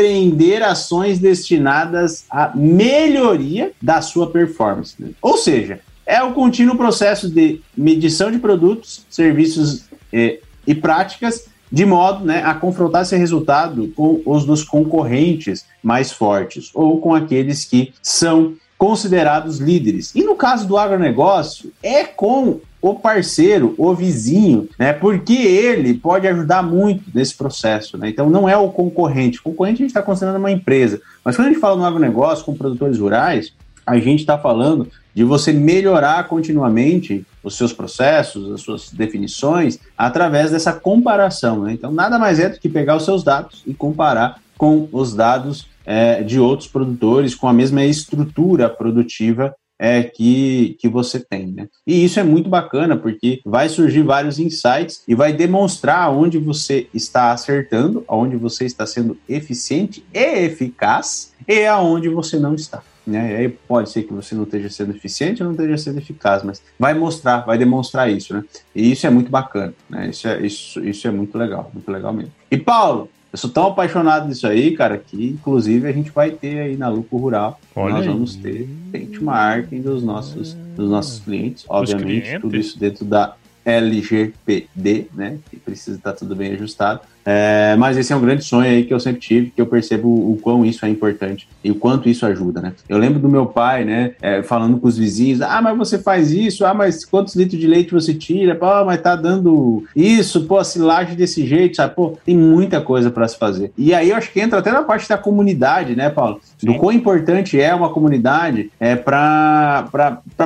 empreender 0.00 0.62
ações 0.62 1.18
destinadas 1.18 2.24
à 2.30 2.52
melhoria 2.54 3.72
da 3.80 4.00
sua 4.00 4.30
performance. 4.30 4.94
Né? 4.98 5.10
Ou 5.20 5.36
seja, 5.36 5.80
é 6.06 6.22
o 6.22 6.32
contínuo 6.32 6.76
processo 6.76 7.28
de 7.28 7.60
medição 7.76 8.30
de 8.30 8.38
produtos, 8.38 9.04
serviços 9.08 9.84
eh, 10.12 10.40
e 10.66 10.74
práticas 10.74 11.46
de 11.70 11.86
modo 11.86 12.24
né, 12.24 12.42
a 12.42 12.52
confrontar 12.52 13.02
esse 13.02 13.16
resultado 13.16 13.92
com 13.94 14.20
os 14.26 14.44
dos 14.44 14.64
concorrentes 14.64 15.64
mais 15.82 16.10
fortes 16.10 16.70
ou 16.74 17.00
com 17.00 17.14
aqueles 17.14 17.64
que 17.64 17.92
são 18.02 18.54
considerados 18.76 19.58
líderes. 19.58 20.12
E 20.14 20.24
no 20.24 20.34
caso 20.34 20.66
do 20.66 20.76
agronegócio, 20.76 21.72
é 21.82 22.02
com 22.02 22.60
o 22.82 22.94
parceiro, 22.94 23.74
o 23.76 23.94
vizinho, 23.94 24.68
né? 24.78 24.92
Porque 24.92 25.34
ele 25.34 25.94
pode 25.94 26.26
ajudar 26.26 26.62
muito 26.62 27.04
nesse 27.14 27.36
processo, 27.36 27.98
né? 27.98 28.08
Então 28.08 28.30
não 28.30 28.48
é 28.48 28.56
o 28.56 28.70
concorrente. 28.70 29.38
O 29.38 29.42
concorrente 29.42 29.82
a 29.82 29.84
gente 29.84 29.90
está 29.90 30.02
considerando 30.02 30.38
uma 30.38 30.50
empresa. 30.50 31.00
Mas 31.24 31.36
quando 31.36 31.48
a 31.48 31.50
gente 31.50 31.60
fala 31.60 31.76
no 31.76 31.84
agronegócio 31.84 32.44
com 32.44 32.54
produtores 32.54 32.98
rurais, 32.98 33.52
a 33.86 33.98
gente 33.98 34.20
está 34.20 34.38
falando 34.38 34.88
de 35.14 35.24
você 35.24 35.52
melhorar 35.52 36.28
continuamente 36.28 37.26
os 37.42 37.56
seus 37.56 37.72
processos, 37.72 38.52
as 38.52 38.60
suas 38.60 38.90
definições, 38.90 39.78
através 39.96 40.50
dessa 40.50 40.72
comparação. 40.72 41.62
Né? 41.62 41.72
Então, 41.72 41.90
nada 41.90 42.18
mais 42.18 42.38
é 42.38 42.48
do 42.48 42.58
que 42.58 42.68
pegar 42.68 42.96
os 42.96 43.04
seus 43.04 43.24
dados 43.24 43.62
e 43.66 43.74
comparar 43.74 44.38
com 44.56 44.88
os 44.92 45.14
dados 45.14 45.66
é, 45.84 46.22
de 46.22 46.38
outros 46.38 46.68
produtores 46.68 47.34
com 47.34 47.48
a 47.48 47.52
mesma 47.52 47.84
estrutura 47.84 48.68
produtiva 48.68 49.54
é, 49.82 50.02
que, 50.02 50.76
que 50.78 50.86
você 50.90 51.18
tem. 51.18 51.46
Né? 51.46 51.66
E 51.86 52.04
isso 52.04 52.20
é 52.20 52.22
muito 52.22 52.50
bacana, 52.50 52.98
porque 52.98 53.40
vai 53.46 53.66
surgir 53.70 54.02
vários 54.02 54.38
insights 54.38 55.02
e 55.08 55.14
vai 55.14 55.32
demonstrar 55.32 56.12
onde 56.12 56.36
você 56.36 56.86
está 56.92 57.32
acertando, 57.32 58.04
onde 58.06 58.36
você 58.36 58.66
está 58.66 58.84
sendo 58.84 59.16
eficiente 59.26 60.04
e 60.12 60.44
eficaz 60.44 61.32
e 61.48 61.64
aonde 61.64 62.10
você 62.10 62.38
não 62.38 62.54
está. 62.54 62.82
Né? 63.06 63.32
E 63.32 63.36
aí 63.36 63.48
pode 63.48 63.88
ser 63.88 64.02
que 64.02 64.12
você 64.12 64.34
não 64.34 64.42
esteja 64.42 64.68
sendo 64.68 64.94
eficiente 64.94 65.42
ou 65.42 65.46
não 65.46 65.54
esteja 65.54 65.78
sendo 65.78 65.98
eficaz, 65.98 66.42
mas 66.42 66.62
vai 66.78 66.92
mostrar, 66.92 67.38
vai 67.40 67.56
demonstrar 67.56 68.10
isso, 68.10 68.34
né? 68.34 68.44
E 68.76 68.92
isso 68.92 69.06
é 69.06 69.10
muito 69.10 69.30
bacana, 69.30 69.72
né? 69.88 70.10
Isso 70.10 70.28
é, 70.28 70.46
isso, 70.46 70.84
isso 70.84 71.08
é 71.08 71.10
muito 71.10 71.36
legal, 71.38 71.70
muito 71.72 71.90
legal 71.90 72.12
mesmo. 72.12 72.30
E 72.50 72.58
Paulo, 72.58 73.08
eu 73.32 73.38
sou 73.38 73.48
tão 73.48 73.68
apaixonado 73.68 74.28
disso 74.28 74.46
aí, 74.46 74.76
cara, 74.76 74.98
que 74.98 75.28
inclusive 75.28 75.88
a 75.88 75.92
gente 75.92 76.10
vai 76.10 76.30
ter 76.30 76.58
aí 76.60 76.76
na 76.76 76.88
Lupo 76.88 77.16
Rural. 77.16 77.60
Olha 77.76 77.94
nós 77.94 78.02
aí. 78.02 78.08
vamos 78.08 78.34
ter 78.36 78.64
benchmarking 78.64 79.80
dos 79.82 80.02
nossos, 80.02 80.54
dos 80.74 80.90
nossos 80.90 81.20
clientes, 81.20 81.64
obviamente, 81.68 82.22
clientes. 82.22 82.40
tudo 82.40 82.56
isso 82.56 82.78
dentro 82.78 83.04
da 83.04 83.36
LGPD, 83.64 85.08
né? 85.14 85.38
Que 85.48 85.56
precisa 85.56 85.96
estar 85.96 86.12
tudo 86.14 86.34
bem 86.34 86.52
ajustado. 86.52 87.00
É, 87.24 87.76
mas 87.78 87.96
esse 87.96 88.12
é 88.12 88.16
um 88.16 88.20
grande 88.20 88.44
sonho 88.44 88.68
aí 88.68 88.84
que 88.84 88.94
eu 88.94 89.00
sempre 89.00 89.20
tive, 89.20 89.50
que 89.50 89.60
eu 89.60 89.66
percebo 89.66 90.08
o, 90.08 90.38
quão 90.40 90.64
isso 90.64 90.84
é 90.84 90.88
importante 90.88 91.48
e 91.62 91.70
o 91.70 91.74
quanto 91.74 92.08
isso 92.08 92.24
ajuda, 92.24 92.60
né? 92.60 92.72
Eu 92.88 92.98
lembro 92.98 93.18
do 93.18 93.28
meu 93.28 93.46
pai, 93.46 93.84
né, 93.84 94.12
é, 94.20 94.42
falando 94.42 94.78
com 94.78 94.88
os 94.88 94.96
vizinhos, 94.96 95.42
ah, 95.42 95.60
mas 95.60 95.76
você 95.76 95.98
faz 95.98 96.32
isso, 96.32 96.64
ah, 96.64 96.74
mas 96.74 97.04
quantos 97.04 97.34
litros 97.34 97.60
de 97.60 97.66
leite 97.66 97.92
você 97.92 98.14
tira? 98.14 98.54
Pô, 98.54 98.84
mas 98.84 99.00
tá 99.00 99.14
dando 99.16 99.84
isso, 99.94 100.46
pô, 100.46 100.58
a 100.58 100.64
silagem 100.64 101.14
desse 101.14 101.46
jeito, 101.46 101.76
sabe? 101.76 101.94
Pô, 101.94 102.16
tem 102.24 102.36
muita 102.36 102.80
coisa 102.80 103.10
para 103.10 103.28
se 103.28 103.38
fazer. 103.38 103.72
E 103.76 103.92
aí 103.92 104.10
eu 104.10 104.16
acho 104.16 104.32
que 104.32 104.40
entra 104.40 104.58
até 104.58 104.72
na 104.72 104.82
parte 104.82 105.08
da 105.08 105.18
comunidade, 105.18 105.94
né, 105.94 106.08
Paulo? 106.08 106.40
Sim. 106.58 106.66
Do 106.66 106.74
quão 106.76 106.92
importante 106.92 107.60
é 107.60 107.74
uma 107.74 107.90
comunidade 107.90 108.70
é, 108.78 108.96
para 108.96 109.88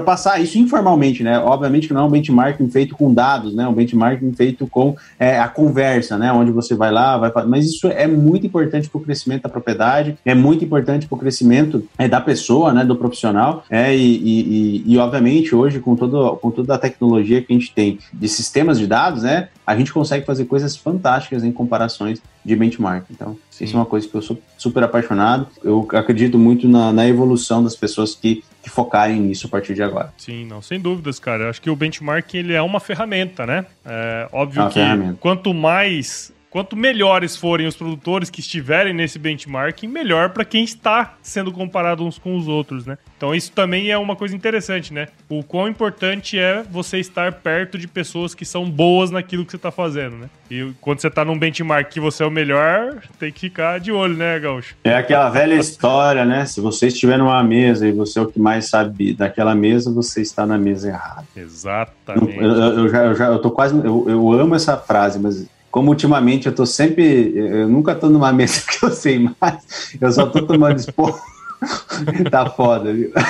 passar 0.05 0.41
isso 0.41 0.59
informalmente, 0.59 1.23
né? 1.23 1.39
Obviamente 1.39 1.89
que 1.89 1.95
não 1.95 2.03
é 2.03 2.05
um 2.05 2.11
benchmarking 2.11 2.69
feito 2.71 2.97
com 2.97 3.13
dados, 3.13 3.55
né? 3.55 3.67
Um 3.67 3.73
benchmarking 3.73 4.33
feito 4.33 4.67
com 4.67 4.97
é, 5.19 5.39
a 5.39 5.49
conversa, 5.49 6.17
né? 6.19 6.33
Onde 6.33 6.51
você 6.51 6.64
você 6.65 6.75
vai 6.75 6.91
lá, 6.91 7.17
vai 7.17 7.33
mas 7.47 7.67
isso 7.67 7.89
é 7.89 8.07
muito 8.07 8.47
importante 8.47 8.89
para 8.89 8.99
o 8.99 9.03
crescimento 9.03 9.43
da 9.43 9.49
propriedade, 9.49 10.17
é 10.25 10.35
muito 10.35 10.65
importante 10.65 11.07
para 11.07 11.17
o 11.17 11.19
crescimento 11.19 11.87
é, 11.99 12.09
da 12.09 12.21
pessoa, 12.21 12.73
né, 12.73 12.85
do 12.85 12.97
profissional, 12.97 13.65
é, 13.71 13.95
e, 13.95 14.17
e, 14.17 14.85
e, 14.87 14.99
obviamente 14.99 15.55
hoje 15.55 15.81
com, 15.81 15.95
todo, 15.97 16.37
com 16.37 16.51
toda 16.51 16.75
a 16.75 16.79
tecnologia 16.79 17.43
que 17.43 17.53
a 17.53 17.57
gente 17.57 17.73
tem 17.73 17.99
de 18.13 18.29
sistemas 18.29 18.79
de 18.79 18.87
dados, 18.87 19.23
né, 19.23 19.49
a 19.67 19.77
gente 19.77 19.93
consegue 19.93 20.27
fazer 20.27 20.45
coisas 20.45 20.77
fantásticas 20.77 21.43
em 21.43 21.53
comparações 21.53 22.21
de 22.45 22.55
benchmark. 22.55 23.07
Então, 23.11 23.37
Sim. 23.51 23.65
isso 23.65 23.75
é 23.75 23.79
uma 23.79 23.87
coisa 23.87 24.07
que 24.07 24.15
eu 24.15 24.21
sou 24.21 24.39
super 24.59 24.83
apaixonado. 24.83 25.49
Eu 25.63 25.89
acredito 25.95 26.39
muito 26.39 26.69
na, 26.69 26.93
na 26.93 27.09
evolução 27.09 27.65
das 27.65 27.75
pessoas 27.75 28.15
que, 28.15 28.45
que, 28.63 28.69
focarem 28.69 29.19
nisso 29.21 29.47
a 29.47 29.51
partir 29.51 29.75
de 29.75 29.83
agora. 29.83 30.13
Sim, 30.19 30.45
não, 30.45 30.61
sem 30.61 30.79
dúvidas, 30.79 31.19
cara. 31.19 31.45
Eu 31.45 31.51
acho 31.51 31.63
que 31.63 31.71
o 31.71 31.77
benchmark 31.77 32.35
ele 32.35 32.53
é 32.53 32.61
uma 32.61 32.81
ferramenta, 32.81 33.47
né? 33.47 33.65
É 33.85 34.29
óbvio 34.33 34.63
é 34.63 34.69
que 34.69 34.75
ferramenta. 34.75 35.17
quanto 35.21 35.55
mais 35.55 36.34
Quanto 36.55 36.77
melhores 36.77 37.37
forem 37.37 37.67
os 37.67 37.75
produtores 37.75 38.31
que 38.31 38.39
estiverem 38.39 38.95
nesse 38.95 39.19
benchmarking, 39.19 39.89
melhor 39.89 40.29
para 40.29 40.45
quem 40.45 40.63
está 40.63 41.15
sendo 41.21 41.51
comparado 41.51 42.07
uns 42.07 42.17
com 42.17 42.37
os 42.37 42.47
outros, 42.47 42.87
né? 42.87 42.97
Então 43.17 43.35
isso 43.35 43.51
também 43.51 43.91
é 43.91 43.99
uma 43.99 44.15
coisa 44.15 44.37
interessante, 44.37 44.95
né? 44.95 45.09
O 45.29 45.43
quão 45.43 45.67
importante 45.67 46.39
é 46.39 46.63
você 46.71 47.01
estar 47.01 47.33
perto 47.33 47.77
de 47.77 47.89
pessoas 47.89 48.37
que 48.37 48.45
são 48.45 48.71
boas 48.71 49.11
naquilo 49.11 49.45
que 49.45 49.51
você 49.51 49.57
está 49.57 49.73
fazendo, 49.73 50.15
né? 50.15 50.31
E 50.49 50.71
quando 50.81 51.01
você 51.01 51.09
está 51.09 51.25
num 51.25 51.37
benchmark 51.37 51.91
que 51.91 51.99
você 51.99 52.23
é 52.23 52.27
o 52.27 52.31
melhor, 52.31 53.03
tem 53.19 53.33
que 53.33 53.41
ficar 53.41 53.81
de 53.81 53.91
olho, 53.91 54.15
né, 54.17 54.39
Gaúcho? 54.39 54.77
É 54.85 54.95
aquela 54.95 55.31
velha 55.31 55.55
história, 55.57 56.25
né? 56.25 56.47
Se 56.47 56.61
você 56.61 56.87
estiver 56.87 57.19
numa 57.19 57.43
mesa 57.43 57.89
e 57.89 57.91
você 57.91 58.21
é 58.21 58.23
o 58.23 58.29
que 58.29 58.39
mais 58.39 58.69
sabe 58.69 59.13
daquela 59.13 59.57
mesa, 59.57 59.91
você 59.91 60.23
está 60.23 60.47
na 60.47 60.57
mesa 60.57 60.91
errada. 60.91 61.27
Exatamente. 61.35 62.37
Eu, 62.37 62.53
eu, 62.53 62.79
eu 62.79 62.89
já, 62.89 63.05
eu 63.07 63.15
já 63.17 63.27
eu 63.27 63.41
tô 63.41 63.51
quase. 63.51 63.77
Eu, 63.77 64.05
eu 64.09 64.33
amo 64.33 64.55
essa 64.55 64.77
frase, 64.77 65.19
mas 65.19 65.53
como 65.75 65.91
ultimamente 65.91 66.47
eu 66.47 66.55
tô 66.55 66.65
sempre. 66.65 67.33
Eu 67.37 67.69
nunca 67.69 67.97
tô 67.97 68.09
numa 68.09 68.31
mesa 68.33 68.63
que 68.65 68.87
eu 68.87 68.93
sei 68.93 69.19
mais, 69.19 69.97
eu 70.01 70.13
só 70.13 70.27
tô 70.27 70.47
tomando 70.47 70.79
esporro. 70.79 71.19
tá 72.31 72.47
foda, 72.51 72.93
viu? 72.93 73.13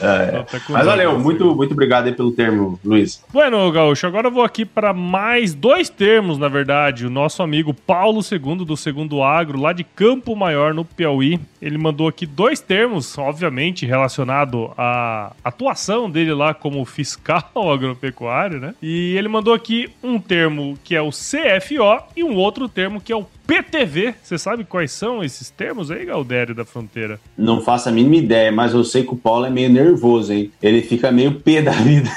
é. 0.00 0.44
Mas 0.68 0.86
valeu, 0.86 1.18
muito, 1.18 1.54
muito 1.54 1.72
obrigado 1.72 2.06
aí 2.06 2.12
pelo 2.12 2.30
termo, 2.32 2.78
Luiz. 2.84 3.24
Bueno, 3.32 3.70
Gaúcho, 3.70 4.06
agora 4.06 4.28
eu 4.28 4.32
vou 4.32 4.44
aqui 4.44 4.64
para 4.64 4.92
mais 4.92 5.54
dois 5.54 5.88
termos, 5.88 6.38
na 6.38 6.48
verdade. 6.48 7.06
O 7.06 7.10
nosso 7.10 7.42
amigo 7.42 7.72
Paulo 7.74 8.20
II, 8.20 8.64
do 8.64 8.76
Segundo 8.76 9.22
Agro, 9.22 9.60
lá 9.60 9.72
de 9.72 9.84
Campo 9.84 10.36
Maior, 10.36 10.74
no 10.74 10.84
Piauí, 10.84 11.40
ele 11.60 11.78
mandou 11.78 12.08
aqui 12.08 12.26
dois 12.26 12.60
termos, 12.60 13.16
obviamente, 13.18 13.86
relacionado 13.86 14.70
à 14.76 15.32
atuação 15.42 16.10
dele 16.10 16.32
lá 16.32 16.54
como 16.54 16.84
fiscal 16.84 17.50
agropecuário, 17.72 18.60
né? 18.60 18.74
E 18.82 19.16
ele 19.16 19.28
mandou 19.28 19.54
aqui 19.54 19.90
um 20.02 20.20
termo 20.20 20.78
que 20.84 20.94
é 20.94 21.02
o 21.02 21.10
CFO 21.10 22.04
e 22.16 22.22
um 22.22 22.36
outro 22.36 22.68
termo 22.68 23.00
que 23.00 23.12
é 23.12 23.16
o 23.16 23.26
PTV. 23.48 24.14
Você 24.22 24.36
sabe 24.36 24.62
quais 24.62 24.92
são 24.92 25.24
esses 25.24 25.48
termos 25.48 25.90
aí, 25.90 26.04
Galdério 26.04 26.54
da 26.54 26.66
Fronteira? 26.66 27.18
Não 27.36 27.62
faço 27.62 27.88
a 27.88 27.92
mínima 27.92 28.16
ideia, 28.16 28.52
mas 28.52 28.74
eu 28.74 28.84
sei 28.84 29.04
que 29.04 29.14
o 29.14 29.16
Paulo 29.16 29.46
é 29.46 29.50
meio 29.50 29.70
nervoso, 29.70 30.34
hein? 30.34 30.52
Ele 30.62 30.82
fica 30.82 31.10
meio 31.10 31.40
pé 31.40 31.62
da 31.62 31.72
vida. 31.72 32.10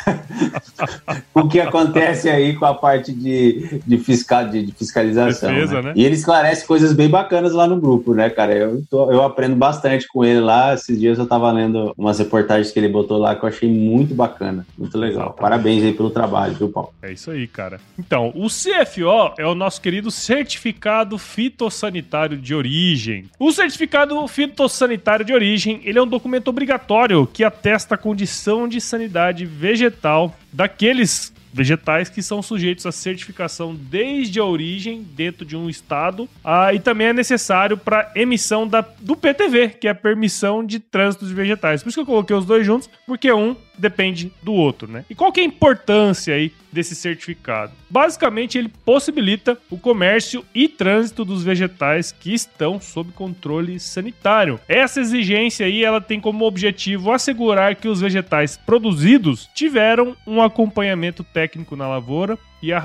o 1.33 1.47
que 1.47 1.61
acontece 1.61 2.29
aí 2.29 2.53
com 2.53 2.65
a 2.65 2.73
parte 2.73 3.13
de, 3.13 3.81
de, 3.87 3.97
fiscal, 3.97 4.49
de, 4.49 4.65
de 4.65 4.73
fiscalização. 4.73 5.53
Defesa, 5.53 5.81
né? 5.81 5.91
Né? 5.91 5.93
E 5.95 6.03
ele 6.03 6.15
esclarece 6.15 6.67
coisas 6.67 6.91
bem 6.91 7.09
bacanas 7.09 7.53
lá 7.53 7.65
no 7.65 7.79
grupo, 7.79 8.13
né, 8.13 8.29
cara? 8.29 8.53
Eu, 8.53 8.83
tô, 8.89 9.09
eu 9.09 9.23
aprendo 9.23 9.55
bastante 9.55 10.07
com 10.09 10.25
ele 10.25 10.41
lá. 10.41 10.73
Esses 10.73 10.99
dias 10.99 11.17
eu 11.17 11.25
tava 11.25 11.49
lendo 11.49 11.93
umas 11.97 12.19
reportagens 12.19 12.71
que 12.71 12.79
ele 12.79 12.89
botou 12.89 13.17
lá 13.17 13.35
que 13.35 13.43
eu 13.45 13.49
achei 13.49 13.69
muito 13.69 14.13
bacana, 14.13 14.67
muito 14.77 14.97
legal. 14.97 15.27
Exatamente. 15.27 15.41
Parabéns 15.41 15.83
aí 15.83 15.93
pelo 15.93 16.09
trabalho, 16.09 16.55
viu, 16.55 16.69
Paulo? 16.69 16.93
É 17.01 17.13
isso 17.13 17.31
aí, 17.31 17.47
cara. 17.47 17.79
Então, 17.97 18.33
o 18.35 18.47
CFO 18.47 19.33
é 19.37 19.45
o 19.45 19.55
nosso 19.55 19.79
querido 19.79 20.11
certificado 20.11 21.17
fitossanitário 21.21 22.37
de 22.37 22.53
origem. 22.53 23.25
O 23.39 23.51
certificado 23.51 24.27
fitossanitário 24.27 25.23
de 25.23 25.33
origem, 25.33 25.81
ele 25.83 25.99
é 25.99 26.01
um 26.01 26.07
documento 26.07 26.47
obrigatório 26.49 27.27
que 27.27 27.43
atesta 27.43 27.95
a 27.95 27.97
condição 27.97 28.67
de 28.67 28.81
sanidade 28.81 29.45
vegetal 29.45 30.35
daqueles 30.51 31.33
vegetais 31.53 32.09
que 32.09 32.21
são 32.21 32.41
sujeitos 32.41 32.85
à 32.85 32.91
certificação 32.91 33.75
desde 33.75 34.39
a 34.39 34.45
origem 34.45 35.03
dentro 35.15 35.45
de 35.45 35.55
um 35.55 35.69
estado 35.69 36.27
ah, 36.43 36.73
e 36.73 36.79
também 36.79 37.07
é 37.07 37.13
necessário 37.13 37.77
para 37.77 38.11
emissão 38.15 38.67
da, 38.67 38.81
do 38.99 39.15
PTV, 39.15 39.69
que 39.69 39.87
é 39.87 39.91
a 39.91 39.95
permissão 39.95 40.65
de 40.65 40.79
trânsito 40.79 41.25
de 41.25 41.33
vegetais. 41.33 41.83
Por 41.83 41.89
isso 41.89 41.97
que 41.97 42.01
eu 42.01 42.05
coloquei 42.05 42.35
os 42.35 42.45
dois 42.45 42.65
juntos, 42.65 42.89
porque 43.05 43.31
um 43.31 43.55
depende 43.81 44.31
do 44.41 44.53
outro, 44.53 44.89
né? 44.89 45.03
E 45.09 45.15
qual 45.15 45.31
que 45.31 45.41
é 45.41 45.43
a 45.43 45.47
importância 45.47 46.35
aí 46.35 46.53
desse 46.71 46.95
certificado? 46.95 47.73
Basicamente, 47.89 48.57
ele 48.57 48.71
possibilita 48.85 49.57
o 49.69 49.77
comércio 49.77 50.45
e 50.53 50.69
trânsito 50.69 51.25
dos 51.25 51.43
vegetais 51.43 52.11
que 52.11 52.33
estão 52.33 52.79
sob 52.79 53.11
controle 53.11 53.79
sanitário. 53.79 54.59
Essa 54.67 55.01
exigência 55.01 55.65
aí, 55.65 55.83
ela 55.83 55.99
tem 55.99 56.21
como 56.21 56.45
objetivo 56.45 57.11
assegurar 57.11 57.75
que 57.75 57.87
os 57.87 57.99
vegetais 57.99 58.55
produzidos 58.55 59.49
tiveram 59.53 60.15
um 60.25 60.41
acompanhamento 60.41 61.23
técnico 61.23 61.75
na 61.75 61.87
lavoura 61.87 62.37
e 62.61 62.71
a, 62.71 62.81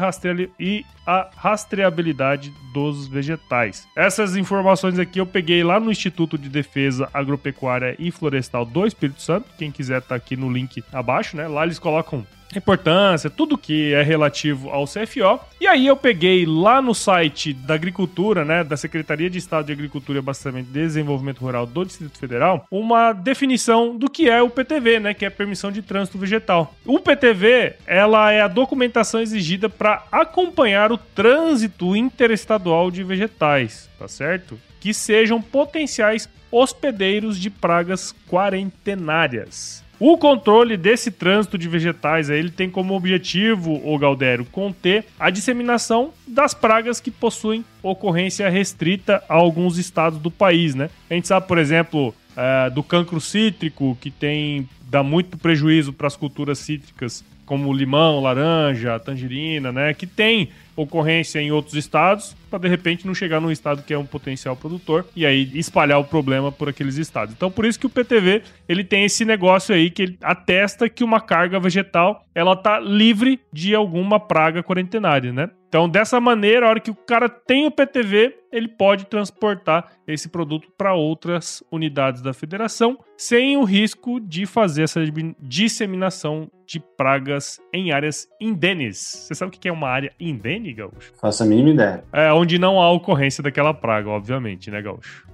e 0.58 0.84
a 1.06 1.30
rastreabilidade 1.36 2.52
dos 2.72 3.06
vegetais. 3.06 3.86
Essas 3.96 4.36
informações 4.36 4.98
aqui 4.98 5.20
eu 5.20 5.26
peguei 5.26 5.62
lá 5.62 5.78
no 5.78 5.90
Instituto 5.90 6.38
de 6.38 6.48
Defesa 6.48 7.08
Agropecuária 7.12 7.96
e 7.98 8.10
Florestal 8.10 8.64
do 8.64 8.86
Espírito 8.86 9.20
Santo. 9.20 9.48
Quem 9.58 9.70
quiser 9.70 10.02
tá 10.02 10.14
aqui 10.14 10.36
no 10.36 10.50
link 10.50 10.82
abaixo, 10.92 11.36
né? 11.36 11.46
Lá 11.46 11.64
eles 11.64 11.78
colocam 11.78 12.26
importância, 12.54 13.28
tudo 13.28 13.58
que 13.58 13.92
é 13.92 14.02
relativo 14.02 14.70
ao 14.70 14.84
CFO. 14.84 15.40
E 15.60 15.66
aí 15.66 15.86
eu 15.86 15.96
peguei 15.96 16.44
lá 16.46 16.80
no 16.80 16.94
site 16.94 17.52
da 17.52 17.74
Agricultura, 17.74 18.44
né, 18.44 18.62
da 18.62 18.76
Secretaria 18.76 19.28
de 19.28 19.38
Estado 19.38 19.66
de 19.66 19.72
Agricultura, 19.72 20.18
Abastecimento 20.18 20.68
e 20.70 20.72
Desenvolvimento 20.72 21.40
Rural 21.40 21.66
do 21.66 21.84
Distrito 21.84 22.18
Federal, 22.18 22.66
uma 22.70 23.12
definição 23.12 23.96
do 23.96 24.08
que 24.08 24.28
é 24.28 24.42
o 24.42 24.50
PTV, 24.50 25.00
né, 25.00 25.14
que 25.14 25.24
é 25.24 25.30
permissão 25.30 25.72
de 25.72 25.82
trânsito 25.82 26.18
vegetal. 26.18 26.74
O 26.84 27.00
PTV, 27.00 27.74
ela 27.86 28.30
é 28.30 28.40
a 28.42 28.48
documentação 28.48 29.20
exigida 29.20 29.68
para 29.68 30.04
acompanhar 30.12 30.92
o 30.92 30.98
trânsito 30.98 31.96
interestadual 31.96 32.90
de 32.90 33.02
vegetais, 33.02 33.88
tá 33.98 34.06
certo? 34.06 34.58
Que 34.80 34.92
sejam 34.92 35.40
potenciais 35.40 36.28
hospedeiros 36.50 37.38
de 37.38 37.50
pragas 37.50 38.14
quarentenárias. 38.28 39.84
O 39.98 40.18
controle 40.18 40.76
desse 40.76 41.10
trânsito 41.10 41.56
de 41.56 41.68
vegetais 41.68 42.28
ele 42.28 42.50
tem 42.50 42.68
como 42.68 42.94
objetivo, 42.94 43.80
o 43.82 43.98
Galdério, 43.98 44.44
conter 44.44 45.06
a 45.18 45.30
disseminação 45.30 46.12
das 46.26 46.52
pragas 46.52 47.00
que 47.00 47.10
possuem 47.10 47.64
ocorrência 47.82 48.48
restrita 48.50 49.22
a 49.28 49.34
alguns 49.34 49.78
estados 49.78 50.18
do 50.18 50.30
país, 50.30 50.74
né? 50.74 50.90
A 51.10 51.14
gente 51.14 51.26
sabe, 51.26 51.46
por 51.46 51.56
exemplo, 51.56 52.14
é, 52.36 52.68
do 52.68 52.82
cancro 52.82 53.20
cítrico, 53.20 53.96
que 54.00 54.10
tem 54.10 54.68
dá 54.88 55.02
muito 55.02 55.36
prejuízo 55.36 55.92
para 55.92 56.06
as 56.06 56.16
culturas 56.16 56.58
cítricas, 56.58 57.24
como 57.44 57.72
limão, 57.72 58.20
laranja, 58.20 58.98
tangerina, 58.98 59.72
né? 59.72 59.94
Que 59.94 60.06
tem 60.06 60.50
ocorrência 60.76 61.40
em 61.40 61.50
outros 61.50 61.74
estados, 61.74 62.36
para 62.56 62.60
de 62.60 62.68
repente 62.68 63.06
não 63.06 63.14
chegar 63.14 63.40
num 63.40 63.50
estado 63.50 63.82
que 63.82 63.92
é 63.92 63.98
um 63.98 64.06
potencial 64.06 64.56
produtor 64.56 65.06
e 65.14 65.26
aí 65.26 65.50
espalhar 65.54 66.00
o 66.00 66.04
problema 66.04 66.50
por 66.50 66.68
aqueles 66.68 66.96
estados. 66.96 67.34
Então 67.34 67.50
por 67.50 67.66
isso 67.66 67.78
que 67.78 67.86
o 67.86 67.90
PTV, 67.90 68.42
ele 68.68 68.82
tem 68.82 69.04
esse 69.04 69.24
negócio 69.24 69.74
aí 69.74 69.90
que 69.90 70.02
ele 70.02 70.18
atesta 70.22 70.88
que 70.88 71.04
uma 71.04 71.20
carga 71.20 71.60
vegetal, 71.60 72.24
ela 72.34 72.56
tá 72.56 72.78
livre 72.80 73.40
de 73.52 73.74
alguma 73.74 74.18
praga 74.18 74.62
quarentenária, 74.62 75.32
né? 75.32 75.50
Então, 75.68 75.88
dessa 75.88 76.20
maneira, 76.20 76.66
a 76.66 76.70
hora 76.70 76.80
que 76.80 76.90
o 76.90 76.94
cara 76.94 77.28
tem 77.28 77.66
o 77.66 77.70
PTV, 77.70 78.34
ele 78.52 78.68
pode 78.68 79.06
transportar 79.06 79.92
esse 80.06 80.28
produto 80.28 80.68
para 80.78 80.94
outras 80.94 81.62
unidades 81.70 82.22
da 82.22 82.32
federação, 82.32 82.98
sem 83.16 83.56
o 83.56 83.64
risco 83.64 84.20
de 84.20 84.46
fazer 84.46 84.84
essa 84.84 85.00
disseminação 85.40 86.48
de 86.64 86.80
pragas 86.80 87.60
em 87.72 87.92
áreas 87.92 88.28
indenes. 88.40 88.98
Você 88.98 89.34
sabe 89.34 89.48
o 89.48 89.58
que 89.58 89.68
é 89.68 89.72
uma 89.72 89.88
área 89.88 90.12
indene, 90.18 90.72
Gaúcho? 90.72 91.12
Faço 91.20 91.42
a 91.42 91.46
mínima 91.46 91.70
ideia. 91.70 92.04
É, 92.12 92.32
onde 92.32 92.45
não 92.58 92.80
há 92.80 92.90
ocorrência 92.92 93.42
daquela 93.42 93.74
praga, 93.74 94.08
obviamente, 94.08 94.70
né, 94.70 94.80
Gaúcho? 94.80 95.26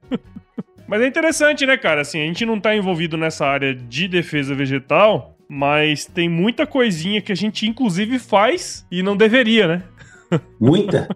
Mas 0.86 1.00
é 1.00 1.06
interessante, 1.06 1.64
né, 1.64 1.76
cara? 1.76 2.02
Assim, 2.02 2.20
a 2.20 2.26
gente 2.26 2.44
não 2.44 2.60
tá 2.60 2.74
envolvido 2.76 3.16
nessa 3.16 3.46
área 3.46 3.74
de 3.74 4.06
defesa 4.06 4.54
vegetal, 4.54 5.34
mas 5.48 6.04
tem 6.04 6.28
muita 6.28 6.66
coisinha 6.66 7.22
que 7.22 7.32
a 7.32 7.34
gente, 7.34 7.66
inclusive, 7.66 8.18
faz 8.18 8.86
e 8.90 9.02
não 9.02 9.16
deveria, 9.16 9.66
né? 9.66 9.82
Muita? 10.60 11.08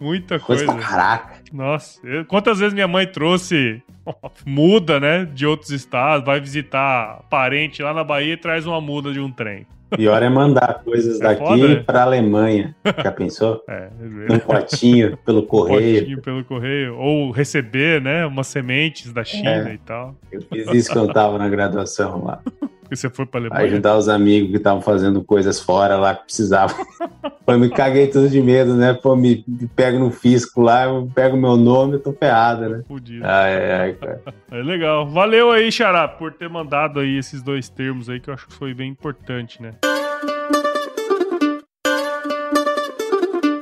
muita 0.00 0.38
coisa. 0.38 0.64
Coisa 0.66 0.80
caraca. 0.80 1.34
Nossa, 1.52 2.06
eu- 2.06 2.24
quantas 2.26 2.58
vezes 2.58 2.74
minha 2.74 2.86
mãe 2.86 3.06
trouxe 3.06 3.82
muda, 4.46 5.00
né, 5.00 5.24
de 5.24 5.46
outros 5.46 5.70
estados, 5.70 6.24
vai 6.26 6.38
visitar 6.40 7.22
parente 7.30 7.82
lá 7.82 7.92
na 7.94 8.04
Bahia 8.04 8.34
e 8.34 8.36
traz 8.36 8.66
uma 8.66 8.80
muda 8.80 9.12
de 9.12 9.20
um 9.20 9.30
trem. 9.30 9.66
Pior 9.90 10.22
é 10.22 10.28
mandar 10.28 10.82
coisas 10.84 11.20
É 11.20 11.24
daqui 11.24 11.44
foda, 11.44 11.68
né? 11.68 11.82
pra 11.84 12.02
Alemanha. 12.02 12.74
Já 13.02 13.12
pensou? 13.12 13.62
É, 13.68 13.88
Num 14.00 14.38
potinho 14.38 15.16
pelo 15.24 15.42
correio. 15.44 16.00
potinho 16.00 16.22
pelo 16.22 16.44
correio. 16.44 16.96
Ou 16.96 17.30
receber, 17.30 18.00
né, 18.00 18.26
umas 18.26 18.46
sementes 18.48 19.12
da 19.12 19.24
China 19.24 19.68
É. 19.70 19.74
e 19.74 19.78
tal. 19.78 20.14
Eu 20.32 20.42
fiz 20.42 20.66
isso 20.74 20.92
quando 20.92 21.08
eu 21.08 21.14
tava 21.14 21.38
na 21.38 21.48
graduação 21.48 22.24
lá. 22.24 22.40
Porque 22.88 22.96
você 22.96 23.10
foi 23.10 23.26
pra 23.26 23.38
Alemanha. 23.38 23.64
ajudar 23.64 23.98
os 23.98 24.08
amigos 24.08 24.50
que 24.50 24.56
estavam 24.56 24.80
fazendo 24.80 25.22
coisas 25.22 25.60
fora 25.60 25.98
lá 25.98 26.14
que 26.14 26.24
precisavam. 26.24 26.74
Pô, 27.44 27.52
eu 27.52 27.58
me 27.58 27.68
caguei 27.68 28.06
tudo 28.06 28.30
de 28.30 28.40
medo, 28.40 28.74
né? 28.74 28.94
Pô, 28.94 29.14
me, 29.14 29.44
me 29.46 29.66
pego 29.68 29.98
no 29.98 30.10
fisco 30.10 30.62
lá, 30.62 30.84
eu 30.84 31.06
pego 31.14 31.36
meu 31.36 31.54
nome, 31.54 31.94
eu 31.94 32.00
tô 32.00 32.14
ferrado, 32.14 32.66
né? 32.66 32.82
Fudido. 32.88 33.26
Ai, 33.26 33.72
ai, 33.72 33.92
cara. 33.92 34.22
É 34.50 34.62
legal. 34.62 35.06
Valeu 35.06 35.50
aí, 35.50 35.70
Xará, 35.70 36.08
por 36.08 36.32
ter 36.32 36.48
mandado 36.48 37.00
aí 37.00 37.18
esses 37.18 37.42
dois 37.42 37.68
termos 37.68 38.08
aí 38.08 38.18
que 38.18 38.30
eu 38.30 38.34
acho 38.34 38.46
que 38.46 38.54
foi 38.54 38.72
bem 38.72 38.90
importante, 38.90 39.60
né? 39.60 39.74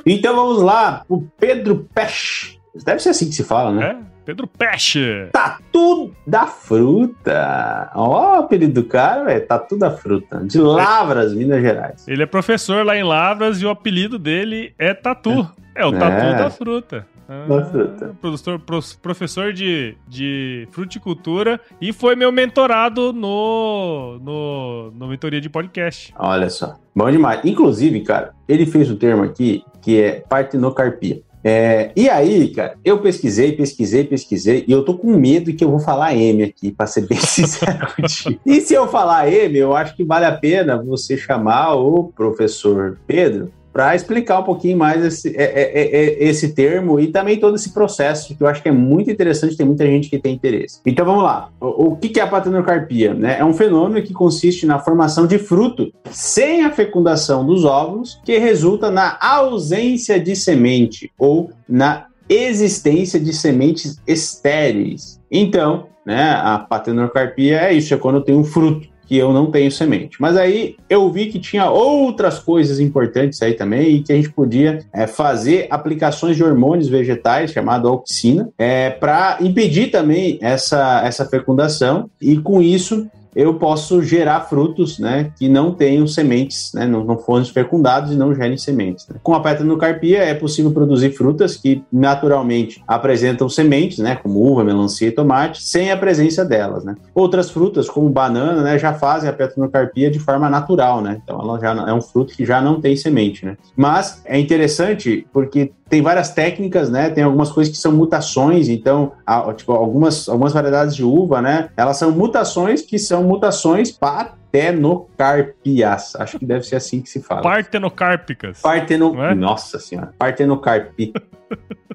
Então 0.05 0.33
vamos 0.33 0.61
lá, 0.61 1.03
o 1.09 1.21
Pedro 1.21 1.85
Pech. 1.93 2.57
Deve 2.85 3.01
ser 3.01 3.09
assim 3.09 3.27
que 3.27 3.35
se 3.35 3.43
fala, 3.43 3.73
né? 3.73 3.91
É? 3.91 4.16
Pedro 4.27 4.45
Peixe. 4.45 5.29
Tatu 5.31 6.11
da 6.27 6.45
Fruta. 6.47 7.89
Ó, 7.95 8.33
o 8.33 8.39
apelido 8.39 8.81
do 8.81 8.83
cara, 8.85 9.23
velho. 9.23 9.47
Tatu 9.47 9.77
da 9.79 9.89
Fruta. 9.89 10.41
De 10.43 10.59
Lavras, 10.59 11.33
Minas 11.33 11.61
Gerais. 11.61 12.05
Ele 12.05 12.23
é 12.23 12.25
professor 12.25 12.85
lá 12.85 12.97
em 12.97 13.03
Lavras 13.03 13.61
e 13.61 13.65
o 13.65 13.69
apelido 13.69 14.19
dele 14.19 14.73
é 14.77 14.93
Tatu. 14.93 15.47
É, 15.73 15.85
o 15.85 15.93
Tatu 15.93 16.25
É. 16.25 16.35
da 16.35 16.49
Fruta. 16.49 17.07
Da 17.27 17.65
fruta. 17.65 18.15
Professor, 18.21 18.61
professor 19.01 19.51
de, 19.53 19.97
de 20.07 20.65
fruticultura 20.71 21.59
e 21.81 21.91
foi 21.91 22.15
meu 22.15 22.31
mentorado 22.31 23.11
no, 23.11 24.17
no, 24.21 24.91
no 24.91 25.07
mentoria 25.07 25.41
de 25.41 25.49
podcast. 25.49 26.13
Olha 26.17 26.49
só. 26.49 26.75
Bom 26.95 27.11
demais. 27.11 27.41
Inclusive, 27.43 27.99
cara, 28.01 28.33
ele 28.47 28.65
fez 28.65 28.89
um 28.89 28.95
termo 28.95 29.23
aqui 29.23 29.61
que 29.81 30.01
é 30.01 30.23
partenocarpia. 30.29 31.21
É, 31.49 31.93
e 31.95 32.09
aí, 32.09 32.49
cara, 32.49 32.77
eu 32.83 32.99
pesquisei, 32.99 33.53
pesquisei, 33.53 34.03
pesquisei, 34.03 34.65
e 34.67 34.71
eu 34.73 34.83
tô 34.83 34.97
com 34.97 35.15
medo 35.15 35.53
que 35.53 35.63
eu 35.63 35.71
vou 35.71 35.79
falar 35.79 36.13
M 36.13 36.43
aqui, 36.43 36.73
pra 36.73 36.85
ser 36.85 37.07
bem 37.07 37.17
sincero 37.23 37.87
contigo. 37.95 38.37
E 38.45 38.59
se 38.59 38.73
eu 38.73 38.85
falar 38.85 39.31
M, 39.31 39.57
eu 39.57 39.73
acho 39.73 39.95
que 39.95 40.03
vale 40.03 40.25
a 40.25 40.31
pena 40.33 40.83
você 40.83 41.15
chamar 41.15 41.75
o 41.75 42.11
professor 42.13 42.99
Pedro 43.07 43.49
para 43.77 43.95
explicar 43.95 44.39
um 44.39 44.43
pouquinho 44.43 44.75
mais 44.75 45.05
esse, 45.05 45.37
é, 45.37 45.43
é, 45.43 45.81
é, 45.81 46.23
esse 46.23 46.51
termo 46.51 46.99
e 46.99 47.09
também 47.09 47.39
todo 47.39 47.55
esse 47.55 47.71
processo, 47.71 48.35
que 48.35 48.41
eu 48.41 48.47
acho 48.47 48.59
que 48.59 48.69
é 48.69 48.71
muito 48.71 49.11
interessante, 49.11 49.55
tem 49.55 49.67
muita 49.67 49.85
gente 49.85 50.09
que 50.09 50.17
tem 50.17 50.33
interesse. 50.33 50.79
Então 50.83 51.05
vamos 51.05 51.23
lá. 51.23 51.51
O, 51.61 51.95
que 51.95 52.19
é 52.19 52.23
a 52.23 52.27
patenocarpia? 52.27 53.13
Né? 53.13 53.37
É 53.39 53.45
um 53.45 53.53
fenômeno 53.53 54.03
que 54.03 54.13
consiste 54.13 54.65
na 54.65 54.79
formação 54.79 55.27
de 55.27 55.37
fruto 55.37 55.93
sem 56.09 56.65
a 56.65 56.71
fecundação 56.71 57.45
dos 57.45 57.65
óvulos, 57.65 58.19
que 58.25 58.39
resulta 58.39 58.89
na 58.89 59.15
ausência 59.21 60.19
de 60.19 60.35
semente 60.35 61.11
ou 61.15 61.51
na 61.69 62.07
existência 62.27 63.19
de 63.19 63.31
sementes 63.31 64.01
estéreis. 64.07 65.21
Então, 65.31 65.85
né, 66.03 66.31
a 66.41 66.57
patenocarpia 66.57 67.59
é 67.59 67.73
isso, 67.73 67.93
é 67.93 67.97
quando 67.97 68.23
tem 68.23 68.33
um 68.33 68.43
fruto 68.43 68.87
que 69.07 69.17
eu 69.17 69.31
não 69.31 69.49
tenho 69.49 69.71
semente. 69.71 70.21
Mas 70.21 70.35
aí 70.35 70.75
eu 70.89 71.09
vi 71.09 71.27
que 71.27 71.39
tinha 71.39 71.69
outras 71.69 72.39
coisas 72.39 72.79
importantes 72.79 73.41
aí 73.41 73.53
também 73.53 73.95
e 73.95 74.03
que 74.03 74.11
a 74.11 74.15
gente 74.15 74.29
podia 74.29 74.85
é, 74.93 75.07
fazer 75.07 75.67
aplicações 75.69 76.35
de 76.35 76.43
hormônios 76.43 76.89
vegetais, 76.89 77.51
chamado 77.51 77.87
auxina, 77.87 78.49
é, 78.57 78.89
para 78.89 79.37
impedir 79.41 79.89
também 79.91 80.37
essa, 80.41 81.01
essa 81.05 81.25
fecundação 81.25 82.09
e 82.21 82.37
com 82.37 82.61
isso 82.61 83.07
eu 83.37 83.53
posso 83.53 84.01
gerar 84.01 84.41
frutos, 84.41 84.97
né, 84.97 85.31
que 85.37 85.47
não 85.47 85.71
tenham 85.71 86.07
sementes, 86.07 86.73
né, 86.73 86.87
não, 86.87 87.03
não 87.03 87.19
foram 87.19 87.45
fecundados 87.45 88.11
e 88.11 88.15
não 88.15 88.33
gerem 88.33 88.57
sementes. 88.57 89.07
né. 89.07 89.17
Com 89.21 89.35
a 89.35 89.39
petanocarpia 89.39 90.23
é 90.23 90.33
possível 90.33 90.71
produzir 90.71 91.11
frutas 91.11 91.55
que 91.55 91.83
naturalmente 91.93 92.83
apresentam 92.87 93.47
sementes, 93.47 93.99
né, 93.99 94.15
como 94.15 94.41
uva, 94.41 94.63
melancia 94.63 95.07
e 95.07 95.11
tomate, 95.11 95.61
sem 95.61 95.91
a 95.91 95.97
presença 95.97 96.43
delas, 96.43 96.83
né. 96.83 96.95
Outras 97.13 97.51
frutas, 97.51 97.87
como 97.87 98.09
banana, 98.09 98.63
né, 98.63 98.79
já 98.79 98.91
fazem 98.91 99.29
a 99.29 99.33
petanocarpia 99.33 100.09
de 100.09 100.17
forma 100.17 100.49
natural, 100.49 100.99
né, 100.99 101.21
então 101.23 101.39
ela 101.39 101.59
já 101.59 101.73
é 101.87 101.93
um 101.93 102.01
fruto 102.01 102.33
que 102.33 102.43
já 102.43 102.59
não 102.59 102.81
tem 102.81 102.95
semente, 102.95 103.45
né. 103.45 103.55
Mas 103.75 104.19
é 104.25 104.39
interessante 104.39 105.27
porque 105.31 105.71
tem 105.89 106.01
várias 106.01 106.31
técnicas, 106.31 106.89
né? 106.89 107.09
Tem 107.09 107.23
algumas 107.23 107.51
coisas 107.51 107.73
que 107.73 107.79
são 107.79 107.91
mutações, 107.91 108.67
então, 108.67 109.13
tipo, 109.55 109.71
algumas, 109.71 110.27
algumas 110.27 110.53
variedades 110.53 110.95
de 110.95 111.03
uva, 111.03 111.41
né? 111.41 111.69
Elas 111.77 111.97
são 111.97 112.11
mutações 112.11 112.81
que 112.81 112.99
são 112.99 113.23
mutações 113.27 113.91
patenocarpias. 113.91 116.15
Acho 116.15 116.39
que 116.39 116.45
deve 116.45 116.63
ser 116.63 116.77
assim 116.77 117.01
que 117.01 117.09
se 117.09 117.21
fala. 117.21 117.41
Partenocárpicas. 117.41 118.61
Parteno... 118.61 119.21
É? 119.23 119.35
Nossa 119.35 119.77
senhora. 119.79 120.13
Partenocarpi. 120.17 121.11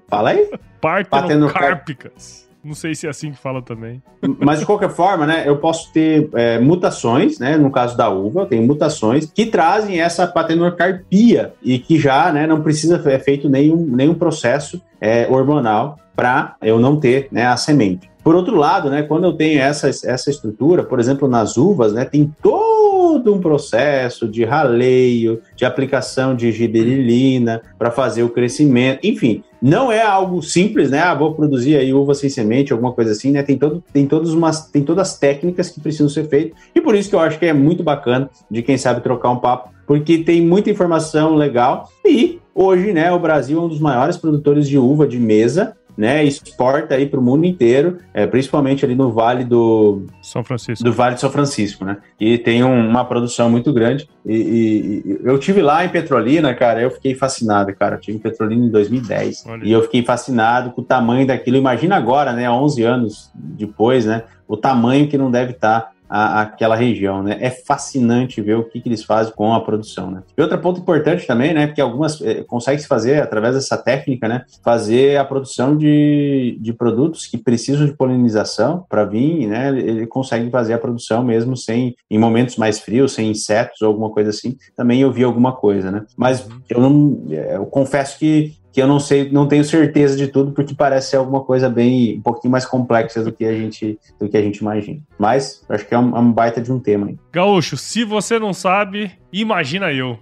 Fala 0.08 0.30
aí. 0.30 0.50
Partenocárpicas. 1.08 2.48
Não 2.64 2.75
sei 2.75 2.94
se 2.94 3.07
é 3.07 3.11
assim 3.11 3.33
que 3.33 3.38
fala 3.38 3.61
também. 3.61 4.01
Mas 4.38 4.61
de 4.61 4.66
qualquer 4.66 4.90
forma, 4.90 5.27
né, 5.27 5.42
eu 5.46 5.57
posso 5.57 5.92
ter 5.92 6.29
é, 6.35 6.61
mutações, 6.61 7.38
né, 7.38 7.57
no 7.57 7.70
caso 7.70 7.96
da 7.96 8.09
uva, 8.09 8.42
eu 8.42 8.46
tenho 8.46 8.62
mutações 8.62 9.27
que 9.27 9.46
trazem 9.46 10.01
essa 10.01 10.27
patenocarpia 10.27 11.55
e 11.62 11.79
que 11.79 11.98
já, 11.98 12.33
né, 12.33 12.46
não 12.46 12.62
precisa 12.62 13.03
ser 13.03 13.18
feito 13.20 13.48
nenhum, 13.48 13.85
nenhum 13.85 14.14
processo 14.14 14.81
é, 15.01 15.27
hormonal 15.29 15.98
para 16.14 16.57
eu 16.62 16.79
não 16.79 17.01
ter, 17.01 17.29
né, 17.33 17.46
a 17.46 17.57
semente. 17.57 18.11
Por 18.22 18.37
outro 18.37 18.57
lado, 18.57 18.88
né, 18.88 19.03
quando 19.03 19.25
eu 19.25 19.33
tenho 19.33 19.61
essa, 19.61 19.88
essa 19.88 20.31
estrutura, 20.31 20.85
por 20.85 21.01
exemplo, 21.01 21.27
nas 21.27 21.57
uvas, 21.57 21.92
né, 21.92 22.05
tem 22.05 22.33
todo 22.40 23.01
todo 23.12 23.35
um 23.35 23.40
processo 23.40 24.27
de 24.27 24.44
raleio, 24.44 25.42
de 25.54 25.65
aplicação 25.65 26.35
de 26.35 26.50
giberilina 26.50 27.60
para 27.79 27.90
fazer 27.90 28.23
o 28.23 28.31
crescimento, 28.31 29.00
enfim, 29.04 29.42
não 29.60 29.92
é 29.92 30.02
algo 30.02 30.42
simples, 30.42 30.90
né? 30.90 31.00
Ah, 31.00 31.15
vou 31.15 31.35
produzir 31.35 31.77
aí 31.77 31.92
uva 31.92 32.15
sem 32.15 32.31
semente, 32.31 32.73
alguma 32.73 32.92
coisa 32.92 33.13
assim, 33.13 33.31
né? 33.31 33.42
Tem, 33.42 33.58
todo, 33.58 33.83
tem, 33.92 34.06
todas 34.06 34.33
umas, 34.33 34.71
tem 34.71 34.83
todas 34.83 35.08
as 35.08 35.19
técnicas 35.19 35.71
que 35.71 35.81
precisam 35.81 36.08
ser 36.08 36.29
feitas, 36.29 36.58
e 36.75 36.81
por 36.81 36.94
isso 36.94 37.08
que 37.08 37.15
eu 37.15 37.21
acho 37.21 37.38
que 37.38 37.46
é 37.46 37.52
muito 37.52 37.83
bacana 37.83 38.31
de 38.50 38.63
quem 38.63 38.79
sabe 38.79 39.02
trocar 39.02 39.31
um 39.31 39.38
papo, 39.38 39.71
porque 39.87 40.19
tem 40.19 40.40
muita 40.40 40.71
informação 40.71 41.35
legal 41.35 41.88
e 42.04 42.40
hoje, 42.54 42.92
né, 42.92 43.13
o 43.13 43.19
Brasil 43.19 43.58
é 43.58 43.63
um 43.63 43.69
dos 43.69 43.81
maiores 43.81 44.17
produtores 44.17 44.69
de 44.69 44.79
uva 44.79 45.06
de 45.06 45.19
mesa 45.19 45.77
né, 45.96 46.24
exporta 46.24 46.94
aí 46.94 47.06
para 47.06 47.20
o 47.20 47.22
mundo 47.22 47.44
inteiro, 47.44 47.98
é, 48.14 48.26
principalmente 48.26 48.84
ali 48.84 48.94
no 48.94 49.12
Vale 49.12 49.44
do 49.44 50.06
São 50.22 50.42
Francisco, 50.42 50.84
do 50.84 50.92
Vale 50.92 51.14
de 51.14 51.20
São 51.20 51.30
Francisco, 51.30 51.84
né? 51.84 51.98
E 52.18 52.38
tem 52.38 52.64
um, 52.64 52.88
uma 52.88 53.04
produção 53.04 53.50
muito 53.50 53.72
grande. 53.72 54.08
E, 54.24 54.34
e, 54.34 55.02
e, 55.04 55.20
eu 55.22 55.38
tive 55.38 55.60
lá 55.60 55.84
em 55.84 55.88
Petrolina, 55.88 56.54
cara, 56.54 56.80
eu 56.80 56.90
fiquei 56.90 57.14
fascinado, 57.14 57.74
cara. 57.74 57.96
Eu 57.96 58.00
tive 58.00 58.16
em 58.16 58.20
Petrolina 58.20 58.64
em 58.64 58.70
2010 58.70 59.44
Olha. 59.46 59.64
e 59.64 59.70
eu 59.70 59.82
fiquei 59.82 60.02
fascinado 60.02 60.70
com 60.72 60.80
o 60.80 60.84
tamanho 60.84 61.26
daquilo. 61.26 61.56
Imagina 61.56 61.96
agora, 61.96 62.32
né, 62.32 62.50
11 62.50 62.82
anos 62.82 63.30
depois, 63.34 64.06
né, 64.06 64.24
o 64.48 64.56
tamanho 64.56 65.08
que 65.08 65.18
não 65.18 65.30
deve 65.30 65.52
estar 65.52 65.80
tá 65.80 65.91
a, 66.15 66.42
aquela 66.42 66.77
região, 66.77 67.23
né? 67.23 67.38
É 67.40 67.48
fascinante 67.48 68.42
ver 68.42 68.56
o 68.56 68.65
que, 68.65 68.83
que, 68.83 68.88
eles 68.90 69.02
fazem 69.02 69.33
com 69.33 69.54
a 69.54 69.60
produção, 69.63 70.10
né? 70.10 70.23
E 70.37 70.42
outro 70.42 70.58
ponto 70.58 70.79
importante 70.79 71.27
também, 71.27 71.54
né? 71.54 71.67
Porque 71.67 71.81
algumas 71.81 72.21
é, 72.21 72.44
consegue 72.44 72.83
se 72.83 72.87
fazer 72.87 73.23
através 73.23 73.54
dessa 73.54 73.79
técnica, 73.79 74.29
né? 74.29 74.44
Fazer 74.63 75.17
a 75.17 75.25
produção 75.25 75.75
de, 75.75 76.58
de 76.60 76.75
produtos 76.75 77.27
que 77.27 77.38
precisam 77.38 77.87
de 77.87 77.96
polinização 77.96 78.85
para 78.90 79.06
vir, 79.06 79.46
né? 79.46 79.71
Ele 79.71 80.06
consegue 80.06 80.50
fazer 80.50 80.75
a 80.75 80.79
produção 80.79 81.25
mesmo 81.25 81.56
sem 81.56 81.96
em 82.10 82.19
momentos 82.19 82.56
mais 82.58 82.79
frios, 82.79 83.15
sem 83.15 83.31
insetos 83.31 83.81
ou 83.81 83.88
alguma 83.88 84.10
coisa 84.10 84.29
assim. 84.29 84.54
Também 84.77 85.00
eu 85.00 85.10
vi 85.10 85.25
alguma 85.25 85.52
coisa, 85.52 85.90
né? 85.90 86.04
Mas 86.15 86.44
uhum. 86.44 86.60
eu 86.69 86.81
não, 86.81 87.25
é, 87.31 87.56
eu 87.56 87.65
confesso 87.65 88.19
que 88.19 88.52
que 88.73 88.81
eu 88.81 88.87
não 88.87 88.98
sei, 88.98 89.31
não 89.31 89.46
tenho 89.46 89.64
certeza 89.64 90.16
de 90.16 90.29
tudo, 90.29 90.52
porque 90.52 90.75
parece 90.75 91.10
ser 91.10 91.16
alguma 91.16 91.40
coisa 91.40 91.68
bem 91.68 92.18
um 92.18 92.23
pouquinho 92.23 92.50
mais 92.50 92.64
complexa 92.64 93.23
do 93.23 93.31
que 93.31 93.44
a 93.44 93.52
gente, 93.52 93.98
do 94.18 94.29
que 94.29 94.37
a 94.37 94.42
gente 94.42 94.58
imagina. 94.58 95.00
Mas 95.18 95.64
acho 95.68 95.87
que 95.87 95.94
é 95.94 95.98
um, 95.98 96.16
é 96.16 96.20
um 96.20 96.33
baita 96.33 96.60
de 96.60 96.73
um 96.73 96.81
tema. 96.81 97.08
Aí. 97.08 97.18
Gaúcho, 97.31 97.77
se 97.77 98.02
você 98.02 98.38
não 98.38 98.54
sabe, 98.54 99.12
imagina 99.33 99.92
eu. 99.92 100.18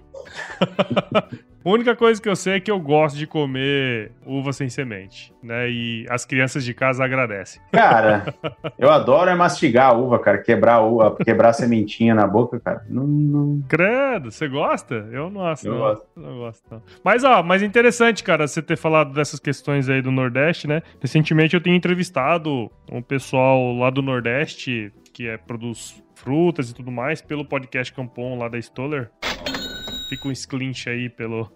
A 1.63 1.69
única 1.69 1.95
coisa 1.95 2.19
que 2.19 2.27
eu 2.27 2.35
sei 2.35 2.53
é 2.55 2.59
que 2.59 2.71
eu 2.71 2.79
gosto 2.79 3.17
de 3.17 3.27
comer 3.27 4.11
uva 4.25 4.51
sem 4.51 4.67
semente, 4.67 5.33
né? 5.43 5.69
E 5.69 6.05
as 6.09 6.25
crianças 6.25 6.63
de 6.65 6.73
casa 6.73 7.03
agradecem. 7.03 7.61
Cara, 7.71 8.33
eu 8.79 8.89
adoro 8.89 9.29
é 9.29 9.35
mastigar 9.35 9.91
a 9.91 9.93
uva, 9.93 10.17
cara. 10.17 10.39
Quebrar 10.39 10.75
a 10.75 10.81
uva, 10.81 11.15
quebrar 11.23 11.49
a 11.49 11.53
sementinha 11.53 12.15
na 12.15 12.25
boca, 12.25 12.59
cara. 12.59 12.83
Não, 12.89 13.05
não... 13.05 13.61
Credo, 13.67 14.31
você 14.31 14.47
gosta? 14.47 15.07
Eu 15.11 15.29
não 15.29 15.41
gosto. 15.41 15.67
Eu 15.67 15.73
não. 15.73 15.79
gosto. 15.79 16.07
Não 16.15 16.37
gosto 16.37 16.63
não. 16.71 16.81
Mas, 17.03 17.23
ó, 17.23 17.43
mas 17.43 17.61
interessante, 17.61 18.23
cara, 18.23 18.47
você 18.47 18.61
ter 18.61 18.75
falado 18.75 19.13
dessas 19.13 19.39
questões 19.39 19.87
aí 19.87 20.01
do 20.01 20.11
Nordeste, 20.11 20.67
né? 20.67 20.81
Recentemente 20.99 21.53
eu 21.53 21.61
tenho 21.61 21.75
entrevistado 21.75 22.71
um 22.91 23.01
pessoal 23.01 23.73
lá 23.73 23.89
do 23.89 24.01
Nordeste 24.01 24.91
que 25.13 25.27
é, 25.27 25.37
produz 25.37 26.01
frutas 26.15 26.69
e 26.69 26.73
tudo 26.75 26.91
mais 26.91 27.21
pelo 27.21 27.43
podcast 27.43 27.93
Campon 27.93 28.37
lá 28.37 28.47
da 28.47 28.57
Stoller 28.57 29.09
fica 30.11 30.27
um 30.27 30.31
sclinch 30.35 30.89
aí 30.89 31.07
pelo, 31.07 31.49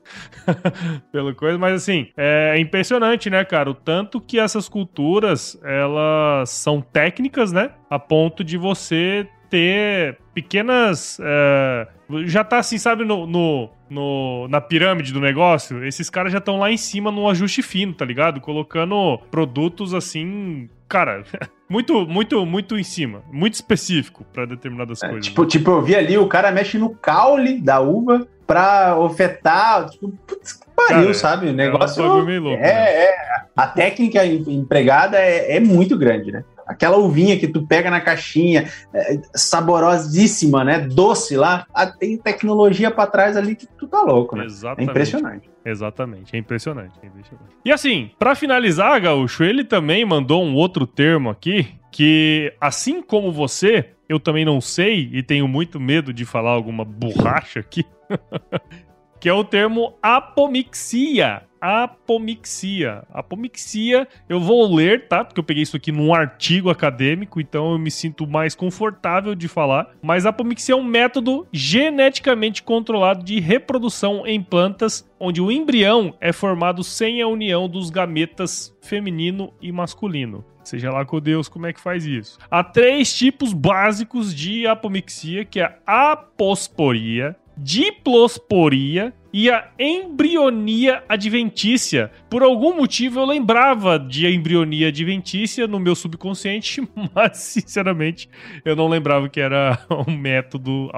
pelo 1.12 1.36
coisa, 1.36 1.58
mas 1.58 1.74
assim, 1.74 2.08
é 2.16 2.58
impressionante, 2.58 3.30
né, 3.30 3.44
cara? 3.44 3.70
O 3.70 3.74
tanto 3.74 4.22
que 4.22 4.40
essas 4.40 4.70
culturas, 4.70 5.60
elas 5.62 6.50
são 6.52 6.80
técnicas, 6.80 7.52
né? 7.52 7.72
A 7.90 8.00
ponto 8.00 8.46
de 8.46 8.58
você 8.58 9.28
ter 9.50 10.18
pequenas. 10.34 11.20
É, 11.22 11.88
já 12.26 12.44
tá 12.44 12.60
assim, 12.60 12.78
sabe, 12.78 13.04
no, 13.04 13.26
no, 13.26 13.70
no, 13.90 14.48
na 14.48 14.62
pirâmide 14.62 15.12
do 15.12 15.20
negócio, 15.20 15.84
esses 15.84 16.10
caras 16.10 16.32
já 16.32 16.38
estão 16.38 16.58
lá 16.58 16.72
em 16.72 16.78
cima 16.78 17.12
no 17.12 17.30
ajuste 17.30 17.62
fino, 17.62 17.94
tá 17.94 18.06
ligado? 18.06 18.40
Colocando 18.40 19.20
produtos 19.30 19.94
assim, 19.94 20.70
cara, 20.88 21.24
muito, 21.70 22.08
muito, 22.08 22.46
muito 22.46 22.78
em 22.78 22.84
cima, 22.84 23.22
muito 23.32 23.56
específico 23.56 24.24
para 24.32 24.46
determinadas 24.46 25.02
é, 25.04 25.08
coisas. 25.10 25.26
Tipo, 25.26 25.42
né? 25.42 25.48
tipo, 25.50 25.72
eu 25.72 25.82
vi 25.82 25.96
ali, 25.96 26.18
o 26.18 26.28
cara 26.28 26.52
mexe 26.52 26.78
no 26.78 26.96
caule 26.96 27.60
da 27.60 27.82
uva 27.82 28.28
pra 28.46 28.98
ofetar, 28.98 29.90
tipo, 29.90 30.12
putz, 30.28 30.60
pariu, 30.76 31.02
cara, 31.02 31.14
sabe? 31.14 31.48
O 31.50 31.54
negócio 31.54 32.04
é, 32.04 32.08
um 32.08 32.40
louco, 32.40 32.64
é, 32.64 32.74
né? 32.74 32.92
é, 33.04 33.16
a 33.56 33.68
técnica 33.68 34.26
empregada 34.26 35.18
é, 35.18 35.58
é 35.58 35.60
muito 35.60 35.98
grande, 35.98 36.32
né? 36.32 36.44
aquela 36.66 36.98
uvinha 36.98 37.38
que 37.38 37.48
tu 37.48 37.66
pega 37.66 37.90
na 37.92 38.02
caixinha, 38.02 38.70
é, 38.94 39.20
saborosíssima, 39.34 40.64
né? 40.64 40.80
Doce 40.80 41.38
lá, 41.38 41.66
tem 42.00 42.18
tecnologia 42.18 42.90
para 42.90 43.10
trás 43.10 43.38
ali 43.38 43.56
que 43.56 43.68
tu 43.68 43.88
tá 43.88 44.02
louco, 44.02 44.36
né? 44.36 44.44
É 44.44 44.46
Exatamente. 44.48 44.88
É 44.88 44.92
impressionante. 44.92 45.50
Exatamente, 45.64 46.36
é 46.36 46.40
impressionante, 46.40 47.00
é 47.02 47.08
impressionante. 47.08 47.56
E 47.64 47.72
assim, 47.72 48.12
para 48.20 48.36
finalizar, 48.36 49.02
Gaúcho, 49.02 49.44
ele 49.44 49.64
também 49.64 50.06
mandou 50.06 50.44
um 50.44 50.56
outro 50.56 50.86
termo 50.86 51.30
aqui, 51.30 51.68
que 51.92 52.54
assim 52.60 53.02
como 53.02 53.32
você, 53.32 53.95
eu 54.08 54.20
também 54.20 54.46
não 54.46 54.62
sei 54.62 55.10
e 55.12 55.24
tenho 55.24 55.48
muito 55.48 55.80
medo 55.80 56.14
de 56.14 56.26
falar 56.26 56.52
alguma 56.52 56.86
borracha 56.86 57.60
aqui, 57.60 57.86
que 59.26 59.30
é 59.30 59.34
o 59.34 59.44
termo 59.44 59.98
apomixia 60.04 61.42
apomixia. 61.60 63.04
Apomixia, 63.12 64.08
eu 64.30 64.40
vou 64.40 64.76
ler, 64.76 65.08
tá? 65.08 65.26
Porque 65.26 65.40
eu 65.40 65.44
peguei 65.44 65.64
isso 65.64 65.76
aqui 65.76 65.92
num 65.92 66.14
artigo 66.14 66.70
acadêmico, 66.70 67.42
então 67.42 67.72
eu 67.72 67.80
me 67.80 67.90
sinto 67.90 68.28
mais 68.28 68.54
confortável 68.54 69.34
de 69.34 69.48
falar. 69.48 69.90
Mas 70.00 70.28
apomixia 70.28 70.74
é 70.74 70.78
um 70.78 70.84
método 70.84 71.48
geneticamente 71.52 72.62
controlado 72.62 73.26
de 73.26 73.40
reprodução 73.40 74.28
em 74.28 74.44
plantas, 74.44 75.10
onde 75.20 75.42
o 75.42 75.52
embrião 75.52 76.16
é 76.22 76.32
formado 76.32 76.84
sem 76.84 77.20
a 77.20 77.28
união 77.28 77.68
dos 77.68 77.90
gametas 77.90 78.78
feminino 78.80 79.52
e 79.60 79.72
masculino. 79.72 80.46
Seja 80.64 80.92
lá 80.92 81.04
com 81.06 81.20
Deus 81.20 81.48
como 81.48 81.68
é 81.68 81.74
que 81.74 81.82
faz 81.82 82.06
isso. 82.06 82.38
Há 82.50 82.64
três 82.64 83.12
tipos 83.12 83.54
básicos 83.54 84.34
de 84.34 84.68
apomixia, 84.68 85.46
que 85.46 85.60
é 85.60 85.78
a 85.86 86.14
aposporia, 86.14 87.36
diplosporia 87.58 89.14
e 89.38 89.52
a 89.52 89.68
embrionia 89.78 91.04
adventícia. 91.10 92.10
Por 92.30 92.42
algum 92.42 92.78
motivo 92.78 93.20
eu 93.20 93.26
lembrava 93.26 94.00
de 94.00 94.26
embrionia 94.34 94.88
adventícia 94.88 95.68
no 95.68 95.78
meu 95.78 95.94
subconsciente, 95.94 96.82
mas 97.14 97.40
sinceramente 97.40 98.30
eu 98.64 98.78
não 98.78 98.88
lembrava 98.88 99.28
que 99.28 99.42
era 99.42 99.78
um 100.08 100.16
método 100.16 100.90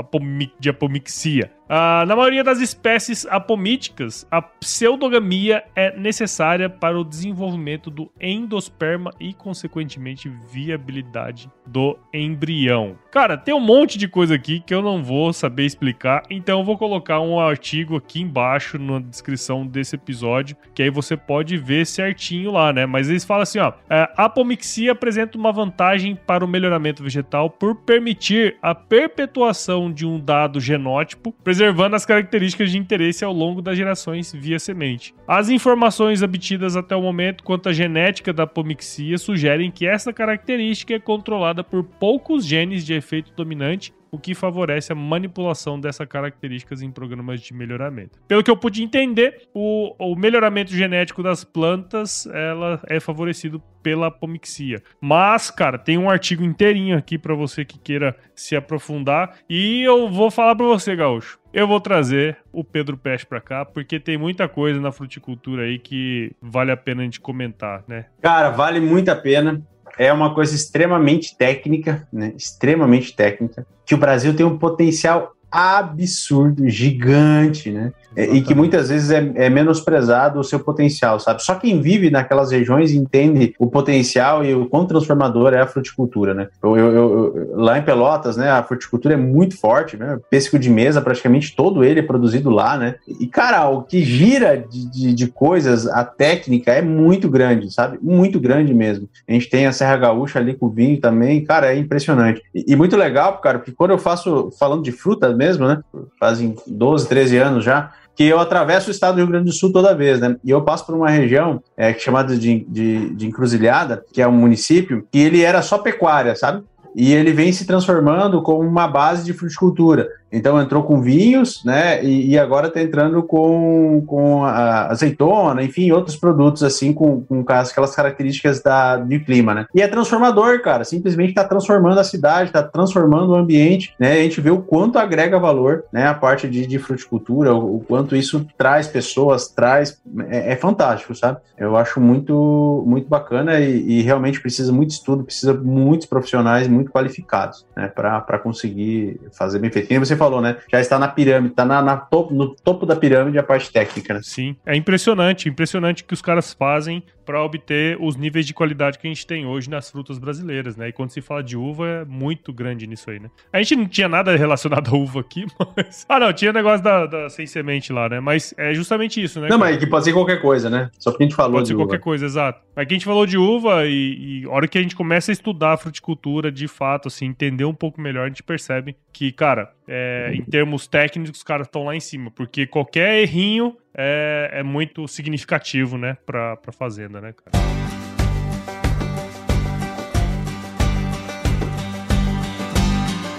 de 0.60 0.70
apomixia. 0.70 1.52
Ah, 1.70 2.06
na 2.08 2.16
maioria 2.16 2.44
das 2.46 2.62
espécies 2.62 3.26
apomíticas, 3.26 4.26
a 4.32 4.42
pseudogamia 4.42 5.66
é 5.76 5.98
necessária 5.98 6.70
para 6.70 6.98
o 6.98 7.04
desenvolvimento 7.04 7.92
do 7.92 8.10
endosperma 8.22 9.12
e, 9.20 9.34
consequentemente, 9.34 10.32
viabilidade 10.50 11.52
do 11.66 11.98
embrião. 12.14 12.98
Cara, 13.12 13.36
tem 13.36 13.54
um 13.54 13.60
monte 13.60 13.98
de 13.98 14.08
coisa 14.08 14.36
aqui 14.36 14.62
que 14.62 14.74
eu 14.74 14.82
não 14.82 15.04
vou 15.04 15.34
saber 15.34 15.66
explicar, 15.66 16.24
então 16.30 16.60
eu 16.60 16.66
vou 16.66 16.78
colocar 16.78 17.20
um 17.20 17.38
artigo 17.38 17.98
aqui 17.98 18.22
embaixo 18.28 18.78
na 18.78 19.00
descrição 19.00 19.66
desse 19.66 19.96
episódio, 19.96 20.56
que 20.76 20.84
aí 20.84 20.90
você 20.90 21.16
pode 21.16 21.58
ver 21.58 21.86
certinho 21.86 22.52
lá, 22.52 22.74
né? 22.74 22.86
Mas 22.86 23.10
eles 23.10 23.24
falam 23.24 23.44
assim, 23.44 23.60
ó, 23.60 23.74
é, 23.90 24.10
a 24.16 24.26
apomixia 24.26 24.92
apresenta 24.92 25.38
uma 25.38 25.52
vantagem 25.52 26.16
para 26.16 26.44
o 26.44 26.48
melhoramento 26.48 27.02
vegetal 27.02 27.50
por 27.50 27.76
permitir 27.76 28.58
a 28.62 28.76
perpetuação 28.76 29.92
de 29.92 30.06
um 30.06 30.20
dado 30.20 30.60
genótipo, 30.60 31.34
preservando 31.44 31.96
as 31.96 32.06
características 32.06 32.72
de 32.72 32.78
interesse 32.78 33.24
ao 33.24 33.34
longo 33.34 33.62
das 33.62 33.78
gerações 33.78 34.34
via 34.34 34.60
semente. 34.60 35.16
As 35.28 35.50
informações 35.50 36.22
obtidas 36.22 36.76
até 36.76 36.96
o 36.96 37.02
momento 37.02 37.44
quanto 37.44 37.70
à 37.70 37.74
genética 37.74 38.34
da 38.34 38.44
apomixia 38.44 39.18
sugerem 39.18 39.72
que 39.72 39.88
essa 39.88 40.12
característica 40.12 40.94
é 40.94 41.00
controlada 41.00 41.64
por 41.64 41.84
poucos 41.84 42.46
genes 42.46 42.86
de 42.86 42.94
efeito 42.94 43.32
dominante 43.36 43.94
o 44.12 44.20
que 44.20 44.34
favorece 44.34 44.92
a 44.92 44.96
manipulação 44.96 45.80
dessas 45.80 46.08
características 46.08 46.82
em 46.82 46.92
programas 46.92 47.42
de 47.42 47.54
melhoramento. 47.54 48.20
Pelo 48.28 48.44
que 48.44 48.52
eu 48.52 48.58
pude 48.58 48.84
entender, 48.84 49.48
o, 49.54 49.94
o 50.00 50.16
melhoramento 50.16 50.72
genético 50.72 51.24
das 51.24 51.44
plantas 51.44 52.26
ela 52.28 52.82
é 52.88 53.00
favorecido 53.00 53.62
pela 53.82 54.08
apomixia. 54.08 54.82
Mas, 55.00 55.50
cara, 55.50 55.78
tem 55.78 55.98
um 55.98 56.10
artigo 56.10 56.44
inteirinho 56.44 56.98
aqui 56.98 57.18
para 57.18 57.34
você 57.34 57.64
que 57.64 57.80
queira 57.80 58.16
se 58.36 58.56
aprofundar 58.56 59.38
e 59.50 59.82
eu 59.84 60.10
vou 60.10 60.30
falar 60.30 60.56
para 60.56 60.66
você, 60.66 60.96
Gaúcho. 60.96 61.40
Eu 61.54 61.68
vou 61.68 61.80
trazer 61.80 62.38
o 62.52 62.64
Pedro 62.64 62.98
Peste 62.98 63.26
para 63.26 63.40
cá, 63.40 63.66
porque 63.66 64.00
tem 64.00 64.18
muita 64.18 64.48
coisa 64.48 64.80
na 64.80 64.92
fruticultura 64.92 65.64
aí 65.64 65.80
que 65.80 66.32
vale 66.42 66.72
a 66.72 66.78
pena 66.78 67.02
a 67.02 67.06
gente 67.06 67.20
comentar, 67.20 67.84
né? 67.88 68.06
Cara, 68.22 68.50
vale 68.50 68.80
muito 68.80 69.10
a 69.10 69.16
pena 69.16 69.62
é 69.98 70.12
uma 70.14 70.34
coisa 70.34 70.56
extremamente 70.56 71.36
técnica, 71.36 72.08
né? 72.12 72.34
Extremamente 72.36 73.16
técnica, 73.16 73.66
que 73.86 73.96
o 73.96 73.98
Brasil 73.98 74.36
tem 74.36 74.46
um 74.46 74.58
potencial 74.58 75.34
absurdo, 75.58 76.70
gigante, 76.70 77.72
né? 77.72 77.92
É, 78.16 78.26
e 78.26 78.42
que 78.42 78.54
muitas 78.54 78.90
vezes 78.90 79.10
é, 79.10 79.32
é, 79.36 79.50
menosprezado 79.50 80.40
o 80.40 80.44
seu 80.44 80.60
potencial, 80.60 81.20
sabe? 81.20 81.44
Só 81.44 81.56
quem 81.56 81.82
vive 81.82 82.12
naquelas 82.12 82.52
regiões 82.52 82.92
entende 82.92 83.56
o 83.58 83.68
potencial 83.68 84.46
e 84.46 84.54
o 84.54 84.68
quão 84.68 84.86
transformador 84.86 85.54
é 85.54 85.62
a 85.62 85.68
fruticultura, 85.68 86.34
né? 86.34 86.48
Eu, 86.64 86.78
eu, 86.78 86.90
eu, 86.90 87.52
lá 87.56 87.78
em 87.78 87.84
Pelotas, 87.84 88.38
né, 88.38 88.50
a 88.50 88.62
fruticultura 88.62 89.16
é 89.16 89.18
muito 89.18 89.58
forte, 89.58 89.98
né? 89.98 90.20
Pêssego 90.30 90.60
de 90.60 90.70
mesa, 90.70 91.02
praticamente 91.02 91.56
todo 91.56 91.84
ele 91.84 92.00
é 92.00 92.04
produzido 92.04 92.52
lá, 92.52 92.78
né? 92.78 92.96
E, 93.20 93.26
cara, 93.26 93.68
o 93.68 93.82
que 93.82 94.04
gira 94.04 94.58
de, 94.58 94.92
de, 94.92 95.14
de 95.14 95.28
coisas, 95.28 95.88
a 95.88 96.04
técnica 96.04 96.72
é 96.72 96.84
muito 96.84 97.28
grande, 97.28 97.74
sabe? 97.74 97.98
Muito 98.02 98.40
grande 98.40 98.76
mesmo. 98.76 99.10
A 99.28 99.32
gente 99.32 99.50
tem 99.50 99.66
a 99.66 99.72
Serra 99.72 99.98
Gaúcha 99.98 100.38
ali 100.38 100.54
com 100.56 100.68
o 100.68 100.72
vinho 100.72 101.00
também, 101.00 101.44
cara, 101.44 101.74
é 101.74 101.78
impressionante. 101.78 102.42
E, 102.54 102.66
e 102.68 102.76
muito 102.76 102.96
legal, 102.96 103.38
cara, 103.40 103.58
porque 103.58 103.72
quando 103.72 103.92
eu 103.92 103.98
faço, 103.98 104.52
falando 104.60 104.84
de 104.84 104.92
fruta 104.92 105.30
mesmo, 105.30 105.47
né? 105.56 105.80
Fazem 106.20 106.56
12, 106.66 107.08
13 107.08 107.38
anos 107.38 107.64
já, 107.64 107.92
que 108.16 108.24
eu 108.24 108.40
atravesso 108.40 108.88
o 108.88 108.92
estado 108.92 109.14
do 109.14 109.18
Rio 109.20 109.28
Grande 109.28 109.46
do 109.46 109.54
Sul 109.54 109.72
toda 109.72 109.96
vez, 109.96 110.20
né? 110.20 110.36
E 110.44 110.50
eu 110.50 110.64
passo 110.64 110.86
por 110.86 110.96
uma 110.96 111.10
região 111.10 111.62
é, 111.78 111.94
chamada 111.94 112.36
de, 112.36 112.66
de, 112.68 113.14
de 113.14 113.28
Encruzilhada, 113.28 114.04
que 114.12 114.22
é 114.22 114.28
um 114.28 114.32
município, 114.32 115.08
que 115.12 115.20
ele 115.20 115.44
era 115.44 115.62
só 115.62 115.78
pecuária, 115.78 116.36
sabe? 116.36 116.64
E 116.96 117.14
ele 117.14 117.32
vem 117.32 117.52
se 117.52 117.68
transformando 117.68 118.42
como 118.42 118.68
uma 118.68 118.88
base 118.88 119.24
de 119.24 119.32
fruticultura. 119.32 120.10
Então 120.32 120.62
entrou 120.62 120.84
com 120.84 121.02
vinhos, 121.02 121.64
né? 121.64 122.04
E, 122.04 122.32
e 122.32 122.40
agora 122.40 122.68
está 122.68 122.82
entrando 122.82 123.24
com, 123.24 124.04
com 124.06 124.44
azeitona, 124.44 125.64
enfim, 125.64 125.92
outros 125.92 126.16
produtos 126.16 126.64
assim 126.64 126.94
com, 126.94 127.22
com 127.22 127.44
aquelas 127.48 127.96
características 127.96 128.62
da, 128.62 128.98
de 128.98 129.20
clima, 129.20 129.54
né? 129.54 129.66
E 129.74 129.82
é 129.82 129.88
transformador, 129.88 130.62
cara. 130.62 130.84
Simplesmente 130.84 131.30
está 131.30 131.44
transformando 131.44 132.00
a 132.00 132.04
cidade, 132.04 132.50
está 132.50 132.64
transformando 132.64 133.32
o 133.32 133.36
ambiente, 133.36 133.94
né? 134.00 134.14
A 134.14 134.24
gente 134.24 134.42
vê 134.42 134.50
o 134.50 134.62
quanto 134.62 135.00
agrega 135.00 135.40
valor, 135.40 135.86
né? 135.92 136.08
A 136.08 136.14
parte 136.14 136.48
de, 136.50 136.68
de 136.68 136.80
fruticultura, 136.80 137.54
o, 137.54 137.78
o 137.78 137.80
quanto 137.80 138.16
isso 138.16 138.46
traz 138.58 138.88
pessoas, 138.88 139.48
traz. 139.48 140.00
É, 140.30 140.54
é, 140.54 140.56
fantástico, 140.56 141.16
sabe? 141.16 141.40
Eu 141.58 141.76
acho 141.78 142.00
muito, 142.00 142.84
muito 142.86 143.08
bacana 143.08 143.60
e, 143.60 144.00
e 144.00 144.02
realmente 144.02 144.42
precisa 144.42 144.72
muito 144.74 144.92
estudo, 144.92 145.24
precisa 145.24 145.54
muitos 145.54 146.06
profissionais 146.06 146.68
muito 146.68 146.92
qualificados, 146.92 147.66
né? 147.76 147.88
Para 147.88 148.40
conseguir 148.40 149.20
fazer 149.32 149.60
bem 149.60 149.72
feito. 149.72 149.88
Você 150.00 150.17
falou, 150.18 150.42
né? 150.42 150.58
Já 150.72 150.80
está 150.80 151.00
na 151.00 151.08
pirâmide, 151.08 151.54
está 151.54 151.66
na, 151.66 151.82
na 151.82 152.08
no 152.32 152.56
topo 152.56 152.86
da 152.86 152.96
pirâmide 152.96 153.38
a 153.38 153.44
parte 153.44 153.72
técnica, 153.72 154.14
né? 154.14 154.22
Sim, 154.24 154.56
é 154.66 154.76
impressionante, 154.76 155.48
impressionante 155.48 156.04
que 156.04 156.14
os 156.14 156.22
caras 156.22 156.54
fazem 156.54 157.04
para 157.28 157.44
obter 157.44 157.98
os 158.00 158.16
níveis 158.16 158.48
de 158.48 158.54
qualidade 158.54 158.98
que 158.98 159.06
a 159.06 159.10
gente 159.10 159.28
tem 159.28 159.46
hoje 159.46 159.70
nas 159.70 159.92
frutas 159.92 160.18
brasileiras, 160.18 160.78
né? 160.78 160.88
E 160.88 160.94
quando 160.94 161.10
se 161.10 161.20
fala 161.20 161.44
de 161.44 161.58
uva, 161.58 161.86
é 161.86 162.06
muito 162.06 162.54
grande 162.54 162.88
nisso 162.88 163.12
aí, 163.12 163.20
né? 163.20 163.30
A 163.52 163.58
gente 163.58 163.76
não 163.76 163.86
tinha 163.86 164.08
nada 164.08 164.34
relacionado 164.38 164.96
à 164.96 164.98
uva 164.98 165.20
aqui, 165.20 165.46
mas. 165.76 166.06
Ah, 166.08 166.22
não, 166.22 166.32
tinha 166.32 166.54
negócio 166.54 166.82
da, 166.82 167.06
da 167.06 167.30
sem 167.30 167.46
semente 167.46 167.92
lá, 167.92 168.08
né? 168.08 168.22
Mas 168.22 168.54
é 168.58 168.74
justamente 168.74 169.22
isso, 169.22 169.42
né? 169.42 169.50
Não, 169.50 169.60
cara? 169.60 169.72
mas 169.72 169.78
é 169.78 169.80
que 169.82 169.88
pode 169.88 170.06
ser 170.06 170.14
qualquer 170.14 170.42
coisa, 170.42 170.70
né? 170.70 170.90
Só 170.98 171.12
porque 171.12 171.26
a 171.26 171.28
gente 171.28 171.36
falou 171.36 171.58
pode 171.58 171.68
de 171.68 171.76
uva. 171.76 171.84
qualquer 171.84 172.00
coisa, 172.00 172.26
exato. 172.26 172.62
Mas 172.74 172.88
que 172.88 172.94
a 172.94 172.96
gente 172.96 173.06
falou 173.06 173.26
de 173.26 173.38
uva 173.38 173.86
e, 173.86 174.44
e 174.44 174.46
a 174.46 174.50
hora 174.50 174.66
que 174.66 174.78
a 174.78 174.82
gente 174.82 174.96
começa 174.96 175.30
a 175.30 175.34
estudar 175.34 175.74
a 175.74 175.78
fruticultura 175.78 176.50
de 176.50 176.68
fato, 176.70 177.10
assim, 177.10 177.26
entender 177.26 177.66
um 177.66 177.74
pouco 177.74 178.00
melhor, 178.00 178.24
a 178.24 178.28
gente 178.30 178.44
percebe 178.44 178.96
que, 179.12 179.34
cara, 179.34 179.74
é, 179.86 180.32
em 180.34 180.44
termos 180.44 180.88
técnicos, 180.88 181.38
os 181.38 181.44
caras 181.44 181.68
estão 181.68 181.84
lá 181.84 181.96
em 181.96 182.00
cima, 182.00 182.32
porque 182.32 182.66
qualquer 182.66 183.20
errinho 183.20 183.76
é, 183.98 184.52
é 184.54 184.64
muito 184.64 185.08
significativo, 185.08 185.98
né, 185.98 186.16
pra, 186.26 186.56
pra 186.56 186.72
fazenda, 186.72 187.20
né, 187.20 187.34
cara? 187.34 187.66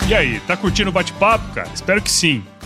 E 0.08 0.14
aí, 0.14 0.40
tá 0.40 0.56
curtindo 0.56 0.88
o 0.88 0.92
bate-papo, 0.92 1.52
cara? 1.52 1.68
Espero 1.74 2.00
que 2.02 2.10
sim. 2.10 2.42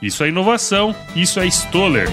Isso 0.00 0.22
é 0.22 0.28
inovação, 0.28 0.94
isso 1.16 1.40
é 1.40 1.46
Stoller. 1.46 2.08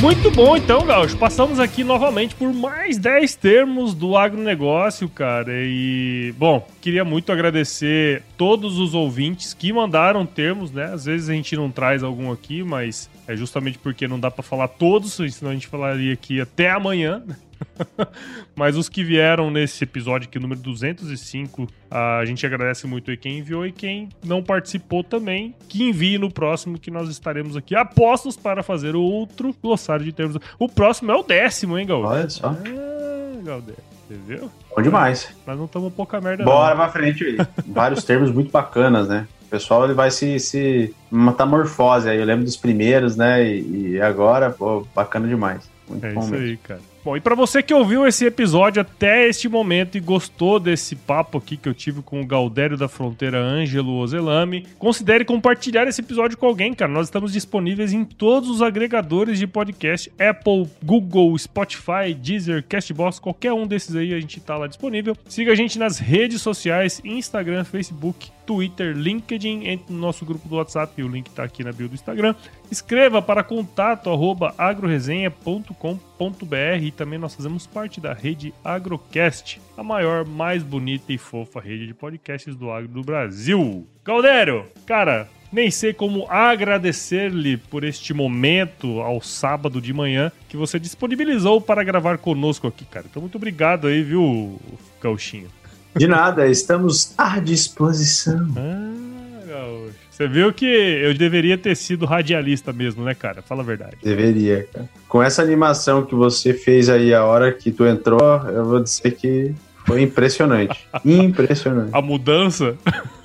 Muito 0.00 0.30
bom, 0.30 0.56
então, 0.56 0.86
Gaúcho. 0.86 1.16
Passamos 1.16 1.58
aqui 1.58 1.82
novamente 1.82 2.34
por 2.34 2.52
mais 2.52 2.98
10 2.98 3.34
termos 3.34 3.94
do 3.94 4.16
agronegócio, 4.16 5.08
cara. 5.08 5.52
E, 5.54 6.32
bom, 6.38 6.66
queria 6.80 7.04
muito 7.04 7.32
agradecer 7.32 8.22
todos 8.36 8.78
os 8.78 8.94
ouvintes 8.94 9.52
que 9.52 9.72
mandaram 9.72 10.24
termos, 10.24 10.70
né? 10.70 10.84
Às 10.92 11.06
vezes 11.06 11.28
a 11.28 11.32
gente 11.32 11.56
não 11.56 11.70
traz 11.70 12.04
algum 12.04 12.30
aqui, 12.30 12.62
mas 12.62 13.10
é 13.26 13.34
justamente 13.34 13.76
porque 13.78 14.06
não 14.06 14.20
dá 14.20 14.30
para 14.30 14.42
falar 14.42 14.68
todos, 14.68 15.14
senão 15.14 15.50
a 15.50 15.54
gente 15.54 15.66
falaria 15.66 16.12
aqui 16.12 16.40
até 16.40 16.70
amanhã. 16.70 17.22
Mas 18.54 18.76
os 18.76 18.88
que 18.88 19.04
vieram 19.04 19.50
nesse 19.50 19.84
episódio 19.84 20.28
aqui, 20.28 20.38
número 20.38 20.60
205, 20.60 21.66
a 21.90 22.24
gente 22.24 22.44
agradece 22.44 22.86
muito 22.86 23.10
aí 23.10 23.16
quem 23.16 23.38
enviou 23.38 23.66
e 23.66 23.72
quem 23.72 24.08
não 24.24 24.42
participou 24.42 25.04
também, 25.04 25.54
que 25.68 25.84
envie 25.84 26.18
no 26.18 26.30
próximo 26.30 26.78
que 26.78 26.90
nós 26.90 27.08
estaremos 27.08 27.56
aqui 27.56 27.74
apostos 27.74 28.36
para 28.36 28.62
fazer 28.62 28.96
outro 28.96 29.54
glossário 29.62 30.04
de 30.04 30.12
termos. 30.12 30.36
O 30.58 30.68
próximo 30.68 31.12
é 31.12 31.16
o 31.16 31.22
décimo, 31.22 31.78
hein, 31.78 31.86
Gaúcho? 31.86 32.08
Olha 32.08 32.30
só. 32.30 32.48
Ah, 32.48 33.42
Galdério. 33.42 33.82
Você 34.08 34.14
viu? 34.26 34.50
Bom 34.74 34.82
demais. 34.82 35.28
Nós 35.46 35.58
não 35.58 35.66
estamos 35.66 35.92
pouca 35.92 36.18
merda. 36.18 36.42
Bora 36.42 36.70
não. 36.70 36.76
pra 36.76 36.88
frente 36.88 37.24
aí. 37.24 37.36
Vários 37.68 38.02
termos 38.04 38.30
muito 38.30 38.50
bacanas, 38.50 39.06
né? 39.06 39.28
O 39.42 39.50
pessoal 39.50 39.84
ele 39.84 39.94
vai 39.94 40.10
se, 40.10 40.38
se 40.40 40.94
metamorfose 41.10 42.08
aí. 42.08 42.18
Eu 42.18 42.24
lembro 42.24 42.44
dos 42.44 42.56
primeiros, 42.56 43.16
né? 43.16 43.46
E, 43.46 43.92
e 43.92 44.00
agora, 44.00 44.50
pô, 44.50 44.86
bacana 44.94 45.28
demais. 45.28 45.68
Muito 45.88 46.04
é 46.04 46.10
isso 46.10 46.30
mesmo. 46.30 46.36
aí, 46.36 46.56
cara. 46.56 46.80
Bom, 47.08 47.16
e 47.16 47.22
para 47.22 47.34
você 47.34 47.62
que 47.62 47.72
ouviu 47.72 48.06
esse 48.06 48.26
episódio 48.26 48.82
até 48.82 49.26
este 49.26 49.48
momento 49.48 49.96
e 49.96 50.00
gostou 50.00 50.60
desse 50.60 50.94
papo 50.94 51.38
aqui 51.38 51.56
que 51.56 51.66
eu 51.66 51.72
tive 51.72 52.02
com 52.02 52.20
o 52.20 52.26
Galdério 52.26 52.76
da 52.76 52.86
Fronteira 52.86 53.40
Ângelo 53.40 53.94
Ozelame, 53.94 54.66
considere 54.78 55.24
compartilhar 55.24 55.88
esse 55.88 56.02
episódio 56.02 56.36
com 56.36 56.44
alguém, 56.44 56.74
cara. 56.74 56.92
Nós 56.92 57.06
estamos 57.06 57.32
disponíveis 57.32 57.94
em 57.94 58.04
todos 58.04 58.50
os 58.50 58.60
agregadores 58.60 59.38
de 59.38 59.46
podcast, 59.46 60.12
Apple, 60.18 60.68
Google, 60.84 61.38
Spotify, 61.38 62.12
Deezer, 62.14 62.62
Castbox, 62.68 63.18
qualquer 63.18 63.54
um 63.54 63.66
desses 63.66 63.96
aí 63.96 64.12
a 64.12 64.20
gente 64.20 64.38
tá 64.38 64.58
lá 64.58 64.66
disponível. 64.66 65.16
Siga 65.26 65.52
a 65.52 65.54
gente 65.54 65.78
nas 65.78 65.98
redes 65.98 66.42
sociais, 66.42 67.00
Instagram, 67.02 67.64
Facebook, 67.64 68.30
Twitter, 68.48 68.96
LinkedIn, 68.96 69.66
entre 69.66 69.92
no 69.92 70.00
nosso 70.00 70.24
grupo 70.24 70.48
do 70.48 70.56
WhatsApp, 70.56 71.02
o 71.02 71.06
link 71.06 71.30
tá 71.32 71.44
aqui 71.44 71.62
na 71.62 71.70
bio 71.70 71.86
do 71.86 71.94
Instagram. 71.94 72.34
Escreva 72.70 73.20
para 73.20 73.44
contato 73.44 74.08
agroresenha.com.br 74.56 76.80
e 76.80 76.90
também 76.90 77.18
nós 77.18 77.34
fazemos 77.34 77.66
parte 77.66 78.00
da 78.00 78.14
rede 78.14 78.54
Agrocast, 78.64 79.60
a 79.76 79.82
maior, 79.82 80.24
mais 80.24 80.62
bonita 80.62 81.12
e 81.12 81.18
fofa 81.18 81.60
rede 81.60 81.86
de 81.86 81.92
podcasts 81.92 82.56
do 82.56 82.70
agro 82.70 82.88
do 82.88 83.02
Brasil. 83.02 83.86
Galdério, 84.02 84.64
cara, 84.86 85.28
nem 85.52 85.70
sei 85.70 85.92
como 85.92 86.26
agradecer-lhe 86.30 87.58
por 87.58 87.84
este 87.84 88.14
momento 88.14 89.02
ao 89.02 89.20
sábado 89.20 89.78
de 89.78 89.92
manhã 89.92 90.32
que 90.48 90.56
você 90.56 90.78
disponibilizou 90.78 91.60
para 91.60 91.84
gravar 91.84 92.16
conosco 92.16 92.66
aqui, 92.66 92.86
cara. 92.86 93.04
Então, 93.10 93.20
muito 93.20 93.36
obrigado 93.36 93.88
aí, 93.88 94.02
viu, 94.02 94.58
Gauchinho? 95.02 95.50
De 95.98 96.06
nada, 96.06 96.46
estamos 96.48 97.12
à 97.18 97.38
disposição. 97.38 98.48
Ah, 98.56 99.46
Gaúcho. 99.46 99.94
Você 100.10 100.26
viu 100.26 100.52
que 100.52 100.66
eu 100.66 101.14
deveria 101.14 101.56
ter 101.56 101.76
sido 101.76 102.04
radialista 102.04 102.72
mesmo, 102.72 103.04
né, 103.04 103.14
cara? 103.14 103.40
Fala 103.42 103.62
a 103.62 103.64
verdade. 103.64 103.96
Deveria, 104.02 104.66
cara. 104.72 104.88
Com 105.08 105.22
essa 105.22 105.42
animação 105.42 106.04
que 106.04 106.14
você 106.14 106.52
fez 106.52 106.88
aí 106.88 107.14
a 107.14 107.24
hora 107.24 107.52
que 107.52 107.70
tu 107.70 107.86
entrou, 107.86 108.20
eu 108.48 108.64
vou 108.64 108.82
dizer 108.82 109.12
que 109.12 109.54
Foi 109.86 110.02
impressionante. 110.02 110.86
impressionante. 111.04 111.90
A 111.92 112.02
mudança. 112.02 112.76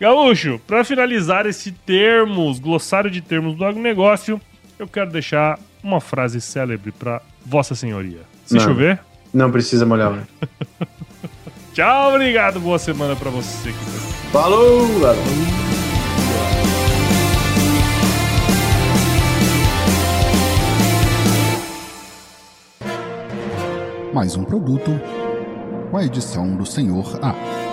Gaúcho, 0.00 0.60
para 0.66 0.84
finalizar 0.84 1.46
esse 1.46 1.72
termos, 1.72 2.58
glossário 2.58 3.10
de 3.10 3.20
termos 3.20 3.56
do 3.56 3.64
agronegócio, 3.64 4.40
eu 4.78 4.86
quero 4.86 5.10
deixar 5.10 5.58
uma 5.82 6.00
frase 6.00 6.40
célebre 6.40 6.92
para 6.92 7.20
Vossa 7.44 7.74
Senhoria. 7.74 8.20
Se 8.46 8.54
Não. 8.54 8.60
chover. 8.60 8.98
Não 9.32 9.50
precisa 9.50 9.86
molhar. 9.86 10.12
né? 10.12 10.22
Tchau, 11.72 12.14
obrigado, 12.14 12.58
boa 12.60 12.78
semana 12.78 13.14
para 13.14 13.30
você. 13.30 13.72
Falou, 14.32 14.86
galera. 15.00 15.20
Mais 24.12 24.34
um 24.36 24.44
produto 24.44 24.90
com 25.90 25.96
a 25.96 26.04
edição 26.04 26.56
do 26.56 26.66
Senhor 26.66 27.18
A. 27.22 27.69